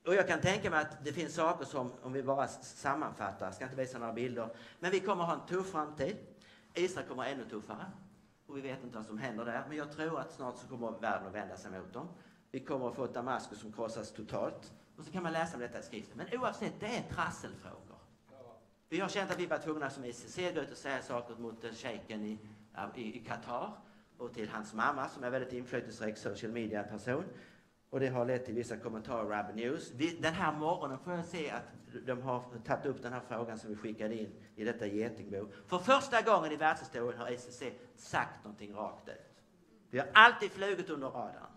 Och 0.06 0.16
jag 0.16 0.28
kan 0.28 0.42
tänka 0.42 0.70
mig 0.70 0.82
att 0.82 1.06
det 1.06 1.14
finns 1.14 1.36
saker 1.36 1.66
som, 1.66 1.92
om 2.02 2.14
vi 2.14 2.24
bara 2.24 2.48
sammanfattar, 2.48 3.46
jag 3.46 3.56
ska 3.56 3.64
inte 3.64 3.76
visa 3.76 4.00
några 4.00 4.14
bilder, 4.14 4.50
men 4.80 4.92
vi 4.92 5.00
kommer 5.00 5.24
ha 5.24 5.34
en 5.34 5.48
tuff 5.48 5.72
framtid. 5.72 6.18
Israel 6.74 7.08
kommer 7.08 7.26
ännu 7.26 7.46
tuffare. 7.50 7.86
Och 8.48 8.58
vi 8.58 8.62
vet 8.62 8.84
inte 8.84 8.98
vad 8.98 9.06
som 9.06 9.18
händer 9.18 9.46
där, 9.46 9.64
men 9.68 9.78
jag 9.78 9.92
tror 9.92 10.20
att 10.20 10.32
snart 10.34 10.58
så 10.58 10.68
kommer 10.68 10.92
världen 10.92 11.28
att 11.28 11.34
vända 11.34 11.58
sig 11.58 11.72
mot 11.72 11.94
dem. 11.94 12.08
Vi 12.52 12.60
kommer 12.60 12.90
att 12.90 12.96
få 12.96 13.04
ett 13.04 13.14
Damaskus 13.14 13.60
som 13.60 13.74
krossas 13.74 14.12
totalt. 14.12 14.74
Och 14.98 15.06
så 15.06 15.12
kan 15.12 15.24
man 15.24 15.34
läsa 15.34 15.54
om 15.54 15.62
detta 15.62 15.80
i 15.80 15.84
skriften. 15.84 16.18
Men 16.18 16.40
oavsett, 16.40 16.80
det 16.80 16.86
är 16.86 17.04
trasselfrågor. 17.14 17.98
Vi 18.90 19.00
har 19.00 19.10
känt 19.10 19.32
att 19.32 19.40
vi 19.40 19.46
var 19.46 19.58
tvungna 19.58 19.90
som 19.90 20.06
ICC 20.06 20.36
gå 20.36 20.62
ut 20.62 20.72
och 20.72 20.78
säga 20.78 21.02
saker 21.02 21.36
mot 21.36 21.66
shejken 21.76 22.26
i, 22.26 22.40
i, 22.96 23.18
i 23.18 23.26
Qatar 23.26 23.72
och 24.18 24.34
till 24.34 24.50
hans 24.50 24.74
mamma 24.74 25.10
som 25.10 25.24
är 25.24 25.30
väldigt 25.30 25.54
inflytelserik 25.54 26.18
social 26.18 26.52
media-person. 26.52 27.24
Och 27.90 28.00
det 28.00 28.08
har 28.08 28.26
lett 28.26 28.46
till 28.46 28.56
vissa 28.56 28.78
kommentarer 28.78 29.26
i 29.26 29.30
Rabbi 29.30 29.54
News. 29.54 29.92
Den 30.20 30.34
här 30.34 30.54
morgonen 30.54 31.00
får 31.00 31.14
jag 31.14 31.26
se 31.26 31.50
att 31.50 31.64
de 32.06 32.22
har 32.22 32.44
tagit 32.66 32.86
upp 32.86 33.02
den 33.02 33.14
här 33.14 33.22
frågan 33.28 33.60
som 33.60 33.70
vi 33.70 33.76
skickade 33.76 34.16
in 34.16 34.34
i 34.56 34.64
detta 34.64 34.88
getingbo. 34.88 35.48
För 35.66 35.80
första 35.80 36.22
gången 36.22 36.52
i 36.52 36.56
världshistorien 36.56 37.20
har 37.20 37.32
ICC 37.32 37.64
sagt 37.96 38.44
någonting 38.44 38.74
rakt 38.74 39.10
ut. 39.10 39.44
Vi 39.90 40.00
har 40.00 40.08
alltid 40.14 40.52
flugit 40.52 40.90
under 40.90 41.08
radarn. 41.08 41.52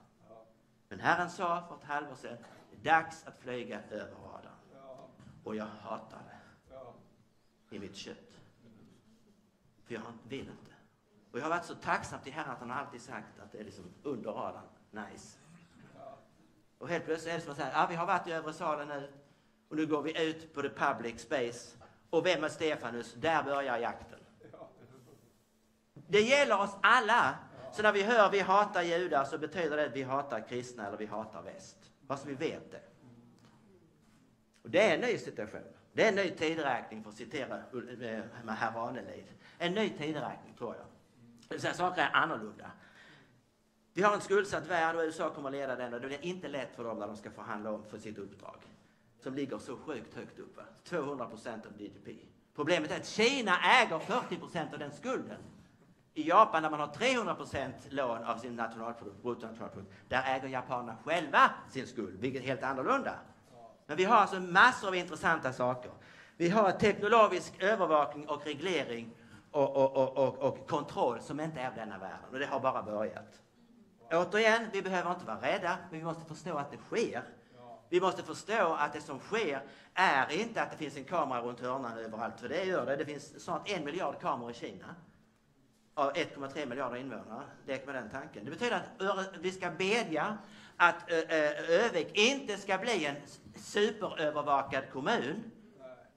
Men 0.88 1.00
Herren 1.00 1.30
sa 1.30 1.64
för 1.68 1.74
ett 1.76 1.84
halvår 1.84 2.14
sedan, 2.14 2.36
det 2.70 2.88
är 2.88 2.94
dags 2.94 3.26
att 3.26 3.38
flyga 3.38 3.80
över 3.90 4.14
radarn. 4.14 4.52
Och 5.44 5.56
jag 5.56 5.64
hatar 5.64 6.22
det. 6.28 7.76
I 7.76 7.78
mitt 7.78 7.96
kött. 7.96 8.16
För 9.84 9.94
jag 9.94 10.02
vill 10.28 10.40
inte. 10.40 10.72
Och 11.32 11.38
jag 11.38 11.42
har 11.42 11.50
varit 11.50 11.64
så 11.64 11.74
tacksam 11.74 12.20
till 12.20 12.32
Herren 12.32 12.50
att 12.50 12.58
han 12.58 12.70
alltid 12.70 13.00
sagt 13.00 13.40
att 13.40 13.52
det 13.52 13.58
är 13.58 13.64
liksom 13.64 13.84
under 14.02 14.30
radarn. 14.30 14.64
Nice. 14.90 15.38
Och 16.78 16.88
helt 16.88 17.04
plötsligt 17.04 17.32
är 17.32 17.38
det 17.38 17.44
som 17.44 17.52
att 17.52 17.58
säga, 17.58 17.72
ah, 17.74 17.86
vi 17.86 17.94
har 17.94 18.06
varit 18.06 18.26
i 18.26 18.32
övre 18.32 18.52
salen 18.52 18.88
nu 18.88 19.12
och 19.68 19.76
nu 19.76 19.86
går 19.86 20.02
vi 20.02 20.28
ut 20.28 20.54
på 20.54 20.62
the 20.62 20.68
public 20.68 21.20
space. 21.20 21.76
Och 22.10 22.26
vem 22.26 22.44
är 22.44 22.48
Stefanus? 22.48 23.14
Där 23.14 23.42
börjar 23.42 23.78
jakten. 23.78 24.18
Det 26.08 26.20
gäller 26.20 26.60
oss 26.60 26.76
alla. 26.82 27.38
Så 27.72 27.82
när 27.82 27.92
vi 27.92 28.02
hör 28.02 28.30
vi 28.30 28.40
hatar 28.40 28.82
judar 28.82 29.24
så 29.24 29.38
betyder 29.38 29.76
det 29.76 29.86
att 29.86 29.96
vi 29.96 30.02
hatar 30.02 30.48
kristna 30.48 30.86
eller 30.86 30.98
vi 30.98 31.06
hatar 31.06 31.42
väst. 31.42 31.76
Fast 32.06 32.26
vi 32.26 32.34
vet 32.34 32.70
det. 32.70 32.82
Och 34.62 34.70
det 34.70 34.90
är 34.90 34.94
en 34.94 35.00
ny 35.00 35.18
situation. 35.18 35.64
Det 35.92 36.04
är 36.04 36.08
en 36.08 36.14
ny 36.14 36.30
tideräkning 36.30 37.02
för 37.02 37.10
att 37.10 37.16
citera 37.16 37.56
eh, 37.56 38.24
med 38.44 38.56
herr 38.56 38.72
Ranelid. 38.72 39.26
En 39.58 39.74
ny 39.74 39.90
tideräkning 39.90 40.54
tror 40.58 40.76
jag. 40.76 40.86
Det 41.50 41.54
vill 41.54 41.62
säga, 41.62 41.74
saker 41.74 42.02
är 42.02 42.10
annorlunda. 42.12 42.70
Vi 43.92 44.02
har 44.02 44.14
en 44.14 44.20
skuldsatt 44.20 44.66
värld 44.66 44.96
och 44.96 45.02
USA 45.02 45.30
kommer 45.30 45.48
att 45.48 45.54
leda 45.54 45.76
den 45.76 45.94
och 45.94 46.00
det 46.00 46.06
blir 46.06 46.24
inte 46.24 46.48
lätt 46.48 46.76
för 46.76 46.84
dem 46.84 46.98
när 46.98 47.06
de 47.06 47.16
ska 47.16 47.30
förhandla 47.30 47.70
om 47.70 47.84
för 47.84 47.98
sitt 47.98 48.18
uppdrag. 48.18 48.56
Som 49.20 49.34
ligger 49.34 49.58
så 49.58 49.76
sjukt 49.76 50.14
högt 50.14 50.38
uppe, 50.38 50.60
200 50.84 51.26
procent 51.26 51.66
av 51.66 51.72
GDP. 51.72 52.16
Problemet 52.54 52.90
är 52.90 52.96
att 52.96 53.06
Kina 53.06 53.52
äger 53.60 53.98
40 53.98 54.36
procent 54.36 54.72
av 54.72 54.78
den 54.78 54.92
skulden. 54.92 55.38
I 56.14 56.28
Japan 56.28 56.62
där 56.62 56.70
man 56.70 56.80
har 56.80 56.86
300 56.86 57.34
procent 57.34 57.74
lån 57.88 58.24
av 58.24 58.38
sin 58.38 58.56
nationalprodukt, 58.56 59.22
bruttonationalprodukt, 59.22 59.92
där 60.08 60.22
äger 60.26 60.48
japanerna 60.48 60.96
själva 61.04 61.50
sin 61.70 61.86
skuld, 61.86 62.20
vilket 62.20 62.42
är 62.42 62.46
helt 62.46 62.62
annorlunda. 62.62 63.14
Men 63.86 63.96
vi 63.96 64.04
har 64.04 64.16
alltså 64.16 64.40
massor 64.40 64.88
av 64.88 64.94
intressanta 64.94 65.52
saker. 65.52 65.92
Vi 66.36 66.50
har 66.50 66.72
teknologisk 66.72 67.62
övervakning 67.62 68.28
och 68.28 68.44
reglering 68.44 69.16
och, 69.52 69.76
och, 69.76 69.96
och, 69.96 70.18
och, 70.18 70.42
och 70.42 70.68
kontroll 70.68 71.20
som 71.20 71.40
inte 71.40 71.60
är 71.60 71.68
av 71.68 71.74
denna 71.74 71.98
världen. 71.98 72.28
Och 72.32 72.38
det 72.38 72.46
har 72.46 72.60
bara 72.60 72.82
börjat. 72.82 73.40
Återigen, 74.12 74.68
vi 74.72 74.82
behöver 74.82 75.12
inte 75.12 75.26
vara 75.26 75.40
rädda, 75.40 75.78
men 75.90 75.98
vi 75.98 76.04
måste 76.04 76.34
förstå 76.34 76.56
att 76.58 76.70
det 76.70 76.78
sker. 76.78 77.22
Vi 77.88 78.00
måste 78.00 78.22
förstå 78.22 78.74
att 78.74 78.92
det 78.92 79.00
som 79.00 79.18
sker 79.18 79.62
är 79.94 80.32
inte 80.32 80.62
att 80.62 80.70
det 80.70 80.76
finns 80.76 80.96
en 80.96 81.04
kamera 81.04 81.40
runt 81.40 81.60
hörnan 81.60 81.98
överallt, 81.98 82.40
för 82.40 82.48
det 82.48 82.64
gör 82.64 82.86
det. 82.86 82.96
Det 82.96 83.04
finns 83.04 83.44
snart 83.44 83.70
en 83.70 83.84
miljard 83.84 84.20
kameror 84.20 84.50
i 84.50 84.54
Kina 84.54 84.96
av 85.94 86.12
1,3 86.12 86.66
miljarder 86.66 86.96
invånare. 86.96 87.44
Lek 87.66 87.86
med 87.86 87.94
den 87.94 88.10
tanken. 88.10 88.44
Det 88.44 88.50
betyder 88.50 88.76
att 88.76 89.36
vi 89.38 89.52
ska 89.52 89.70
bedja 89.70 90.38
att 90.76 91.10
Övik 91.68 92.18
inte 92.18 92.58
ska 92.58 92.78
bli 92.78 93.06
en 93.06 93.16
superövervakad 93.54 94.90
kommun. 94.90 95.59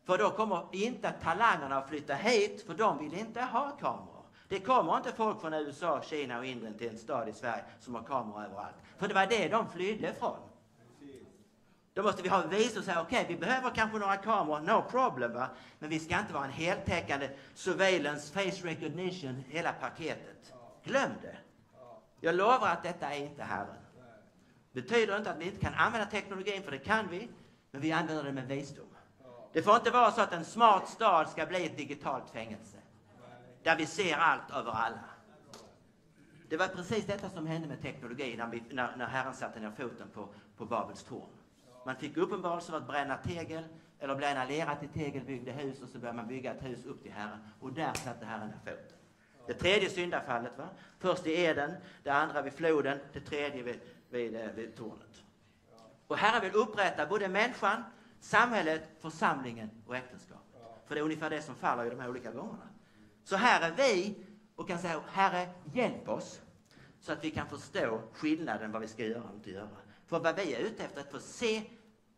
För 0.06 0.18
då 0.18 0.32
kommer 0.32 0.66
inte 0.72 1.12
talangerna 1.12 1.78
att 1.78 1.90
flytta 1.90 2.14
hit, 2.14 2.64
för 2.68 2.74
de 2.74 2.98
vill 2.98 3.20
inte 3.20 3.42
ha 3.42 3.78
kameror. 3.80 4.26
Det 4.48 4.60
kommer 4.60 4.98
inte 4.98 5.12
folk 5.12 5.42
från 5.42 5.54
USA, 5.54 6.02
Kina 6.02 6.38
och 6.38 6.46
Indien 6.46 6.78
till 6.78 6.90
en 6.90 6.98
stad 6.98 7.30
i 7.30 7.34
Sverige 7.34 7.64
som 7.80 7.96
har 7.96 8.04
kameror 8.04 8.44
överallt. 8.44 8.76
För 8.98 9.08
det 9.08 9.14
var 9.14 9.26
det 9.26 9.48
de 9.48 9.70
flydde 9.70 10.14
från. 10.14 10.38
Då 11.94 12.04
måste 12.04 12.24
vi 12.24 12.30
ha 12.30 12.42
vis 12.42 12.78
och 12.78 12.84
säga, 12.84 13.02
okej, 13.02 13.22
okay, 13.22 13.36
vi 13.36 13.40
behöver 13.40 13.70
kanske 13.70 13.98
några 13.98 14.18
kameror, 14.18 14.60
no 14.60 14.84
problem, 14.90 15.34
va? 15.34 15.50
men 15.80 15.90
vi 15.90 16.00
ska 16.00 16.20
inte 16.20 16.34
vara 16.34 16.46
en 16.46 16.52
heltäckande 16.52 17.30
surveillance, 17.54 18.34
face 18.34 18.68
recognition, 18.68 19.44
hela 19.48 19.74
paketet. 19.74 20.54
Glöm 20.84 21.12
det. 21.22 21.38
Jag 22.20 22.36
lovar 22.36 22.68
att 22.68 22.84
detta 22.84 23.14
är 23.14 23.20
inte 23.20 23.44
Herren. 23.44 23.76
Betyder 24.72 25.18
inte 25.18 25.32
att 25.32 25.38
vi 25.38 25.46
inte 25.46 25.60
kan 25.60 25.74
använda 25.74 26.06
teknologin, 26.06 26.64
för 26.64 26.72
det 26.72 26.78
kan 26.78 27.08
vi, 27.10 27.30
men 27.72 27.82
vi 27.82 27.92
använder 27.92 28.24
den 28.24 28.36
med 28.36 28.48
visdom. 28.48 28.93
Det 29.54 29.62
får 29.62 29.76
inte 29.76 29.92
vara 29.92 30.12
så 30.12 30.22
att 30.22 30.34
en 30.34 30.46
smart 30.46 30.90
stad 30.90 31.30
ska 31.30 31.46
bli 31.46 31.66
ett 31.66 31.78
digitalt 31.78 32.30
fängelse. 32.30 32.78
Där 33.64 33.78
vi 33.78 33.86
ser 33.86 34.16
allt 34.16 34.52
över 34.52 34.72
alla. 34.72 35.04
Det 36.50 36.58
var 36.58 36.68
precis 36.68 37.06
detta 37.06 37.30
som 37.30 37.48
hände 37.48 37.68
med 37.68 37.82
teknologin 37.82 38.38
när, 38.38 38.48
vi, 38.48 38.64
när, 38.72 38.96
när 38.96 39.08
Herren 39.08 39.34
satte 39.34 39.60
ner 39.60 39.72
foten 39.72 40.08
på, 40.14 40.28
på 40.58 40.66
Babels 40.66 41.04
torn. 41.04 41.30
Man 41.86 41.96
fick 41.96 42.18
uppenbarelse 42.18 42.76
att 42.76 42.88
bränna 42.88 43.18
tegel 43.18 43.64
eller 44.00 44.16
bränna 44.16 44.46
lera 44.46 44.76
till 44.76 44.90
tegel, 44.90 45.24
byggde 45.24 45.52
hus 45.52 45.82
och 45.82 45.90
så 45.90 46.00
började 46.00 46.18
man 46.18 46.28
bygga 46.28 46.54
ett 46.54 46.64
hus 46.64 46.86
upp 46.86 47.04
till 47.04 47.12
Herren. 47.12 47.40
Och 47.60 47.74
där 47.74 47.94
satte 47.94 48.26
Herren 48.26 48.48
ner 48.48 48.58
foten. 48.58 48.98
Det 49.48 49.54
tredje 49.54 49.90
syndafallet, 49.90 50.58
va? 50.58 50.70
först 51.00 51.28
i 51.28 51.42
Eden, 51.42 51.74
det 52.04 52.10
andra 52.10 52.42
vid 52.42 52.54
floden, 52.54 53.00
det 53.14 53.20
tredje 53.20 53.64
vid, 53.64 53.80
vid, 54.10 54.36
eh, 54.36 54.52
vid 54.56 54.76
tornet. 54.76 55.24
Och 56.08 56.18
Herren 56.18 56.42
vill 56.42 56.56
upprätta 56.56 57.06
både 57.06 57.28
människan, 57.28 57.84
samhället, 58.24 58.82
församlingen 59.00 59.70
och 59.88 59.96
äktenskapet. 59.96 60.62
För 60.88 60.96
det 60.96 61.02
är 61.02 61.06
ungefär 61.06 61.30
det 61.30 61.42
som 61.42 61.56
faller 61.56 61.86
i 61.86 61.90
de 61.90 62.00
här 62.00 62.10
olika 62.10 62.32
gångerna. 62.32 62.70
Så 63.24 63.36
här 63.36 63.72
är 63.72 63.76
vi 63.78 64.16
och 64.56 64.68
kan 64.68 64.80
säga, 64.80 65.02
Herre, 65.12 65.50
hjälp 65.74 66.10
oss 66.10 66.42
så 67.00 67.12
att 67.12 67.24
vi 67.24 67.32
kan 67.32 67.48
förstå 67.48 68.02
skillnaden 68.14 68.72
vad 68.72 68.82
vi 68.82 68.88
ska 68.88 69.06
göra 69.06 69.24
och 69.24 69.36
inte 69.36 69.52
göra. 69.52 69.68
För 70.08 70.20
vad 70.20 70.36
vi 70.36 70.54
är 70.54 70.60
ute 70.60 70.84
efter 70.84 70.98
är 71.02 71.06
att 71.06 71.12
få 71.12 71.20
se 71.20 71.62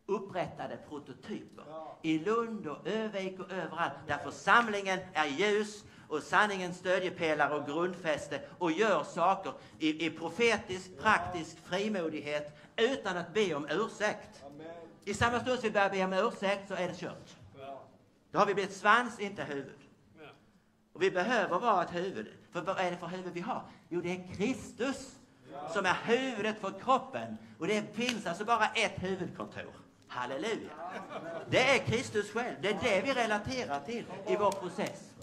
upprättade 0.06 0.78
prototyper 0.88 1.64
i 2.02 2.18
Lund 2.18 2.66
och 2.66 2.86
Övik 2.86 3.40
och 3.40 3.52
överallt 3.52 3.92
där 4.06 4.18
församlingen 4.18 4.98
är 5.12 5.26
ljus 5.26 5.84
och 6.08 6.22
sanningens 6.22 6.78
stödjepelare 6.78 7.54
och 7.58 7.66
grundfäste 7.66 8.40
och 8.58 8.72
gör 8.72 9.04
saker 9.04 9.52
i, 9.78 10.06
i 10.06 10.10
profetisk, 10.10 10.98
praktisk 10.98 11.58
frimodighet 11.58 12.58
utan 12.76 13.16
att 13.16 13.34
be 13.34 13.54
om 13.54 13.66
ursäkt. 13.70 14.44
I 15.08 15.14
samma 15.14 15.40
stund 15.40 15.60
som 15.60 15.68
vi 15.68 15.70
börjar 15.70 15.90
be 15.90 16.04
om 16.04 16.12
ursäkt 16.12 16.68
så 16.68 16.74
är 16.74 16.88
det 16.88 16.94
kört. 16.94 17.36
Då 18.30 18.38
har 18.38 18.46
vi 18.46 18.54
blivit 18.54 18.76
svans, 18.76 19.20
inte 19.20 19.44
huvud. 19.44 19.78
Och 20.92 21.02
vi 21.02 21.10
behöver 21.10 21.58
vara 21.58 21.82
ett 21.84 21.94
huvud. 21.94 22.26
För 22.52 22.60
vad 22.60 22.78
är 22.78 22.90
det 22.90 22.96
för 22.96 23.06
huvud 23.06 23.32
vi 23.32 23.40
har? 23.40 23.62
Jo, 23.88 24.00
det 24.00 24.10
är 24.10 24.34
Kristus 24.34 25.14
som 25.72 25.86
är 25.86 25.96
huvudet 26.04 26.60
för 26.60 26.72
kroppen. 26.80 27.36
Och 27.58 27.66
det 27.66 27.94
finns 27.94 28.26
alltså 28.26 28.44
bara 28.44 28.66
ett 28.66 29.02
huvudkontor. 29.02 29.72
Halleluja! 30.08 30.70
Det 31.50 31.62
är 31.62 31.78
Kristus 31.78 32.30
själv. 32.30 32.56
Det 32.60 32.68
är 32.68 32.78
det 32.82 33.02
vi 33.04 33.12
relaterar 33.12 33.80
till 33.80 34.04
i 34.26 34.36
vår 34.36 34.50
process. 34.50 35.14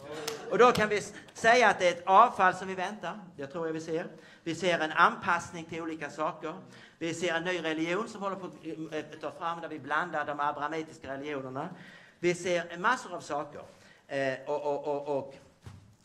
Och 0.51 0.57
då 0.57 0.71
kan 0.71 0.89
vi 0.89 1.01
säga 1.33 1.69
att 1.69 1.79
det 1.79 1.87
är 1.87 1.91
ett 1.91 2.03
avfall 2.05 2.53
som 2.53 2.67
vi 2.67 2.75
väntar. 2.75 3.19
Det 3.35 3.47
tror 3.47 3.67
jag 3.67 3.73
vi 3.73 3.81
ser. 3.81 4.07
Vi 4.43 4.55
ser 4.55 4.79
en 4.79 4.91
anpassning 4.91 5.65
till 5.65 5.81
olika 5.81 6.09
saker. 6.09 6.53
Vi 6.97 7.13
ser 7.13 7.33
en 7.33 7.43
ny 7.43 7.63
religion 7.63 8.07
som 8.07 8.21
håller 8.21 8.35
på 8.35 8.45
att 8.45 8.93
eh, 8.93 9.19
ta 9.21 9.31
fram 9.31 9.61
där 9.61 9.67
vi 9.67 9.79
blandar 9.79 10.25
de 10.25 10.39
abrahamitiska 10.39 11.13
religionerna. 11.13 11.69
Vi 12.19 12.35
ser 12.35 12.77
massor 12.77 13.15
av 13.15 13.21
saker. 13.21 13.61
Eh, 14.07 14.33
och, 14.47 14.65
och, 14.65 14.87
och, 14.87 15.17
och, 15.17 15.35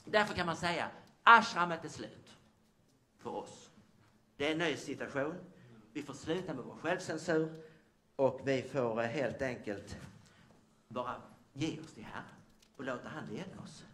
därför 0.05 0.35
kan 0.35 0.47
man 0.47 0.57
säga 0.57 0.89
ashramet 1.23 1.85
är 1.85 1.89
slut 1.89 2.37
för 3.19 3.37
oss. 3.37 3.71
Det 4.37 4.47
är 4.47 4.53
en 4.53 4.59
ny 4.59 4.77
situation. 4.77 5.35
Vi 5.93 6.03
får 6.03 6.15
sluta 6.15 6.55
med 6.55 6.65
vår 6.65 6.77
självcensur 6.77 7.63
och 8.17 8.41
vi 8.45 8.63
får 8.63 9.03
eh, 9.03 9.07
helt 9.09 9.43
enkelt 9.43 9.97
bara 10.89 11.15
ge 11.53 11.81
oss 11.81 11.95
till 11.95 12.05
Herren 12.05 12.25
och 12.77 12.85
låta 12.85 13.09
han 13.09 13.27
leda 13.27 13.63
oss. 13.65 13.85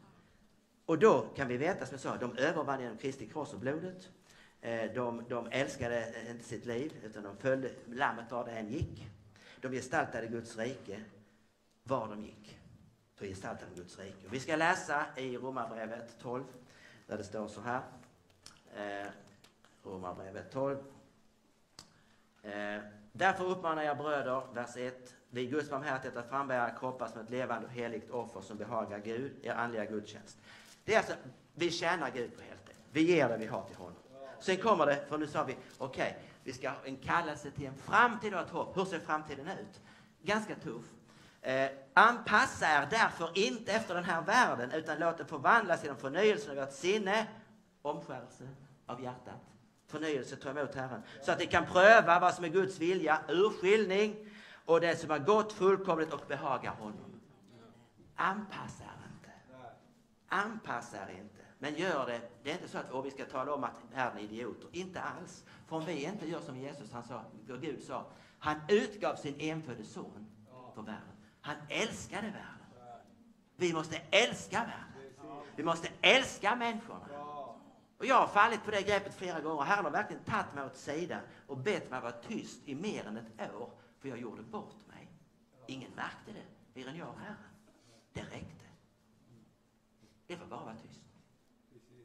Och 0.86 0.98
då 0.98 1.26
kan 1.36 1.48
vi 1.48 1.56
veta, 1.56 1.86
som 1.86 1.94
jag 1.94 2.00
sa, 2.00 2.16
de 2.16 2.36
övervann 2.36 2.80
genom 2.80 2.96
Kristi 2.96 3.26
kors 3.26 3.52
och 3.52 3.60
blodet. 3.60 4.08
Eh, 4.60 4.92
de, 4.94 5.24
de 5.28 5.48
älskade 5.50 6.04
eh, 6.04 6.30
inte 6.30 6.44
sitt 6.44 6.66
liv, 6.66 6.92
utan 7.04 7.22
de 7.22 7.36
följde 7.36 7.70
lammet 7.86 8.30
var 8.30 8.44
det 8.44 8.50
än 8.50 8.68
gick. 8.68 9.06
De 9.60 9.72
gestaltade 9.72 10.26
Guds 10.26 10.56
rike 10.56 11.00
var 11.82 12.08
de 12.08 12.22
gick. 12.22 12.58
Så 13.18 13.24
gestaltade 13.24 13.70
de 13.74 13.80
Guds 13.80 13.98
rike. 13.98 14.28
Vi 14.30 14.40
ska 14.40 14.56
läsa 14.56 15.06
i 15.16 15.36
Romarbrevet 15.36 16.18
12, 16.22 16.44
där 17.06 17.16
det 17.16 17.24
står 17.24 17.48
så 17.48 17.60
här. 17.60 17.80
Eh, 18.76 19.08
Romarbrevet 19.84 20.52
12. 20.52 20.76
Eh, 22.42 22.78
därför 23.12 23.44
uppmanar 23.44 23.82
jag 23.82 23.98
bröder, 23.98 24.42
vers 24.54 24.76
1. 24.76 25.14
Vid 25.30 25.50
Guds 25.50 25.70
barmhärtighet 25.70 26.16
att 26.16 26.28
frambära 26.28 26.70
kroppar 26.70 27.08
som 27.08 27.20
ett 27.20 27.30
levande 27.30 27.66
och 27.66 27.72
heligt 27.72 28.10
offer 28.10 28.40
som 28.40 28.56
behagar 28.58 28.98
Gud, 28.98 29.32
er 29.42 29.52
andliga 29.52 29.84
gudstjänst. 29.84 30.38
Det 30.84 30.94
är 30.94 30.98
alltså, 30.98 31.14
vi 31.54 31.70
tjänar 31.70 32.10
Gud 32.10 32.36
på 32.36 32.42
heltid. 32.42 32.74
Vi 32.92 33.02
ger 33.02 33.28
det 33.28 33.36
vi 33.36 33.46
har 33.46 33.64
till 33.64 33.76
honom. 33.76 33.96
Sen 34.40 34.56
kommer 34.56 34.86
det, 34.86 35.04
för 35.08 35.18
nu 35.18 35.26
sa 35.26 35.44
vi, 35.44 35.56
okej, 35.78 36.16
okay, 36.18 36.22
vi 36.44 36.52
ska 36.52 36.68
ha 36.68 36.76
en 36.84 36.96
kallelse 36.96 37.50
till 37.50 37.66
en 37.66 37.76
framtid 37.76 38.34
och 38.34 38.40
ett 38.40 38.50
hopp. 38.50 38.76
Hur 38.76 38.84
ser 38.84 38.98
framtiden 38.98 39.48
ut? 39.48 39.80
Ganska 40.22 40.54
tuff. 40.54 40.84
Eh, 41.42 41.70
anpassa 41.94 42.66
er 42.66 42.86
därför 42.90 43.30
inte 43.38 43.72
efter 43.72 43.94
den 43.94 44.04
här 44.04 44.22
världen, 44.22 44.70
utan 44.72 44.98
låt 44.98 45.18
den 45.18 45.26
förvandlas 45.26 45.82
genom 45.82 45.98
förnyelsen 45.98 46.58
av 46.58 46.64
ert 46.64 46.72
sinne, 46.72 47.26
omskärelse 47.82 48.48
av 48.86 49.02
hjärtat. 49.02 49.40
Förnyelse, 49.86 50.36
ta 50.36 50.50
emot 50.50 50.74
Herren. 50.74 51.02
Så 51.22 51.32
att 51.32 51.38
ni 51.38 51.46
kan 51.46 51.66
pröva 51.66 52.20
vad 52.20 52.34
som 52.34 52.44
är 52.44 52.48
Guds 52.48 52.78
vilja, 52.78 53.20
urskiljning 53.28 54.30
och 54.64 54.80
det 54.80 54.96
som 54.96 55.10
är 55.10 55.18
gott, 55.18 55.52
fullkomligt 55.52 56.12
och 56.12 56.22
behagar 56.28 56.70
honom. 56.70 57.20
Anpassa 58.16 58.83
er. 58.83 58.83
Anpassa 60.34 60.96
er 60.96 61.08
inte. 61.08 61.44
Men 61.58 61.74
gör 61.74 62.06
det. 62.06 62.20
Det 62.42 62.50
är 62.50 62.54
inte 62.54 62.68
så 62.68 62.78
att 62.78 63.04
vi 63.04 63.10
ska 63.10 63.24
tala 63.24 63.54
om 63.54 63.64
att 63.64 63.76
världen 63.94 64.18
är 64.18 64.22
idioter. 64.22 64.68
Inte 64.72 65.00
alls. 65.00 65.44
För 65.66 65.76
om 65.76 65.84
vi 65.84 66.04
inte 66.04 66.28
gör 66.28 66.40
som 66.40 66.56
Jesus 66.56 66.92
han 66.92 67.04
sa, 67.04 67.24
och 67.48 67.60
Gud 67.60 67.82
sa. 67.82 68.06
Han 68.38 68.56
utgav 68.68 69.16
sin 69.16 69.40
enfödde 69.40 69.84
son 69.84 70.26
för 70.74 70.82
världen. 70.82 71.16
Han 71.40 71.56
älskade 71.68 72.26
världen. 72.26 72.94
Vi 73.56 73.72
måste 73.72 73.96
älska 74.10 74.58
världen. 74.58 75.40
Vi 75.56 75.64
måste 75.64 75.88
älska 76.00 76.56
människorna. 76.56 77.08
Och 77.98 78.06
jag 78.06 78.14
har 78.14 78.26
fallit 78.26 78.64
på 78.64 78.70
det 78.70 78.82
greppet 78.82 79.14
flera 79.14 79.40
gånger. 79.40 79.62
Herren 79.62 79.84
har 79.84 79.92
verkligen 79.92 80.24
tagit 80.24 80.54
mig 80.54 80.64
åt 80.64 80.76
sidan 80.76 81.20
och 81.46 81.58
bett 81.58 81.90
mig 81.90 82.00
vara 82.00 82.12
tyst 82.12 82.60
i 82.64 82.74
mer 82.74 83.06
än 83.06 83.16
ett 83.16 83.54
år. 83.54 83.70
För 83.98 84.08
jag 84.08 84.18
gjorde 84.18 84.42
bort 84.42 84.86
mig. 84.88 85.08
Ingen 85.66 85.90
märkte 85.90 86.32
det, 86.32 86.80
mer 86.80 86.88
än 86.88 86.96
jag 86.96 87.08
och 87.08 87.20
Herren. 87.20 87.36
Det 88.12 88.20
räckte. 88.20 88.53
Det 90.26 90.36
var 90.36 90.46
bara 90.46 90.60
att 90.60 90.66
vara 90.66 90.76
tyst. 90.76 91.00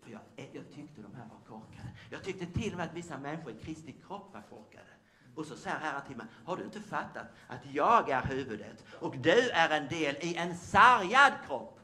För 0.04 0.12
jag, 0.12 0.22
eh, 0.36 0.56
jag 0.56 0.72
tyckte 0.72 1.02
de 1.02 1.16
här 1.16 1.28
var 1.30 1.40
korkade. 1.48 1.90
Jag 2.10 2.24
tyckte 2.24 2.46
till 2.46 2.72
och 2.72 2.78
med 2.78 2.88
att 2.88 2.94
vissa 2.94 3.18
människor 3.18 3.52
i 3.52 3.56
Kristi 3.64 3.96
kropp 4.08 4.34
var 4.34 4.42
korkade. 4.42 4.90
Och 5.36 5.46
så 5.46 5.56
säger 5.56 5.78
Herren 5.78 6.02
till 6.08 6.18
mig, 6.18 6.26
har 6.46 6.58
du 6.58 6.64
inte 6.64 6.80
fattat 6.80 7.28
att 7.48 7.60
jag 7.74 8.10
är 8.10 8.22
huvudet 8.22 8.86
och 9.00 9.18
du 9.18 9.50
är 9.50 9.70
en 9.70 9.88
del 9.88 10.16
i 10.16 10.36
en 10.36 10.58
sargad 10.58 11.34
kropp? 11.48 11.80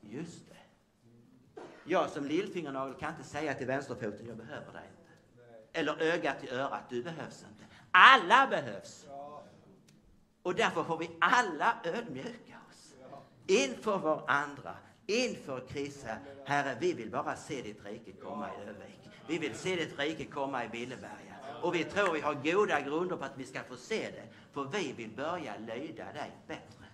Just 0.00 0.48
det. 0.48 0.54
Jag 1.84 2.10
som 2.10 2.24
lillfingernagel 2.24 2.94
kan 2.94 3.10
inte 3.10 3.28
säga 3.28 3.54
till 3.54 3.66
vänsterfoten, 3.66 4.26
jag 4.26 4.36
behöver 4.36 4.72
dig 4.72 4.90
inte. 4.90 5.78
Eller 5.78 6.02
ögat 6.02 6.44
i 6.44 6.50
örat, 6.50 6.82
du 6.88 7.02
behövs 7.02 7.44
inte. 7.50 7.64
Alla 7.90 8.46
behövs. 8.46 9.06
Och 10.42 10.54
därför 10.54 10.84
får 10.84 10.98
vi 10.98 11.10
alla 11.20 11.74
ödmjuka 11.84 12.58
oss 12.70 12.94
inför 13.46 13.98
varandra 13.98 14.76
inför 15.08 15.60
krisen. 15.68 16.18
Herre, 16.44 16.76
vi 16.80 16.92
vill 16.92 17.10
bara 17.10 17.36
se 17.36 17.62
ditt 17.62 17.84
rike 17.84 18.12
komma 18.12 18.48
i 18.48 18.68
Övik. 18.68 19.10
Vi 19.26 19.38
vill 19.38 19.54
se 19.54 19.76
ditt 19.76 19.98
rike 19.98 20.24
komma 20.24 20.64
i 20.64 20.68
Billeberga. 20.68 21.36
Och 21.62 21.74
vi 21.74 21.84
tror 21.84 22.12
vi 22.12 22.20
har 22.20 22.34
goda 22.34 22.80
grunder 22.80 23.16
på 23.16 23.24
att 23.24 23.36
vi 23.38 23.46
ska 23.46 23.62
få 23.62 23.76
se 23.76 24.10
det. 24.10 24.24
För 24.52 24.64
vi 24.64 24.92
vill 24.92 25.10
börja 25.10 25.56
lyda 25.56 26.12
dig 26.12 26.32
bättre. 26.46 26.84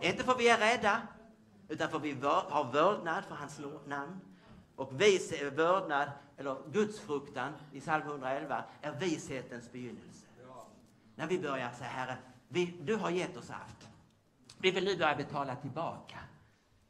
Inte 0.00 0.24
för 0.24 0.34
vi 0.34 0.48
är 0.48 0.58
rädda, 0.58 1.02
utan 1.68 1.90
för 1.90 1.98
vi 1.98 2.12
har 2.22 2.72
vördnad 2.72 3.24
för 3.24 3.34
hans 3.34 3.60
namn. 3.86 4.20
Och 4.76 5.00
vis, 5.00 5.42
vördnad, 5.42 6.10
eller 6.36 6.56
gudsfruktan 6.72 7.52
i 7.72 7.80
psalm 7.80 8.02
111, 8.02 8.64
är 8.82 8.92
vishetens 8.92 9.72
begynnelse. 9.72 10.26
När 11.14 11.26
vi 11.26 11.38
börjar 11.38 11.70
säga, 11.70 11.90
Herre, 11.90 12.16
vi, 12.48 12.66
du 12.82 12.96
har 12.96 13.10
gett 13.10 13.36
oss 13.36 13.50
allt. 13.50 13.88
Vi 14.58 14.70
vill 14.70 14.84
nu 14.84 14.96
börja 14.96 15.16
betala 15.16 15.56
tillbaka 15.56 16.18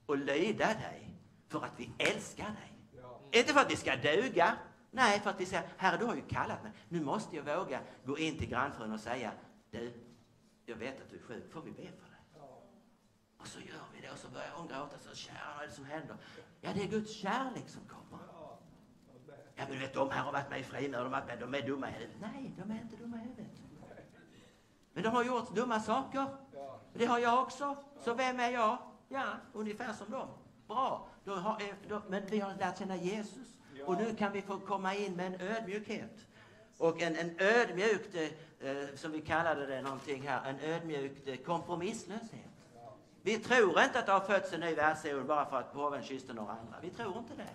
och 0.08 0.16
lyda 0.16 0.66
dig 0.66 1.14
för 1.48 1.64
att 1.64 1.72
vi 1.76 1.90
älskar 1.98 2.44
dig. 2.44 2.72
Inte 3.40 3.52
för 3.52 3.60
att 3.60 3.70
vi 3.70 3.76
ska 3.76 3.96
duga. 3.96 4.56
Nej, 4.90 5.20
för 5.20 5.30
att 5.30 5.40
vi 5.40 5.46
säger, 5.46 5.68
Herre 5.76 5.96
du 5.96 6.04
har 6.04 6.14
ju 6.14 6.22
kallat 6.22 6.62
mig. 6.62 6.72
Nu 6.88 7.00
måste 7.00 7.36
jag 7.36 7.44
våga 7.56 7.80
gå 8.04 8.18
in 8.18 8.38
till 8.38 8.48
grannfrun 8.48 8.92
och 8.92 9.00
säga, 9.00 9.32
du, 9.70 9.92
jag 10.66 10.76
vet 10.76 11.00
att 11.00 11.10
du 11.10 11.16
är 11.16 11.22
sjuk, 11.22 11.52
får 11.52 11.62
vi 11.62 11.70
be 11.70 11.76
för 11.76 11.82
dig? 11.82 12.42
Och 13.38 13.46
så 13.46 13.60
gör 13.60 13.84
vi 13.94 14.00
det 14.00 14.12
och 14.12 14.18
så 14.18 14.28
börjar 14.28 14.50
hon 14.54 14.68
gråta, 14.68 14.98
så 14.98 15.14
kära 15.14 15.54
vad 15.54 15.64
är 15.64 15.68
det 15.68 15.74
som 15.74 15.84
händer? 15.84 16.16
Ja, 16.60 16.70
det 16.74 16.82
är 16.82 16.88
Guds 16.88 17.12
kärlek 17.12 17.68
som 17.68 17.82
kommer. 17.88 18.24
Ja, 19.54 19.64
men 19.68 19.72
du 19.72 19.78
vet, 19.78 19.94
de 19.94 20.10
här 20.10 20.22
har 20.22 20.32
varit 20.32 20.50
med 20.50 20.60
i 20.60 20.64
frimur, 20.64 20.98
de, 20.98 21.04
har 21.04 21.10
varit 21.10 21.26
med, 21.26 21.38
de 21.40 21.54
är 21.54 21.62
dumma 21.62 21.90
i 21.90 21.92
huvudet. 21.92 22.16
Nej, 22.20 22.54
de 22.58 22.70
är 22.70 22.80
inte 22.80 22.96
dumma 22.96 23.16
i 23.16 23.20
huvudet. 23.20 23.52
Men 24.92 25.02
de 25.02 25.08
har 25.08 25.24
gjort 25.24 25.54
dumma 25.54 25.80
saker. 25.80 26.26
Det 26.92 27.06
har 27.06 27.18
jag 27.18 27.42
också. 27.42 27.76
Så 28.04 28.14
vem 28.14 28.40
är 28.40 28.50
jag? 28.50 28.78
Ja, 29.08 29.24
ungefär 29.52 29.92
som 29.92 30.10
dem. 30.10 30.28
Bra. 30.66 31.08
Då 31.24 31.34
har, 31.34 31.62
eh, 31.62 31.74
då, 31.88 32.02
men 32.08 32.26
vi 32.26 32.40
har 32.40 32.54
lärt 32.54 32.78
känna 32.78 32.96
Jesus. 32.96 33.46
Och 33.86 33.96
nu 33.96 34.14
kan 34.14 34.32
vi 34.32 34.42
få 34.42 34.58
komma 34.58 34.94
in 34.94 35.16
med 35.16 35.26
en 35.26 35.40
ödmjukhet. 35.40 36.26
Och 36.78 37.02
en, 37.02 37.16
en 37.16 37.36
ödmjukt, 37.40 38.14
eh, 38.60 38.76
som 38.96 39.12
vi 39.12 39.20
kallade 39.20 39.66
det 39.66 39.82
någonting 39.82 40.22
här, 40.28 40.50
en 40.50 40.60
ödmjukt 40.60 41.28
eh, 41.28 41.36
kompromisslöshet. 41.36 42.44
Vi 43.22 43.38
tror 43.38 43.80
inte 43.82 43.98
att 43.98 44.06
det 44.06 44.12
har 44.12 44.20
fötts 44.20 44.52
en 44.52 44.60
ny 44.60 44.74
världsordning 44.74 45.26
bara 45.26 45.46
för 45.46 45.56
att 45.58 45.72
påven 45.72 46.02
kysste 46.02 46.32
några 46.32 46.52
andra. 46.52 46.76
Vi 46.82 46.90
tror 46.90 47.18
inte 47.18 47.34
det. 47.36 47.48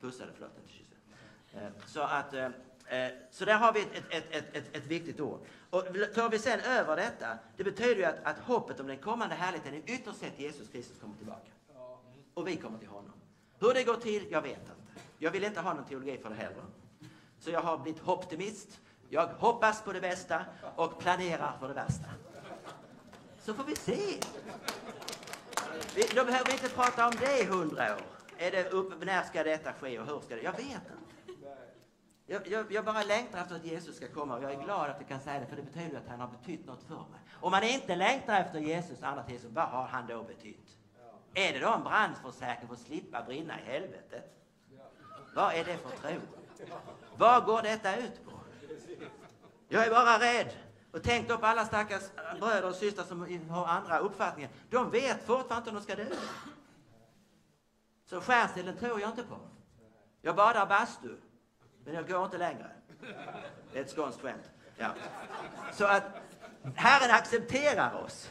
Pussade, 0.00 0.30
förlåt, 0.34 0.50
inte 0.58 0.72
kysste. 0.72 0.96
Eh, 1.52 1.68
Så 1.86 2.00
att, 2.00 2.34
eh, 2.34 2.48
Eh, 2.88 3.08
så 3.30 3.44
där 3.44 3.54
har 3.54 3.72
vi 3.72 3.80
ett, 3.80 4.04
ett, 4.10 4.24
ett, 4.30 4.56
ett, 4.56 4.76
ett 4.76 4.86
viktigt 4.86 5.20
ord. 5.20 5.40
Och 5.70 5.84
tar 6.14 6.30
vi 6.30 6.38
sen 6.38 6.60
över 6.60 6.96
detta, 6.96 7.38
det 7.56 7.64
betyder 7.64 7.96
ju 7.96 8.04
att, 8.04 8.16
att 8.24 8.38
hoppet 8.38 8.80
om 8.80 8.86
den 8.86 8.98
kommande 8.98 9.34
härligheten 9.34 9.74
är 9.74 9.82
ytterst 9.94 10.18
sett 10.18 10.40
Jesus 10.40 10.68
Kristus 10.68 11.00
kommer 11.00 11.16
tillbaka. 11.16 11.50
Och 12.34 12.48
vi 12.48 12.56
kommer 12.56 12.78
till 12.78 12.88
honom. 12.88 13.12
Hur 13.58 13.74
det 13.74 13.84
går 13.84 13.96
till, 13.96 14.26
jag 14.30 14.42
vet 14.42 14.58
inte. 14.58 14.72
Jag 15.18 15.30
vill 15.30 15.44
inte 15.44 15.60
ha 15.60 15.74
någon 15.74 15.84
teologi 15.84 16.18
för 16.18 16.28
det 16.28 16.36
heller. 16.36 16.64
Så 17.38 17.50
jag 17.50 17.60
har 17.60 17.78
blivit 17.78 18.08
optimist. 18.08 18.80
Jag 19.08 19.26
hoppas 19.26 19.82
på 19.82 19.92
det 19.92 20.00
bästa 20.00 20.44
och 20.76 20.98
planerar 20.98 21.56
för 21.60 21.68
det 21.68 21.74
värsta. 21.74 22.04
Så 23.40 23.54
får 23.54 23.64
vi 23.64 23.76
se. 23.76 24.20
Vi, 25.94 26.02
då 26.14 26.24
behöver 26.24 26.44
vi 26.46 26.52
inte 26.52 26.68
prata 26.68 27.06
om 27.06 27.12
det 27.20 27.40
i 27.40 27.44
hundra 27.44 27.94
år. 27.94 28.02
Är 28.38 28.50
det 28.50 28.70
upp, 28.70 29.04
när 29.04 29.22
ska 29.22 29.42
detta 29.42 29.72
ske 29.72 29.98
och 29.98 30.06
hur 30.06 30.20
ska 30.20 30.36
det? 30.36 30.42
Jag 30.42 30.52
vet 30.52 30.60
inte. 30.60 30.92
Jag, 32.26 32.48
jag, 32.48 32.72
jag 32.72 32.84
bara 32.84 33.02
längtar 33.02 33.38
efter 33.38 33.54
att 33.56 33.64
Jesus 33.64 33.96
ska 33.96 34.08
komma 34.08 34.36
och 34.36 34.42
jag 34.42 34.52
är 34.52 34.62
glad 34.62 34.90
att 34.90 34.96
jag 34.98 35.08
kan 35.08 35.20
säga 35.20 35.40
det 35.40 35.46
för 35.46 35.56
det 35.56 35.62
betyder 35.62 35.98
att 35.98 36.08
han 36.08 36.20
har 36.20 36.28
betytt 36.28 36.66
något 36.66 36.82
för 36.82 36.94
mig. 36.94 37.20
Om 37.40 37.50
man 37.50 37.62
inte 37.62 37.96
längtar 37.96 38.40
efter 38.40 38.58
Jesus, 38.58 39.02
annat 39.02 39.30
Jesus, 39.30 39.50
vad 39.52 39.68
har 39.68 39.86
han 39.86 40.06
då 40.06 40.22
betytt? 40.22 40.76
Är 41.34 41.52
det 41.52 41.58
då 41.58 41.72
en 41.72 41.82
brandförsäkring 41.82 42.68
för 42.68 42.74
att 42.74 42.80
slippa 42.80 43.22
brinna 43.22 43.60
i 43.60 43.64
helvetet? 43.64 44.36
Vad 45.34 45.54
är 45.54 45.64
det 45.64 45.76
för 45.76 45.90
tro? 45.90 46.20
Vad 47.16 47.44
går 47.44 47.62
detta 47.62 47.96
ut 47.96 48.24
på? 48.24 48.32
Jag 49.68 49.86
är 49.86 49.90
bara 49.90 50.18
rädd. 50.18 50.56
Och 50.92 51.02
tänk 51.02 51.28
då 51.28 51.38
på 51.38 51.46
alla 51.46 51.64
stackars 51.64 52.02
bröder 52.40 52.68
och 52.68 52.74
systrar 52.74 53.04
som 53.04 53.48
har 53.50 53.66
andra 53.66 53.98
uppfattningar. 53.98 54.50
De 54.70 54.90
vet 54.90 55.26
fortfarande 55.26 55.56
inte 55.56 55.70
om 55.70 55.76
de 55.76 55.82
ska 55.82 55.96
dö. 55.96 56.06
Så 58.04 58.20
skärselden 58.20 58.76
tror 58.76 59.00
jag 59.00 59.10
inte 59.10 59.22
på. 59.22 59.38
Jag 60.20 60.36
badar 60.36 60.66
bastu, 60.66 61.16
men 61.86 61.94
jag 61.94 62.08
går 62.08 62.24
inte 62.24 62.38
längre. 62.38 62.66
Det 63.72 63.78
är 63.78 63.82
ett 63.82 63.90
skånskt 63.90 64.20
skämt. 64.20 64.50
Ja. 64.76 64.94
Så 65.72 65.84
att 65.84 66.02
Herren 66.74 67.10
accepterar 67.10 68.04
oss. 68.04 68.30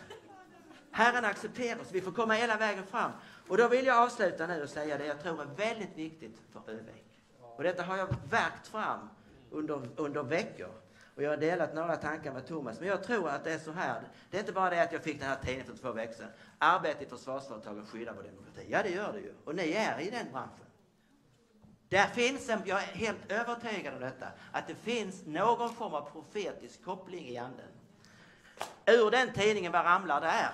Herren 0.91 1.25
accepterar 1.25 1.81
oss. 1.81 1.91
Vi 1.91 2.01
får 2.01 2.11
komma 2.11 2.33
hela 2.33 2.57
vägen 2.57 2.85
fram. 2.85 3.11
Och 3.47 3.57
då 3.57 3.67
vill 3.67 3.85
jag 3.85 4.03
avsluta 4.03 4.47
nu 4.47 4.63
och 4.63 4.69
säga 4.69 4.97
det 4.97 5.05
jag 5.05 5.21
tror 5.21 5.41
är 5.41 5.45
väldigt 5.45 5.97
viktigt 5.97 6.41
för 6.51 6.71
Övik. 6.71 7.21
Och 7.39 7.63
detta 7.63 7.83
har 7.83 7.97
jag 7.97 8.07
verkt 8.29 8.67
fram 8.67 9.09
under, 9.51 9.89
under 9.95 10.23
veckor. 10.23 10.71
Och 11.15 11.23
jag 11.23 11.29
har 11.29 11.37
delat 11.37 11.73
några 11.73 11.95
tankar 11.95 12.33
med 12.33 12.47
Thomas. 12.47 12.79
Men 12.79 12.89
jag 12.89 13.03
tror 13.03 13.29
att 13.29 13.43
det 13.43 13.53
är 13.53 13.59
så 13.59 13.71
här. 13.71 14.01
Det 14.31 14.37
är 14.37 14.41
inte 14.41 14.53
bara 14.53 14.69
det 14.69 14.83
att 14.83 14.91
jag 14.91 15.03
fick 15.03 15.19
den 15.19 15.29
här 15.29 15.37
tidningen 15.41 15.65
för 15.65 15.77
två 15.77 15.91
veckor 15.91 16.13
sedan. 16.13 16.29
Arbete 16.57 17.03
i 17.03 17.07
försvarsföretagen 17.07 17.85
skyddar 17.85 18.13
vår 18.13 18.23
demokrati. 18.23 18.65
Ja, 18.69 18.83
det 18.83 18.89
gör 18.89 19.13
det 19.13 19.19
ju. 19.19 19.33
Och 19.45 19.55
ni 19.55 19.71
är 19.71 19.99
i 19.99 20.09
den 20.09 20.31
branschen. 20.31 20.65
Där 21.89 22.07
finns 22.07 22.49
en, 22.49 22.61
jag 22.65 22.83
är 22.83 22.87
helt 22.87 23.31
övertygad 23.31 23.93
om 23.93 23.99
detta, 23.99 24.27
att 24.51 24.67
det 24.67 24.75
finns 24.75 25.25
någon 25.25 25.73
form 25.73 25.93
av 25.93 26.09
profetisk 26.11 26.85
koppling 26.85 27.27
i 27.27 27.37
anden. 27.37 27.67
Ur 28.85 29.11
den 29.11 29.33
tidningen, 29.33 29.71
vad 29.71 29.85
ramlar 29.85 30.21
där? 30.21 30.49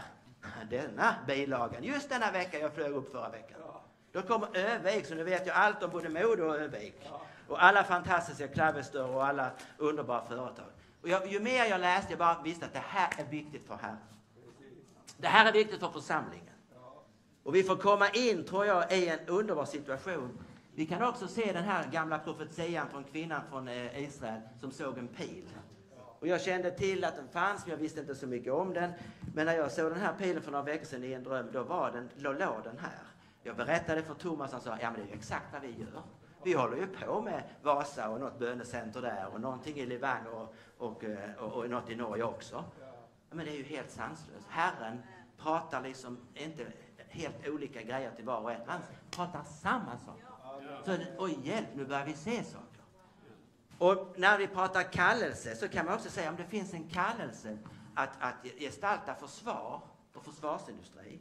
Denna 0.70 1.16
bilagan, 1.28 1.84
just 1.84 2.10
denna 2.10 2.32
vecka 2.32 2.60
jag 2.60 2.74
flög 2.74 2.92
upp 2.92 3.12
förra 3.12 3.30
veckan. 3.30 3.58
Då 4.12 4.22
kommer 4.22 4.58
Övik, 4.58 5.06
så 5.06 5.16
nu 5.16 5.24
vet 5.24 5.48
jag 5.48 5.56
allt 5.56 5.84
om 5.84 5.92
både 5.92 6.10
Modo 6.10 6.44
och 6.44 6.56
Övik. 6.56 7.10
Och 7.48 7.64
alla 7.64 7.84
fantastiska 7.84 8.48
Klavestor 8.48 9.16
och 9.16 9.26
alla 9.26 9.52
underbara 9.78 10.26
företag. 10.26 10.66
Och 11.02 11.10
jag, 11.10 11.32
ju 11.32 11.40
mer 11.40 11.66
jag 11.66 11.82
läste, 11.82 12.12
jag 12.12 12.20
bara 12.20 12.42
visste 12.42 12.66
att 12.66 12.74
det 12.74 12.84
här 12.86 13.10
är 13.18 13.26
viktigt 13.26 13.68
för 13.68 13.76
Herren. 13.76 13.98
Det 15.18 15.28
här 15.28 15.46
är 15.46 15.54
viktigt 15.54 15.80
för 15.80 15.90
församlingen. 15.90 16.48
Och 17.44 17.56
vi 17.56 17.64
får 17.64 17.76
komma 17.76 18.10
in, 18.10 18.46
tror 18.46 18.66
jag, 18.66 18.92
i 18.92 19.08
en 19.08 19.20
underbar 19.28 19.66
situation. 19.66 20.46
Vi 20.76 20.86
kan 20.86 21.04
också 21.04 21.28
se 21.28 21.52
den 21.54 21.64
här 21.64 21.92
gamla 21.92 22.20
profetian 22.20 22.90
från 22.90 23.04
kvinnan 23.04 23.42
från 23.50 23.68
eh, 23.68 24.04
Israel 24.04 24.42
som 24.60 24.72
såg 24.72 24.98
en 24.98 25.08
pil. 25.08 25.50
Och 26.20 26.28
jag 26.28 26.42
kände 26.42 26.72
till 26.72 27.04
att 27.04 27.16
den 27.16 27.28
fanns, 27.28 27.66
men 27.66 27.72
jag 27.72 27.78
visste 27.78 28.00
inte 28.00 28.16
så 28.16 28.28
mycket 28.28 28.54
om 28.54 28.74
den. 28.74 28.92
Men 29.36 29.46
när 29.46 29.56
jag 29.56 29.72
såg 29.72 29.92
den 29.92 30.00
här 30.00 30.14
pilen 30.14 30.44
för 30.44 30.52
några 30.52 30.66
veckor 30.66 30.86
sedan 30.86 31.04
i 31.04 31.14
en 31.14 31.24
dröm, 31.24 31.50
då, 31.54 31.64
var 31.64 31.92
den, 31.92 32.10
då 32.18 32.32
låg 32.32 32.64
den 32.64 32.78
här. 32.78 33.00
Jag 33.44 33.56
berättade 33.56 34.04
för 34.04 34.14
Thomas, 34.14 34.52
han 34.52 34.62
sa, 34.62 34.78
ja 34.82 34.92
men 34.92 35.00
det 35.00 35.02
är 35.02 35.08
ju 35.08 35.14
exakt 35.14 35.54
vad 35.54 35.62
vi 35.62 35.68
gör. 35.68 36.02
Vi 36.44 36.54
håller 36.54 36.78
ju 36.78 36.88
på 36.88 37.22
med 37.22 37.44
Vasa 37.62 38.10
och 38.10 38.20
något 38.20 38.40
bönecenter 38.40 39.02
där 39.02 39.28
och 39.34 39.42
någonting 39.42 39.78
i 39.78 39.86
Levanger 39.86 40.34
och, 40.34 40.56
och, 40.78 41.04
eh, 41.04 41.36
och, 41.36 41.54
och 41.54 41.70
något 41.70 41.90
i 41.90 41.96
Norge 41.96 42.24
också. 42.24 42.64
Ja, 43.30 43.36
men 43.36 43.46
det 43.46 43.52
är 43.52 43.58
ju 43.58 43.64
helt 43.64 43.92
sanslöst. 43.92 44.48
Herren 44.50 45.04
pratar 45.38 45.82
liksom 45.82 46.18
inte 46.34 46.66
helt 46.98 47.48
olika 47.48 47.82
grejer 47.82 48.12
till 48.16 48.26
var 48.26 48.42
och 48.42 48.52
en. 48.52 48.62
Han 48.68 48.82
pratar 49.12 49.44
samma 49.44 49.98
sak. 49.98 50.31
Så, 50.86 50.98
oj 51.18 51.40
hjälp, 51.44 51.68
nu 51.76 51.86
börjar 51.86 52.06
vi 52.06 52.14
se 52.14 52.44
saker. 52.44 52.82
Och 53.78 54.16
när 54.18 54.38
vi 54.38 54.48
pratar 54.48 54.84
kallelse 54.84 55.56
så 55.56 55.68
kan 55.68 55.86
man 55.86 55.96
också 55.96 56.10
säga 56.10 56.30
om 56.30 56.36
det 56.36 56.46
finns 56.46 56.74
en 56.74 56.90
kallelse 56.90 57.58
att, 57.96 58.10
att 58.20 58.36
gestalta 58.60 59.16
försvar 59.16 59.82
och 60.14 60.24
försvarsindustri. 60.24 61.20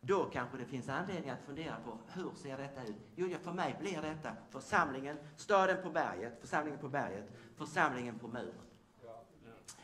Då 0.00 0.24
kanske 0.24 0.56
det 0.56 0.64
finns 0.64 0.88
anledning 0.88 1.30
att 1.30 1.42
fundera 1.46 1.76
på 1.84 1.98
hur 2.12 2.30
ser 2.34 2.58
detta 2.58 2.84
ut? 2.84 2.96
Jo, 3.16 3.36
för 3.42 3.52
mig 3.52 3.76
blir 3.80 4.02
detta 4.02 4.36
församlingen, 4.50 5.18
staden 5.36 5.82
på 5.82 5.90
berget, 5.90 6.40
församlingen 6.40 6.80
på 6.80 6.88
berget, 6.88 7.24
församlingen 7.56 8.18
på 8.18 8.28
muren. 8.28 8.64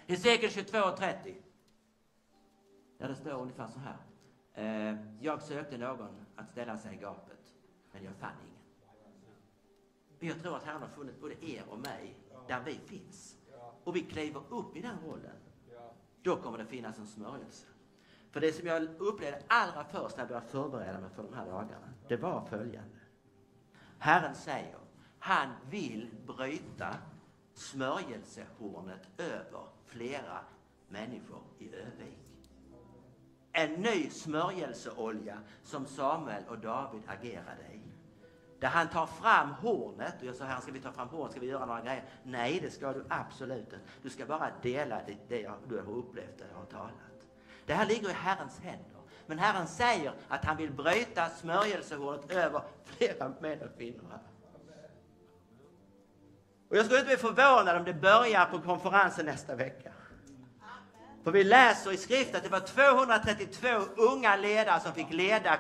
Hesekiel 0.07 0.51
22 0.51 0.79
och 0.79 0.97
30. 0.97 1.37
Där 2.99 3.09
det 3.09 3.15
står 3.15 3.33
ungefär 3.33 3.69
så 3.69 3.79
här. 3.79 3.97
Eh, 4.55 4.97
jag 5.21 5.43
sökte 5.43 5.79
någon 5.79 6.27
att 6.37 6.49
ställa 6.49 6.79
sig 6.79 6.95
i 6.95 6.97
gapet, 6.97 7.40
men 7.93 8.05
jag 8.05 8.15
fann 8.15 8.33
ingen. 8.43 10.33
Jag 10.33 10.43
tror 10.43 10.57
att 10.57 10.65
Herren 10.65 10.83
har 10.83 10.89
funnit 10.89 11.21
både 11.21 11.45
er 11.45 11.65
och 11.69 11.79
mig 11.79 12.17
där 12.49 12.63
vi 12.65 12.75
finns. 12.75 13.37
Och 13.85 13.97
vi 13.97 14.01
kliver 14.01 14.43
upp 14.49 14.77
i 14.77 14.81
den 14.81 14.97
rollen. 15.07 15.37
Då 16.23 16.37
kommer 16.37 16.59
det 16.59 16.67
finnas 16.67 16.99
en 16.99 17.07
smörjelse. 17.07 17.67
För 18.31 18.41
det 18.41 18.53
som 18.53 18.67
jag 18.67 18.83
upplevde 18.99 19.43
allra 19.47 19.85
först 19.85 20.17
när 20.17 20.23
jag 20.23 20.29
började 20.29 20.47
förbereda 20.47 21.01
mig 21.01 21.11
för 21.11 21.23
de 21.23 21.35
här 21.35 21.47
dagarna, 21.47 21.93
det 22.09 22.17
var 22.17 22.45
följande. 22.45 22.99
Herren 23.99 24.35
säger, 24.35 24.79
han 25.19 25.49
vill 25.71 26.11
bryta 26.27 26.97
smörjelsehornet 27.55 29.09
över 29.19 29.67
flera 29.87 30.45
människor 30.89 31.43
i 31.59 31.75
Övik. 31.75 32.20
En 33.53 33.71
ny 33.71 34.11
smörjelseolja 34.11 35.39
som 35.65 35.87
Samuel 35.87 36.43
och 36.49 36.59
David 36.59 37.03
agerade 37.07 37.63
i. 37.73 37.81
Där 38.61 38.69
han 38.69 38.89
tar 38.89 39.07
fram 39.07 39.51
hornet 39.51 40.15
och 40.21 40.27
jag 40.27 40.37
sa, 40.37 40.45
här 40.45 40.61
ska 40.61 40.73
vi 40.73 40.81
ta 40.81 40.93
fram 40.93 41.09
hornet, 41.09 41.31
ska 41.31 41.41
vi 41.41 41.47
göra 41.47 41.67
några 41.67 41.81
grejer? 41.81 42.05
Nej, 42.23 42.61
det 42.63 42.71
ska 42.71 42.93
du 42.93 43.05
absolut 43.09 43.59
inte. 43.59 43.79
Du 44.03 44.11
ska 44.11 44.27
bara 44.27 44.51
dela 44.63 45.01
det, 45.07 45.17
det 45.29 45.41
jag, 45.41 45.55
du 45.69 45.77
har 45.77 45.93
upplevt, 45.93 46.39
det 46.39 46.45
jag 46.53 46.59
har 46.59 46.67
talat. 46.67 46.93
Det 47.67 47.75
här 47.75 47.87
ligger 47.87 48.11
i 48.11 48.13
Herrens 48.13 48.59
händer. 48.59 49.01
Men 49.27 49.39
Herren 49.39 49.67
säger 49.67 50.13
att 50.29 50.45
han 50.45 50.57
vill 50.57 50.73
bryta 50.73 51.29
smörjelsehornet 51.29 52.31
över 52.31 52.63
flera 52.85 53.33
män 53.41 53.63
och 53.63 53.77
kvinnor 53.77 54.05
här. 54.11 54.21
Och 56.69 56.77
jag 56.77 56.85
skulle 56.85 57.01
inte 57.01 57.09
bli 57.09 57.17
förvånad 57.17 57.77
om 57.77 57.85
det 57.85 57.95
börjar 57.95 58.47
på 58.47 58.61
konferensen 58.61 59.27
nästa 59.27 59.55
vecka. 59.55 59.93
För 61.25 61.31
vi 61.31 61.45
läser 61.45 61.93
i 61.93 61.97
skriften 61.97 62.37
att 62.37 62.43
det 62.43 62.51
var 62.51 62.61
232 62.61 63.69
unga 63.97 64.37
ledare 64.37 64.81
som 64.81 64.93
fick 64.93 65.13
leda, 65.13 65.59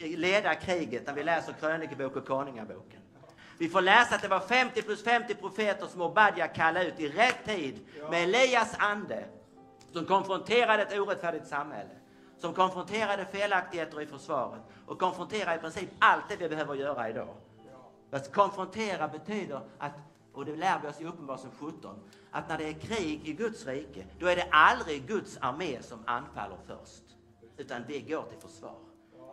leda 0.00 0.54
kriget 0.54 1.06
när 1.06 1.14
vi 1.14 1.24
läser 1.24 1.52
krönikebok 1.52 2.16
och 2.16 2.26
konungaboken. 2.26 3.00
Vi 3.58 3.68
får 3.68 3.80
läsa 3.80 4.14
att 4.14 4.22
det 4.22 4.28
var 4.28 4.40
50 4.40 4.82
plus 4.82 5.04
50 5.04 5.34
profeter 5.34 5.86
som 5.86 6.00
Obadja 6.00 6.48
kallade 6.48 6.86
ut 6.86 7.00
i 7.00 7.08
rätt 7.08 7.44
tid 7.44 7.86
med 8.10 8.22
Elias 8.22 8.74
ande 8.78 9.24
som 9.92 10.04
konfronterade 10.04 10.82
ett 10.82 10.98
orättfärdigt 10.98 11.48
samhälle, 11.48 11.90
som 12.38 12.54
konfronterade 12.54 13.26
felaktigheter 13.32 14.00
i 14.00 14.06
försvaret 14.06 14.62
och 14.86 14.98
konfronterade 14.98 15.56
i 15.56 15.58
princip 15.58 15.88
allt 15.98 16.28
det 16.28 16.36
vi 16.36 16.48
behöver 16.48 16.74
göra 16.74 17.08
idag. 17.08 17.34
Att 18.10 18.32
konfrontera 18.32 19.08
betyder 19.08 19.60
att, 19.78 19.92
och 20.36 20.44
det 20.44 20.56
lär 20.56 20.80
vi 20.82 20.88
oss 20.88 21.00
i 21.00 21.04
Uppenbarelsen 21.04 21.50
17, 21.58 22.00
att 22.30 22.48
när 22.48 22.58
det 22.58 22.68
är 22.68 22.72
krig 22.72 23.28
i 23.28 23.32
Guds 23.32 23.66
rike, 23.66 24.04
då 24.18 24.26
är 24.26 24.36
det 24.36 24.48
aldrig 24.50 25.06
Guds 25.06 25.38
armé 25.40 25.82
som 25.82 25.98
anfaller 26.06 26.56
först, 26.66 27.02
utan 27.56 27.82
vi 27.88 28.00
går 28.00 28.22
till 28.22 28.38
försvar. 28.38 28.78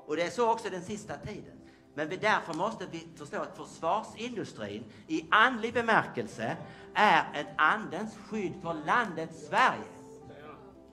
Och 0.05 0.15
det 0.15 0.23
är 0.23 0.29
så 0.29 0.51
också 0.51 0.69
den 0.69 0.83
sista 0.83 1.17
tiden. 1.17 1.59
Men 1.93 2.09
vi, 2.09 2.17
därför 2.17 2.53
måste 2.53 2.85
vi 2.91 3.07
förstå 3.15 3.41
att 3.41 3.57
försvarsindustrin 3.57 4.83
i 5.07 5.25
andlig 5.31 5.73
bemärkelse 5.73 6.57
är 6.93 7.25
ett 7.33 7.47
andens 7.57 8.17
skydd 8.17 8.53
för 8.61 8.73
landet 8.73 9.35
Sverige. 9.35 9.93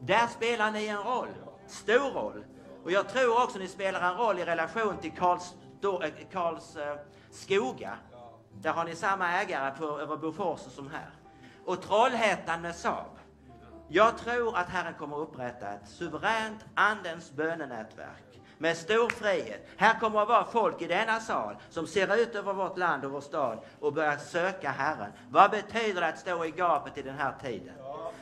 Där 0.01 0.27
spelar 0.27 0.71
ni 0.71 0.87
en 0.87 1.03
roll, 1.03 1.35
stor 1.67 2.11
roll. 2.11 2.45
Och 2.85 2.93
jag 2.93 3.09
tror 3.09 3.43
också 3.43 3.59
ni 3.59 3.69
spelar 3.69 4.13
en 4.13 4.17
roll 4.17 4.39
i 4.39 4.45
relation 4.45 4.97
till 5.01 5.13
Karls, 5.13 5.55
eh, 5.83 6.29
Karls 6.33 6.77
eh, 6.77 6.97
Skoga. 7.31 7.99
Där 8.53 8.73
har 8.73 8.85
ni 8.85 8.95
samma 8.95 9.33
ägare 9.33 9.71
på, 9.79 10.01
över 10.01 10.17
Bofors 10.17 10.61
som 10.61 10.91
här. 10.91 11.11
Och 11.65 11.83
Trollhättan 11.83 12.63
med 12.63 12.77
Saab. 12.77 13.19
Jag 13.89 14.19
tror 14.19 14.57
att 14.57 14.69
Herren 14.69 14.95
kommer 14.95 15.17
upprätta 15.17 15.69
ett 15.69 15.89
suveränt 15.89 16.65
andens 16.75 17.33
bönenätverk 17.33 18.31
med 18.59 18.77
stor 18.77 19.09
frihet. 19.09 19.69
Här 19.77 20.01
kommer 20.01 20.23
att 20.23 20.29
vara 20.29 20.45
folk 20.45 20.83
i 20.83 20.87
denna 20.87 21.21
sal 21.21 21.57
som 21.71 21.87
ser 21.87 22.17
ut 22.17 22.35
över 22.35 22.53
vårt 22.53 22.79
land 22.79 23.05
och 23.05 23.11
vår 23.11 23.21
stad 23.21 23.59
och 23.81 23.93
börjar 23.93 24.17
söka 24.17 24.71
Herren. 24.71 25.13
Vad 25.31 25.51
betyder 25.51 26.01
det 26.01 26.07
att 26.07 26.19
stå 26.19 26.45
i 26.45 26.51
gapet 26.51 26.99
i 26.99 27.03
den 27.03 27.19
här 27.19 27.35
tiden? 27.43 27.75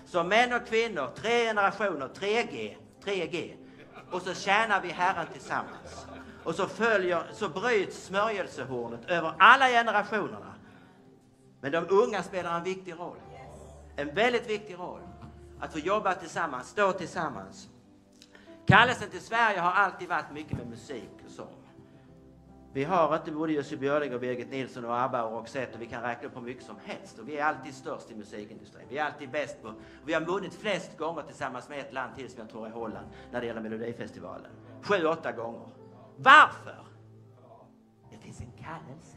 Som 0.07 0.29
män 0.29 0.53
och 0.53 0.67
kvinnor, 0.67 1.11
tre 1.15 1.45
generationer, 1.45 2.09
3G, 2.09 2.77
3G. 3.05 3.55
Och 4.11 4.23
så 4.23 4.35
tjänar 4.35 4.81
vi 4.81 4.89
Herren 4.89 5.27
tillsammans. 5.33 6.07
Och 6.45 6.55
så 6.55 6.67
följer, 6.67 7.23
så 7.33 7.49
bryts 7.49 8.05
smörjelsehornet 8.05 9.01
över 9.11 9.35
alla 9.39 9.69
generationerna. 9.69 10.55
Men 11.61 11.73
de 11.73 11.87
unga 11.89 12.23
spelar 12.23 12.57
en 12.57 12.65
viktig 12.65 12.93
roll. 12.99 13.17
En 13.97 14.15
väldigt 14.15 14.51
viktig 14.51 14.79
roll. 14.79 15.01
Att 15.61 15.73
få 15.73 15.79
jobba 15.79 16.15
tillsammans, 16.15 16.69
stå 16.69 16.93
tillsammans. 16.93 17.69
Kallelsen 18.67 19.11
till 19.11 19.21
Sverige 19.21 19.61
har 19.61 19.73
alltid 19.73 20.09
varit 20.09 20.33
mycket 20.33 20.59
med 20.59 20.67
musik 20.67 21.11
och 21.25 21.31
sång. 21.31 21.59
Vi 22.73 22.85
har 22.85 23.17
inte 23.17 23.31
både 23.31 23.53
Jussi 23.53 23.77
Björling 23.77 24.15
och 24.15 24.21
Birgit 24.21 24.51
Nilsson 24.51 24.85
och 24.85 25.01
ABBA 25.01 25.23
och 25.23 25.33
Roxette 25.33 25.75
och 25.75 25.83
vi 25.83 25.87
kan 25.87 26.03
räkna 26.03 26.29
upp 26.29 26.37
hur 26.37 26.41
mycket 26.41 26.65
som 26.65 26.77
helst. 26.85 27.19
Och 27.19 27.29
vi 27.29 27.39
är 27.39 27.45
alltid 27.45 27.75
störst 27.75 28.11
i 28.11 28.15
musikindustrin. 28.15 28.87
Vi 28.89 28.99
är 28.99 29.05
alltid 29.05 29.31
bäst 29.31 29.63
på... 29.63 29.75
Vi 30.05 30.13
har 30.13 30.21
vunnit 30.21 30.55
flest 30.55 30.99
gånger 30.99 31.23
tillsammans 31.23 31.69
med 31.69 31.81
ett 31.81 31.93
land 31.93 32.17
till 32.17 32.31
som 32.31 32.41
jag 32.41 32.51
tror 32.51 32.67
är 32.67 32.71
Holland 32.71 33.07
när 33.33 33.41
det 33.41 33.47
gäller 33.47 33.61
Melodifestivalen. 33.61 34.51
Sju, 34.83 35.07
åtta 35.07 35.33
gånger. 35.33 35.78
Varför? 36.19 36.85
Det 38.11 38.19
finns 38.19 38.41
en 38.41 38.53
kallelse 38.65 39.17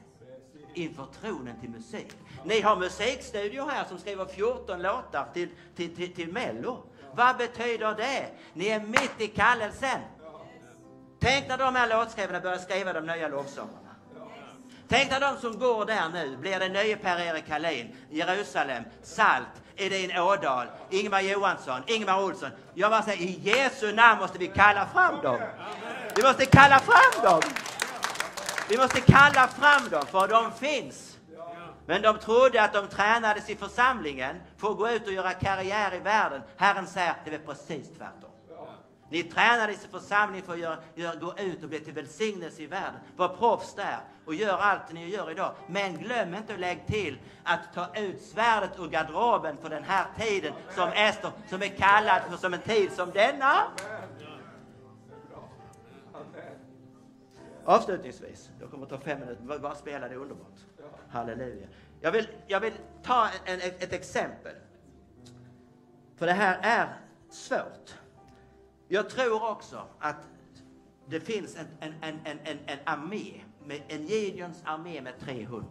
inför 0.73 1.07
tronen 1.21 1.59
till 1.59 1.69
musik. 1.69 2.11
Ni 2.45 2.61
har 2.61 2.75
musikstudio 2.75 3.65
här 3.69 3.85
som 3.85 3.97
skriver 3.97 4.25
14 4.25 4.81
låtar 4.81 5.27
till, 5.33 5.49
till, 5.75 5.95
till, 5.95 6.13
till 6.13 6.31
Mello. 6.31 6.83
Vad 7.13 7.37
betyder 7.37 7.95
det? 7.95 8.29
Ni 8.53 8.67
är 8.67 8.79
mitt 8.79 9.21
i 9.21 9.27
kallelsen. 9.27 10.01
Tänk 11.19 11.47
när 11.47 11.57
de 11.57 11.75
här 11.75 11.89
låtskrivarna 11.89 12.39
börjar 12.39 12.57
skriva 12.57 12.93
de 12.93 13.05
nya 13.05 13.27
lovsångerna. 13.27 13.95
Tänk 14.87 15.11
när 15.11 15.19
de 15.19 15.37
som 15.37 15.59
går 15.59 15.85
där 15.85 16.09
nu 16.09 16.37
blir 16.37 16.59
det 16.59 16.69
nye 16.69 16.97
Per-Erik 16.97 17.49
Hallin, 17.49 17.95
Jerusalem, 18.09 18.83
Salt, 19.03 19.47
Edin 19.82 20.17
Ådahl, 20.17 20.67
Ingmar 20.89 21.21
Johansson, 21.21 21.82
Ingmar 21.88 22.23
Olsson. 22.23 22.49
Jag 22.73 22.91
bara 22.91 23.01
säger, 23.01 23.21
i 23.21 23.39
Jesu 23.43 23.91
namn 23.91 24.21
måste 24.21 24.38
vi 24.39 24.47
kalla 24.47 24.86
fram 24.86 25.21
dem. 25.21 25.39
Vi 26.15 26.23
måste 26.23 26.45
kalla 26.45 26.79
fram 26.79 27.23
dem. 27.23 27.41
Vi 28.69 28.77
måste 28.77 29.01
kalla 29.01 29.47
fram 29.47 29.89
dem, 29.89 30.05
för 30.11 30.27
de 30.27 30.51
finns. 30.51 31.17
Men 31.86 32.01
de 32.01 32.17
trodde 32.17 32.63
att 32.63 32.73
de 32.73 32.88
tränades 32.88 33.49
i 33.49 33.55
församlingen 33.55 34.36
för 34.57 34.71
att 34.71 34.77
gå 34.77 34.89
ut 34.89 35.07
och 35.07 35.13
göra 35.13 35.34
karriär 35.34 35.95
i 35.95 35.99
världen. 35.99 36.41
Herren 36.57 36.88
säger 36.88 37.15
det 37.25 37.36
är 37.36 37.39
precis 37.39 37.88
tvärtom. 37.97 38.30
Ni 39.12 39.24
tränades 39.24 39.86
i 39.86 39.88
församlingen 39.88 40.45
för 40.45 40.53
att 40.53 40.59
göra, 40.59 40.78
göra, 40.95 41.16
gå 41.16 41.34
ut 41.38 41.64
och 41.64 41.70
bli 41.70 41.80
till 41.80 41.93
välsignelse 41.93 42.62
i 42.62 42.68
världen. 42.68 42.99
Var 43.16 43.28
proffs 43.28 43.76
där 43.76 43.99
och 44.26 44.36
gör 44.36 44.57
allt 44.57 44.93
ni 44.93 45.09
gör 45.09 45.32
idag. 45.32 45.53
Men 45.68 45.97
glöm 45.97 46.36
inte 46.36 46.53
att 46.53 46.59
lägga 46.59 46.84
till 46.84 47.20
att 47.43 47.74
ta 47.74 47.95
ut 47.95 48.22
svärdet 48.22 48.80
ur 48.80 48.88
garderoben 48.88 49.57
för 49.57 49.70
den 49.70 49.84
här 49.84 50.05
tiden 50.20 50.53
som 50.76 50.89
Ester, 50.89 51.32
som 51.49 51.62
är 51.62 51.68
kallad 51.68 52.22
för 52.30 52.38
som 52.38 52.53
en 52.53 52.62
tid 52.62 52.91
som 52.91 53.12
denna. 53.12 53.53
Avslutningsvis, 57.66 58.49
jag 58.59 58.72
kommer 58.72 58.84
att 58.84 58.89
ta 58.89 58.99
fem 58.99 59.20
minuter, 59.20 59.59
bara 59.59 59.76
spela 59.76 60.07
det 60.07 60.16
underbart. 60.16 60.59
Halleluja. 61.09 61.68
Jag 62.01 62.12
vill, 62.12 62.28
jag 62.47 62.59
vill 62.59 62.74
ta 63.03 63.28
en, 63.45 63.59
ett, 63.59 63.84
ett 63.84 63.93
exempel. 63.93 64.55
För 66.16 66.26
det 66.26 66.34
här 66.34 66.59
är 66.62 66.97
svårt. 67.30 68.00
Jag 68.93 69.09
tror 69.09 69.49
också 69.49 69.81
att 69.99 70.15
det 71.05 71.19
finns 71.19 71.55
en, 71.55 71.67
en, 71.79 71.93
en, 72.23 72.39
en, 72.43 72.57
en 72.65 72.79
armé, 72.85 73.41
med, 73.65 73.81
en 73.87 74.07
Gideons 74.07 74.63
armé 74.65 75.01
med 75.01 75.19
300. 75.19 75.65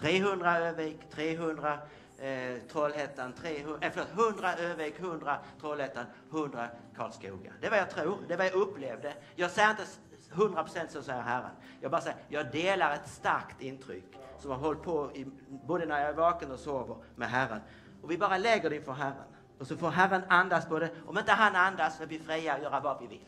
300 0.00 0.58
Övik, 0.58 0.98
300 1.10 1.78
eh, 2.18 2.56
Trollhättan, 2.72 3.32
300, 3.32 3.78
eh, 3.80 3.92
förlåt, 3.94 4.34
100 4.34 4.54
Övik, 4.54 4.98
100 4.98 5.38
Trollhättan, 5.60 6.04
100 6.30 6.68
Karlskoga. 6.96 7.52
Det 7.60 7.66
är 7.66 7.70
vad 7.70 7.78
jag 7.78 7.90
tror, 7.90 8.18
det 8.28 8.34
är 8.34 8.38
vad 8.38 8.46
jag 8.46 8.54
upplevde. 8.54 9.14
Jag 9.36 9.50
säger 9.50 9.70
inte 9.70 9.84
100 10.32 10.62
procent 10.62 10.90
så 10.90 11.02
säger 11.02 11.22
Herren. 11.22 11.50
Jag 11.80 11.90
bara 11.90 12.00
säger, 12.00 12.18
jag 12.28 12.52
delar 12.52 12.94
ett 12.94 13.08
starkt 13.08 13.62
intryck 13.62 14.18
som 14.38 14.50
har 14.50 14.58
hållit 14.58 14.82
på 14.82 15.10
i, 15.14 15.26
både 15.66 15.86
när 15.86 16.00
jag 16.00 16.10
är 16.10 16.14
vaken 16.14 16.50
och 16.50 16.58
sover 16.58 16.96
med 17.16 17.28
Herren. 17.28 17.60
Och 18.02 18.10
vi 18.10 18.18
bara 18.18 18.38
lägger 18.38 18.70
det 18.70 18.76
inför 18.76 18.92
Herren. 18.92 19.37
Och 19.60 19.66
så 19.66 19.76
får 19.76 19.90
Herren 19.90 20.22
andas 20.28 20.66
på 20.66 20.78
det. 20.78 20.90
Om 21.06 21.18
inte 21.18 21.32
han 21.32 21.56
andas 21.56 21.96
så 21.96 22.02
är 22.02 22.06
vi 22.06 22.18
fria 22.18 22.54
att 22.54 22.62
göra 22.62 22.80
vad 22.80 23.00
vi 23.00 23.06
vill. 23.06 23.24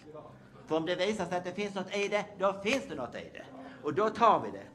För 0.66 0.76
om 0.76 0.86
det 0.86 0.96
visar 0.96 1.26
sig 1.26 1.38
att 1.38 1.44
det 1.44 1.52
finns 1.52 1.74
något 1.74 1.96
i 1.96 2.08
det, 2.08 2.24
då 2.38 2.52
finns 2.62 2.84
det 2.88 2.94
något 2.94 3.14
i 3.14 3.30
det. 3.32 3.44
Och 3.82 3.94
då 3.94 4.10
tar 4.10 4.40
vi 4.40 4.50
det. 4.50 4.66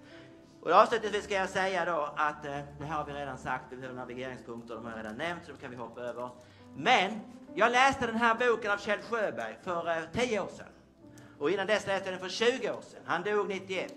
Och 0.61 0.71
avslutningsvis 0.71 1.23
ska 1.23 1.33
jag 1.33 1.49
säga 1.49 1.85
då 1.85 2.09
att 2.15 2.45
eh, 2.45 2.59
det 2.79 2.85
här 2.85 2.97
har 2.97 3.05
vi 3.05 3.13
redan 3.13 3.37
sagt, 3.37 3.63
vi 3.69 3.75
behöver 3.75 3.95
navigeringspunkter, 3.95 4.75
de 4.75 4.85
har 4.85 4.91
jag 4.91 4.99
redan 4.99 5.15
nämnt, 5.15 5.45
så 5.45 5.51
de 5.51 5.57
kan 5.57 5.71
vi 5.71 5.77
hoppa 5.77 6.01
över. 6.01 6.29
Men 6.75 7.19
jag 7.55 7.71
läste 7.71 8.07
den 8.07 8.15
här 8.15 8.35
boken 8.35 8.71
av 8.71 8.77
Kjell 8.77 9.01
Sjöberg 9.01 9.57
för 9.63 9.89
eh, 9.89 10.03
10 10.13 10.39
år 10.39 10.47
sedan. 10.47 10.67
Och 11.39 11.51
innan 11.51 11.67
dess 11.67 11.87
läste 11.87 12.09
jag 12.09 12.19
den 12.19 12.29
för 12.29 12.29
20 12.29 12.71
år 12.71 12.81
sedan. 12.81 13.01
Han 13.05 13.23
dog 13.23 13.47
91. 13.47 13.93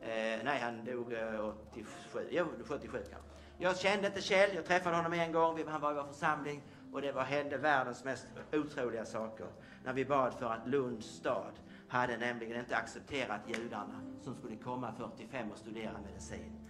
Eh, 0.00 0.08
nej, 0.44 0.60
han 0.62 0.84
dog 0.84 1.12
eh, 1.12 1.48
87. 1.70 2.28
Jo, 2.30 2.46
77 2.68 2.98
kanske. 3.10 3.30
Jag 3.58 3.78
kände 3.78 4.06
inte 4.06 4.20
Kjell, 4.20 4.50
jag 4.54 4.64
träffade 4.64 4.96
honom 4.96 5.12
en 5.12 5.32
gång, 5.32 5.64
han 5.68 5.80
var 5.80 5.90
i 5.90 5.94
vår 5.94 6.12
församling 6.12 6.62
och 6.92 7.02
det 7.02 7.12
var, 7.12 7.22
hände 7.22 7.56
världens 7.56 8.04
mest 8.04 8.26
otroliga 8.52 9.04
saker 9.04 9.46
när 9.84 9.92
vi 9.92 10.04
bad 10.04 10.34
för 10.34 10.46
att 10.46 10.68
Lunds 10.68 11.06
stad 11.06 11.52
hade 11.88 12.16
nämligen 12.16 12.60
inte 12.60 12.76
accepterat 12.76 13.40
judarna 13.46 14.00
som 14.22 14.34
skulle 14.34 14.56
komma 14.56 14.92
45 14.92 15.50
och 15.50 15.58
studera 15.58 15.98
medicin. 16.06 16.68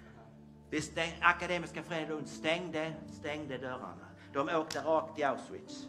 Vi 0.70 0.80
stäng, 0.80 1.18
Akademiska 1.20 1.82
föreningen 1.82 2.10
Lund 2.10 2.28
stängde, 2.28 2.92
stängde 3.06 3.58
dörrarna. 3.58 4.06
De 4.32 4.48
åkte 4.48 4.80
rakt 4.80 5.14
till 5.14 5.24
Auschwitz. 5.24 5.86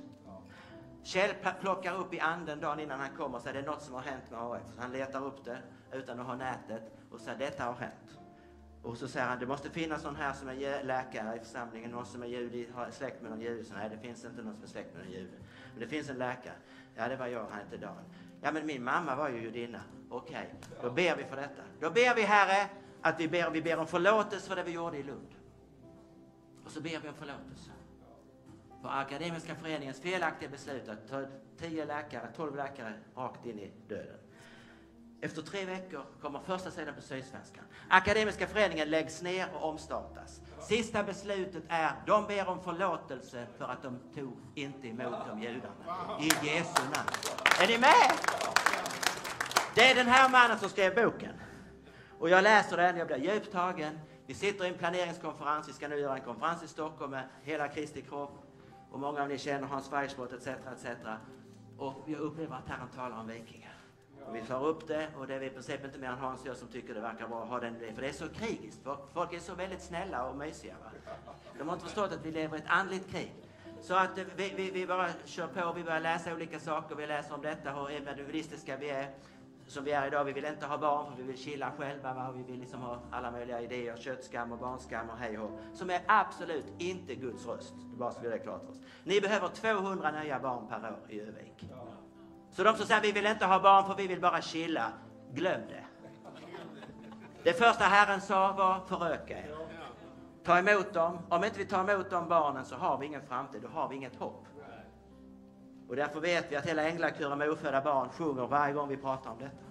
Kjell 1.03 1.31
plockar 1.61 1.99
upp 1.99 2.13
i 2.13 2.19
anden 2.19 2.59
dagen 2.59 2.79
innan 2.79 2.99
han 2.99 3.09
kommer 3.17 3.35
och 3.35 3.41
säger 3.41 3.53
det 3.61 3.67
är 3.67 3.71
något 3.71 3.81
som 3.81 3.93
har 3.93 4.01
hänt 4.01 4.23
med 4.31 4.39
AF. 4.39 4.61
Han 4.77 4.91
letar 4.91 5.25
upp 5.25 5.45
det 5.45 5.57
utan 5.91 6.19
att 6.19 6.25
ha 6.25 6.35
nätet 6.35 6.91
och 7.11 7.19
säger 7.19 7.37
detta 7.37 7.63
har 7.63 7.73
hänt. 7.73 8.20
Och 8.83 8.97
så 8.97 9.07
säger 9.07 9.27
han, 9.27 9.39
det 9.39 9.45
måste 9.45 9.69
finnas 9.69 10.03
någon 10.03 10.15
här 10.15 10.33
som 10.33 10.49
är 10.49 10.83
läkare 10.83 11.35
i 11.35 11.39
församlingen, 11.39 11.91
någon 11.91 12.05
som 12.05 12.23
är 12.23 12.27
judi, 12.27 12.67
har 12.73 12.91
släkt 12.91 13.21
med 13.21 13.31
någon 13.31 13.41
jude. 13.41 13.63
Så 13.63 13.73
nej, 13.73 13.89
det 13.89 13.97
finns 13.97 14.25
inte 14.25 14.41
någon 14.41 14.53
som 14.53 14.63
är 14.63 14.67
släkt 14.67 14.93
med 14.93 15.03
någon 15.03 15.13
jude. 15.13 15.37
Men 15.71 15.79
det 15.79 15.87
finns 15.87 16.09
en 16.09 16.17
läkare. 16.17 16.55
Ja, 16.95 17.07
det 17.07 17.15
var 17.15 17.27
jag, 17.27 17.45
han 17.49 17.59
hette 17.59 17.77
Dan. 17.77 18.03
Ja, 18.41 18.51
men 18.51 18.65
min 18.65 18.83
mamma 18.83 19.15
var 19.15 19.29
ju 19.29 19.41
judinna. 19.41 19.81
Okej, 20.09 20.53
okay. 20.57 20.77
då 20.81 20.91
ber 20.91 21.15
vi 21.15 21.23
för 21.23 21.35
detta. 21.35 21.61
Då 21.79 21.89
ber 21.89 22.15
vi, 22.15 22.21
Herre, 22.21 22.69
att 23.01 23.19
vi 23.19 23.27
ber, 23.27 23.49
vi 23.49 23.61
ber 23.61 23.79
om 23.79 23.87
förlåtelse 23.87 24.49
för 24.49 24.55
det 24.55 24.63
vi 24.63 24.71
gjorde 24.71 24.97
i 24.97 25.03
Lund. 25.03 25.35
Och 26.65 26.71
så 26.71 26.81
ber 26.81 26.99
vi 27.01 27.09
om 27.09 27.15
förlåtelse. 27.15 27.71
För 28.81 28.89
Akademiska 28.89 29.55
föreningens 29.55 29.99
felaktiga 29.99 30.49
beslut 30.49 30.89
att 30.89 31.07
ta 31.07 31.25
tio 31.57 31.85
läkare, 31.85 32.27
tolv 32.35 32.55
läkare 32.55 32.93
rakt 33.15 33.45
in 33.45 33.59
i 33.59 33.71
döden. 33.87 34.17
Efter 35.23 35.41
tre 35.41 35.65
veckor 35.65 36.05
kommer 36.21 36.39
första 36.39 36.71
sidan 36.71 36.95
på 36.95 37.01
Sydsvenskan. 37.01 37.63
Akademiska 37.89 38.47
föreningen 38.47 38.89
läggs 38.89 39.21
ner 39.21 39.47
och 39.55 39.69
omstartas. 39.69 40.41
Sista 40.59 41.03
beslutet 41.03 41.63
är, 41.67 41.91
de 42.07 42.27
ber 42.27 42.47
om 42.47 42.63
förlåtelse 42.63 43.47
för 43.57 43.65
att 43.65 43.83
de 43.83 43.99
tog 44.15 44.37
inte 44.55 44.87
emot 44.87 45.27
de 45.29 45.41
judarna. 45.41 46.19
I 46.19 46.47
Jesu 46.47 46.83
namn. 46.83 47.09
Är 47.61 47.67
ni 47.67 47.77
med? 47.77 48.11
Det 49.75 49.91
är 49.91 49.95
den 49.95 50.07
här 50.07 50.29
mannen 50.29 50.59
som 50.59 50.69
skrev 50.69 50.95
boken. 50.95 51.33
Och 52.19 52.29
jag 52.29 52.43
läser 52.43 52.77
den, 52.77 52.97
jag 52.97 53.07
blir 53.07 53.17
djupt 53.17 53.51
tagen. 53.51 53.99
Vi 54.25 54.33
sitter 54.33 54.65
i 54.65 54.67
en 54.67 54.77
planeringskonferens, 54.77 55.69
vi 55.69 55.73
ska 55.73 55.87
nu 55.87 55.95
göra 55.95 56.17
en 56.17 56.23
konferens 56.23 56.63
i 56.63 56.67
Stockholm 56.67 57.11
med 57.11 57.23
hela 57.43 57.67
Kristi 57.67 58.01
kropp. 58.01 58.43
Och 58.91 58.99
många 58.99 59.23
av 59.23 59.31
er 59.31 59.37
känner 59.37 59.67
Hans 59.67 59.91
Weissbrott 59.91 60.33
etc. 60.33 60.47
etc. 60.47 60.87
Och 61.77 62.03
jag 62.07 62.19
upplever 62.19 62.55
att 62.55 62.67
Herren 62.67 62.89
talar 62.95 63.19
om 63.19 63.27
vikingar. 63.27 63.70
Och 64.27 64.35
vi 64.35 64.41
tar 64.41 64.65
upp 64.65 64.87
det 64.87 65.07
och 65.17 65.27
det 65.27 65.35
är 65.35 65.43
i 65.43 65.49
princip 65.49 65.85
inte 65.85 65.99
mer 65.99 66.07
än 66.07 66.17
Hans 66.17 66.41
och 66.41 66.47
jag 66.47 66.57
som 66.57 66.67
tycker 66.67 66.93
det 66.93 67.01
verkar 67.01 67.27
bra 67.27 67.43
att 67.43 67.49
ha 67.49 67.59
den. 67.59 67.75
För 67.95 68.01
det 68.01 68.07
är 68.07 68.13
så 68.13 68.29
krigiskt. 68.29 68.79
Folk 69.13 69.33
är 69.33 69.39
så 69.39 69.55
väldigt 69.55 69.81
snälla 69.81 70.29
och 70.29 70.35
mysiga. 70.35 70.73
Va? 70.83 70.91
De 71.57 71.67
har 71.67 71.73
inte 71.75 71.85
förstått 71.85 72.11
att 72.11 72.25
vi 72.25 72.31
lever 72.31 72.57
i 72.57 72.59
ett 72.59 72.67
andligt 72.67 73.11
krig. 73.11 73.33
Så 73.81 73.95
att 73.95 74.17
eh, 74.17 74.23
vi, 74.35 74.53
vi, 74.55 74.71
vi 74.71 74.87
bara 74.87 75.09
kör 75.25 75.47
på, 75.47 75.73
vi 75.73 75.83
börjar 75.83 75.99
läsa 75.99 76.33
olika 76.33 76.59
saker, 76.59 76.95
vi 76.95 77.07
läser 77.07 77.35
om 77.35 77.41
detta, 77.41 77.71
hur 77.71 77.89
individualistiska 77.89 78.77
vi 78.77 78.89
är 78.89 79.09
som 79.67 79.83
vi 79.83 79.91
är 79.91 80.07
idag. 80.07 80.23
Vi 80.23 80.31
vill 80.31 80.45
inte 80.45 80.65
ha 80.65 80.77
barn 80.77 81.11
för 81.11 81.21
vi 81.21 81.27
vill 81.27 81.37
chilla 81.37 81.71
själva. 81.77 82.13
Va? 82.13 82.33
Vi 82.35 82.43
vill 82.43 82.59
liksom 82.59 82.81
ha 82.81 82.99
alla 83.11 83.31
möjliga 83.31 83.61
idéer, 83.61 83.97
köttskam 83.97 84.51
och 84.51 84.59
barnskam 84.59 85.09
och 85.09 85.17
hej 85.17 85.39
och 85.39 85.59
Som 85.73 85.89
är 85.89 86.01
absolut 86.05 86.65
inte 86.77 87.15
Guds 87.15 87.47
röst. 87.47 87.73
Bara 87.75 88.11
så 88.11 88.21
vi 88.21 88.29
det 88.29 88.39
klart 88.39 88.61
för 88.61 88.71
oss. 88.71 88.81
Ni 89.03 89.21
behöver 89.21 89.47
200 89.47 90.11
nya 90.11 90.39
barn 90.39 90.67
per 90.67 90.91
år 90.91 90.99
i 91.09 91.21
Övik. 91.21 91.71
Så 92.51 92.63
de 92.63 92.75
som 92.75 92.85
säger 92.85 93.01
vi 93.01 93.11
vill 93.11 93.25
inte 93.25 93.45
ha 93.45 93.59
barn 93.59 93.85
för 93.85 93.95
vi 93.95 94.07
vill 94.07 94.21
bara 94.21 94.41
chilla, 94.41 94.91
glöm 95.33 95.61
det. 95.69 95.83
Det 97.43 97.53
första 97.53 97.83
Herren 97.83 98.21
sa 98.21 98.51
var 98.51 98.79
föröka 98.87 99.37
er. 99.37 99.55
Ta 100.43 100.59
emot 100.59 100.93
dem. 100.93 101.17
Om 101.29 101.43
inte 101.43 101.57
vi 101.59 101.65
tar 101.65 101.89
emot 101.89 102.09
de 102.09 102.27
barnen 102.27 102.65
så 102.65 102.75
har 102.75 102.97
vi 102.97 103.05
ingen 103.05 103.21
framtid, 103.27 103.61
då 103.61 103.67
har 103.67 103.89
vi 103.89 103.95
inget 103.95 104.15
hopp. 104.15 104.45
Och 105.87 105.95
därför 105.95 106.19
vet 106.19 106.51
vi 106.51 106.55
att 106.55 106.65
hela 106.65 106.83
änglakören 106.89 107.37
med 107.37 107.49
ofödda 107.49 107.81
barn 107.81 108.09
sjunger 108.09 108.47
varje 108.47 108.73
gång 108.73 108.89
vi 108.89 108.97
pratar 108.97 109.31
om 109.31 109.37
detta. 109.39 109.65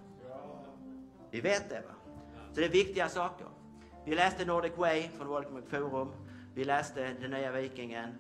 Vi 1.30 1.40
vet 1.40 1.68
det. 1.68 1.80
va? 1.80 1.94
Så 2.52 2.60
det 2.60 2.66
är 2.66 2.70
viktiga 2.70 3.08
saker. 3.08 3.46
Vi 4.04 4.14
läste 4.14 4.44
Nordic 4.44 4.72
Way 4.76 5.08
från 5.08 5.28
Welcome 5.34 5.62
Forum. 5.62 6.12
Vi 6.54 6.64
läste 6.64 7.12
Den 7.20 7.30
nya 7.30 7.52
vikingen. 7.52 8.14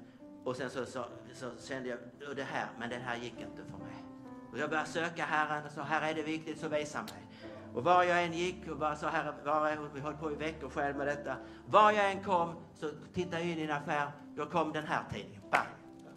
Och 0.44 0.56
sen 0.56 0.70
så, 0.70 0.86
så, 0.86 1.04
så 1.34 1.50
kände 1.68 1.88
jag, 1.88 1.98
det 2.36 2.42
här, 2.42 2.66
men 2.78 2.90
det 2.90 2.96
här 2.96 3.16
gick 3.16 3.40
inte 3.40 3.64
för 3.70 3.78
mig. 3.78 4.09
Och 4.52 4.58
jag 4.58 4.70
började 4.70 4.88
söka 4.88 5.24
Herren 5.24 5.66
och 5.66 5.72
sa, 5.72 5.82
här 5.82 6.10
är 6.10 6.14
det 6.14 6.22
viktigt, 6.22 6.60
så 6.60 6.68
visa 6.68 7.02
mig. 7.02 7.26
Och 7.74 7.84
var 7.84 8.02
jag 8.02 8.24
än 8.24 8.32
gick 8.32 8.68
och 8.68 8.76
bara 8.76 8.96
sa, 8.96 9.08
Herre, 9.08 9.34
var 9.44 9.68
jag, 9.68 9.76
vi 9.94 10.00
höll 10.00 10.16
på 10.16 10.32
i 10.32 10.34
veckor 10.34 10.70
själv 10.70 10.96
med 10.96 11.06
detta. 11.06 11.36
Var 11.66 11.92
jag 11.92 12.10
än 12.10 12.24
kom 12.24 12.54
så 12.74 12.90
tittade 13.14 13.42
jag 13.42 13.50
in 13.50 13.58
i 13.58 13.62
en 13.62 13.70
affär, 13.70 14.10
då 14.36 14.46
kom 14.46 14.72
den 14.72 14.86
här 14.86 15.02
tidningen, 15.12 15.42
bang! 15.50 15.68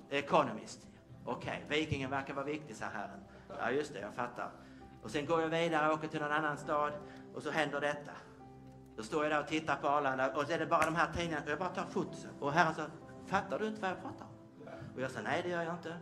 Economist. 0.10 0.88
Okej, 1.26 1.64
okay, 1.66 1.80
Vikingen 1.80 2.10
verkar 2.10 2.34
vara 2.34 2.46
viktig, 2.46 2.76
sa 2.76 2.86
Herren. 2.86 3.20
Ja, 3.60 3.72
just 3.72 3.94
det, 3.94 4.00
jag 4.00 4.14
fattar. 4.14 4.52
Och 5.04 5.12
sen 5.12 5.26
går 5.26 5.42
jag 5.42 5.50
vidare 5.50 5.88
och 5.88 5.94
åker 5.94 6.08
till 6.08 6.22
någon 6.22 6.32
annan 6.32 6.58
stad 6.58 6.94
och 7.36 7.44
så 7.44 7.52
händer 7.52 7.82
detta. 7.82 8.12
Då 8.96 9.04
står 9.04 9.24
jag 9.24 9.32
där 9.32 9.40
och 9.40 9.48
tittar 9.48 9.76
på 9.76 9.88
Arlanda 9.88 10.36
och 10.36 10.46
så 10.46 10.54
är 10.54 10.60
det 10.60 10.66
bara 10.66 10.86
de 10.86 10.96
här 10.96 11.14
tidningarna. 11.14 11.46
Jag 11.48 11.60
bara 11.60 11.70
tar 11.70 11.86
fotot 11.86 12.28
Och 12.40 12.54
Herren 12.54 12.76
sa, 12.76 12.86
fattar 13.28 13.60
du 13.60 13.68
inte 13.68 13.82
vad 13.82 13.90
jag 13.90 14.02
pratar 14.02 14.26
om? 14.26 14.32
Och 14.96 15.02
jag 15.02 15.12
sa, 15.12 15.22
nej 15.22 15.42
det 15.44 15.50
gör 15.50 15.64
jag 15.64 15.74
inte. 15.74 15.98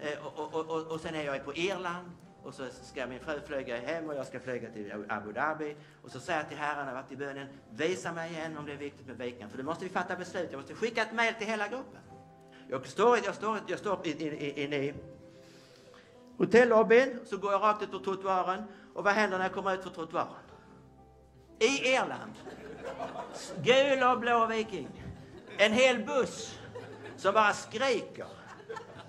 Eh, 0.00 0.26
och, 0.26 0.54
och, 0.54 0.70
och, 0.70 0.86
och 0.86 1.00
sen 1.00 1.14
är 1.14 1.24
jag 1.24 1.44
på 1.44 1.54
Irland 1.54 2.10
och 2.46 2.54
så 2.54 2.64
ska 2.82 3.06
min 3.06 3.20
fru 3.20 3.40
flyga 3.46 3.76
hem 3.76 4.08
och 4.08 4.14
jag 4.14 4.26
ska 4.26 4.40
flyga 4.40 4.70
till 4.70 4.92
Abu 5.08 5.32
Dhabi. 5.32 5.76
Och 6.02 6.10
så 6.10 6.20
säger 6.20 6.38
jag 6.38 6.48
till 6.48 6.58
herrarna 6.58 6.90
jag 6.90 6.94
varit 6.94 7.12
i 7.12 7.16
bönen, 7.16 7.48
visa 7.70 8.12
mig 8.12 8.30
igen 8.30 8.58
om 8.58 8.66
det 8.66 8.72
är 8.72 8.76
viktigt 8.76 9.06
med 9.06 9.18
vikan. 9.18 9.50
För 9.50 9.58
då 9.58 9.64
måste 9.64 9.84
vi 9.84 9.90
fatta 9.90 10.16
beslut. 10.16 10.48
Jag 10.50 10.58
måste 10.58 10.74
skicka 10.74 11.02
ett 11.02 11.12
mejl 11.12 11.34
till 11.34 11.46
hela 11.46 11.68
gruppen. 11.68 12.00
Jag 12.68 12.86
står, 12.86 13.18
jag 13.24 13.34
står, 13.34 13.58
jag 13.66 13.78
står 13.78 14.06
inne 14.06 14.76
i 14.76 14.94
hotellobbyn, 16.38 17.20
så 17.24 17.36
går 17.36 17.52
jag 17.52 17.62
rakt 17.62 17.82
ut 17.82 17.90
på 17.90 17.98
trottoaren. 17.98 18.62
Och 18.94 19.04
vad 19.04 19.12
händer 19.12 19.38
när 19.38 19.44
jag 19.44 19.54
kommer 19.54 19.74
ut 19.74 19.82
på 19.82 19.90
trottoaren? 19.90 20.28
I 21.58 21.66
Irland. 21.66 22.32
Gul 23.62 24.02
och 24.02 24.20
blå 24.20 24.46
viking. 24.46 24.88
En 25.58 25.72
hel 25.72 26.04
buss 26.04 26.58
som 27.16 27.34
bara 27.34 27.52
skriker 27.52 28.35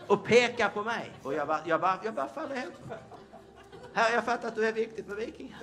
och 0.07 0.25
pekar 0.25 0.69
på 0.69 0.83
mig. 0.83 1.11
Och 1.23 1.33
jag 1.33 1.47
bara, 1.47 1.61
jag 1.65 1.81
bara, 1.81 1.99
jag 2.03 2.13
bara 2.13 2.27
faller 2.27 2.55
hem. 2.55 2.71
Här, 3.93 4.13
jag 4.13 4.23
fattar 4.23 4.47
att 4.47 4.55
du 4.55 4.67
är 4.67 4.73
viktigt 4.73 5.07
med 5.07 5.17
vikingar. 5.17 5.59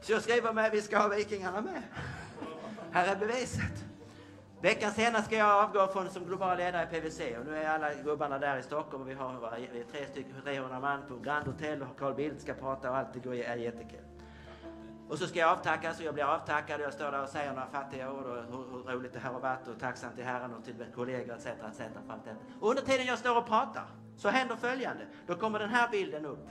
Så 0.00 0.12
jag 0.12 0.22
skriver 0.22 0.52
med, 0.52 0.70
vi 0.72 0.82
ska 0.82 0.98
ha 0.98 1.08
vikingarna 1.08 1.60
med. 1.60 1.82
Här 2.90 3.06
är 3.06 3.16
beviset. 3.16 3.84
Veckan 4.60 4.92
senare 4.92 5.22
ska 5.22 5.36
jag 5.36 5.64
avgå 5.64 5.86
från 5.86 6.10
som 6.10 6.24
global 6.24 6.56
ledare 6.56 6.88
i 6.92 7.00
PVC 7.00 7.20
och 7.38 7.46
nu 7.46 7.56
är 7.56 7.68
alla 7.68 7.94
gubbarna 7.94 8.38
där 8.38 8.58
i 8.58 8.62
Stockholm 8.62 9.02
och 9.02 9.10
vi 9.10 9.14
har 9.14 9.58
vi 9.72 9.80
är 9.80 9.84
tre 9.84 10.06
stycken, 10.06 10.34
300 10.44 10.80
man 10.80 11.02
på 11.08 11.16
Grand 11.18 11.46
Hotel 11.46 11.82
och 11.82 11.98
Carl 11.98 12.14
Bildt 12.14 12.42
ska 12.42 12.54
prata 12.54 12.90
och 12.90 12.96
allt 12.96 13.12
det 13.12 13.18
går, 13.18 13.34
är 13.34 13.56
jättekul. 13.56 14.00
Och 15.08 15.18
så 15.18 15.26
ska 15.26 15.38
jag 15.38 15.50
avtackas 15.50 15.98
och 15.98 16.04
jag 16.04 16.14
blir 16.14 16.24
avtackad 16.24 16.80
och 16.80 16.86
jag 16.86 16.92
står 16.92 17.12
där 17.12 17.22
och 17.22 17.28
säger 17.28 17.52
några 17.52 17.66
fattiga 17.66 18.12
ord 18.12 18.26
och 18.26 18.34
hur, 18.34 18.86
hur 18.86 18.92
roligt 18.92 19.12
det 19.12 19.18
här 19.18 19.32
har 19.32 19.40
varit 19.40 19.68
och 19.68 19.80
tacksam 19.80 20.12
till 20.14 20.24
Herren 20.24 20.54
och 20.54 20.64
till 20.64 20.86
kollegor 20.94 21.36
etc. 21.36 21.46
etc. 21.46 21.80
Och 22.60 22.70
under 22.70 22.82
tiden 22.82 23.06
jag 23.06 23.18
står 23.18 23.38
och 23.38 23.46
pratar 23.46 23.86
så 24.16 24.28
händer 24.28 24.56
följande. 24.56 25.06
Då 25.26 25.34
kommer 25.34 25.58
den 25.58 25.70
här 25.70 25.88
bilden 25.88 26.26
upp. 26.26 26.48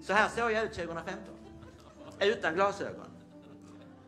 Så 0.00 0.12
här 0.12 0.28
såg 0.28 0.52
jag 0.52 0.64
ut 0.64 0.72
2015. 0.72 1.34
Utan 2.20 2.54
glasögon. 2.54 3.06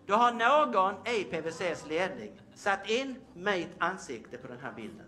Då 0.06 0.14
har 0.14 0.32
någon 0.32 1.06
i 1.06 1.24
PVCs 1.24 1.86
ledning 1.86 2.40
satt 2.54 2.90
in 2.90 3.16
mitt 3.34 3.70
ansikte 3.78 4.38
på 4.38 4.48
den 4.48 4.60
här 4.60 4.72
bilden. 4.72 5.06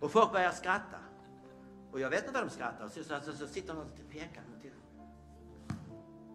Och 0.00 0.12
folk 0.12 0.32
börjar 0.32 0.50
skratta. 0.50 0.98
Och 1.92 2.00
jag 2.00 2.10
vet 2.10 2.20
inte 2.20 2.34
vad 2.34 2.46
de 2.46 2.50
skrattar. 2.50 2.88
Så, 2.88 3.04
så, 3.04 3.20
så, 3.20 3.32
så 3.32 3.46
sitter 3.46 3.74
någon 3.74 3.86
och 3.86 4.10
pekar. 4.10 4.42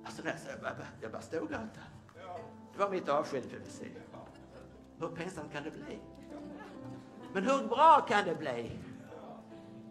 Alltså, 0.08 0.22
jag, 0.26 0.60
bara, 0.62 0.88
jag 1.02 1.12
bara 1.12 1.22
stod 1.22 1.50
där. 1.50 1.58
gråta. 1.58 1.82
Det 2.74 2.80
var 2.80 2.90
mitt 2.90 3.10
avsked 3.10 3.44
i 3.46 3.90
Hur 5.00 5.08
pinsamt 5.08 5.54
kan 5.54 5.64
det 5.64 5.72
bli? 5.72 6.00
Men 7.34 7.44
hur 7.44 7.68
bra 7.68 8.06
kan 8.10 8.26
det 8.26 8.36
bli? 8.36 8.72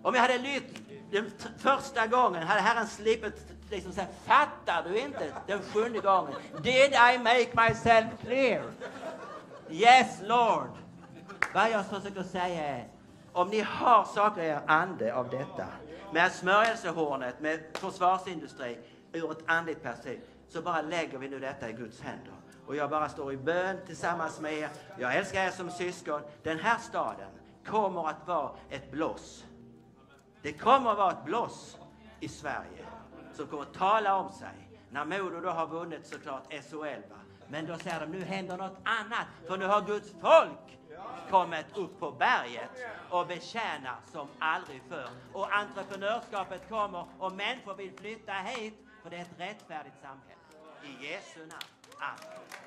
Om 0.02 0.14
jag 0.14 0.22
hade 0.22 0.38
lytt 0.38 0.82
den 1.10 1.30
första 1.58 2.06
gången, 2.06 2.42
hade 2.42 2.60
Herren 2.60 2.86
slipit 2.86 3.46
liksom 3.70 3.92
säga, 3.92 4.06
fattar 4.24 4.84
du 4.88 4.98
inte? 4.98 5.32
Den 5.46 5.62
sjunde 5.62 6.00
gången. 6.00 6.34
Did 6.62 6.92
I 6.92 7.18
make 7.18 7.68
myself 7.68 8.06
clear? 8.20 8.64
Yes 9.70 10.20
Lord. 10.22 10.70
Vad 11.54 11.70
jag 11.70 11.86
försöker 11.86 12.22
säga 12.22 12.64
är, 12.76 12.88
om 13.32 13.48
ni 13.48 13.60
har 13.60 14.04
saker 14.04 14.42
i 14.42 14.46
er 14.46 14.60
ande 14.66 15.14
av 15.14 15.30
detta, 15.30 15.66
med 16.12 16.32
smörjelsehornet, 16.32 17.40
med 17.40 17.60
försvarsindustri, 17.72 18.78
ur 19.12 19.30
ett 19.30 19.44
andligt 19.46 19.82
perspektiv, 19.82 20.20
så 20.48 20.62
bara 20.62 20.82
lägger 20.82 21.18
vi 21.18 21.28
nu 21.28 21.38
detta 21.38 21.68
i 21.68 21.72
Guds 21.72 22.00
händer. 22.00 22.34
Och 22.66 22.76
jag 22.76 22.90
bara 22.90 23.08
står 23.08 23.32
i 23.32 23.36
bön 23.36 23.76
tillsammans 23.86 24.40
med 24.40 24.52
er. 24.52 24.68
Jag 24.98 25.16
älskar 25.16 25.46
er 25.46 25.50
som 25.50 25.70
syskon. 25.70 26.20
Den 26.42 26.58
här 26.58 26.78
staden 26.78 27.30
kommer 27.66 28.08
att 28.08 28.26
vara 28.26 28.50
ett 28.70 28.90
blås. 28.90 29.44
Det 30.42 30.52
kommer 30.52 30.90
att 30.90 30.98
vara 30.98 31.12
ett 31.12 31.24
blås 31.24 31.78
i 32.20 32.28
Sverige 32.28 32.86
som 33.34 33.46
kommer 33.46 33.62
att 33.62 33.74
tala 33.74 34.16
om 34.16 34.32
sig. 34.32 34.68
När 34.90 35.04
Modo 35.04 35.40
då 35.40 35.50
har 35.50 35.66
vunnit 35.66 36.06
såklart 36.06 36.52
SHL. 36.52 37.02
Va? 37.10 37.16
Men 37.48 37.66
då 37.66 37.76
säger 37.76 38.00
de, 38.00 38.06
nu 38.06 38.24
händer 38.24 38.56
något 38.56 38.78
annat. 38.84 39.26
För 39.46 39.56
nu 39.56 39.66
har 39.66 39.80
Guds 39.80 40.14
folk 40.20 40.78
kommit 41.30 41.66
upp 41.76 42.00
på 42.00 42.10
berget 42.10 42.70
och 43.10 43.26
betjänar 43.26 43.96
som 44.12 44.28
aldrig 44.38 44.82
förr. 44.88 45.08
Och 45.32 45.52
entreprenörskapet 45.52 46.68
kommer 46.68 47.06
och 47.18 47.32
människor 47.32 47.74
vill 47.74 47.92
flytta 47.92 48.32
hit 48.32 48.85
för 49.06 49.10
det 49.10 49.16
är 49.16 49.22
ett 49.22 49.40
rättfärdigt 49.40 49.96
samhälle. 50.02 50.40
I 50.82 51.06
Jesu 51.06 51.40
namn. 51.40 51.62
Amen. 52.00 52.65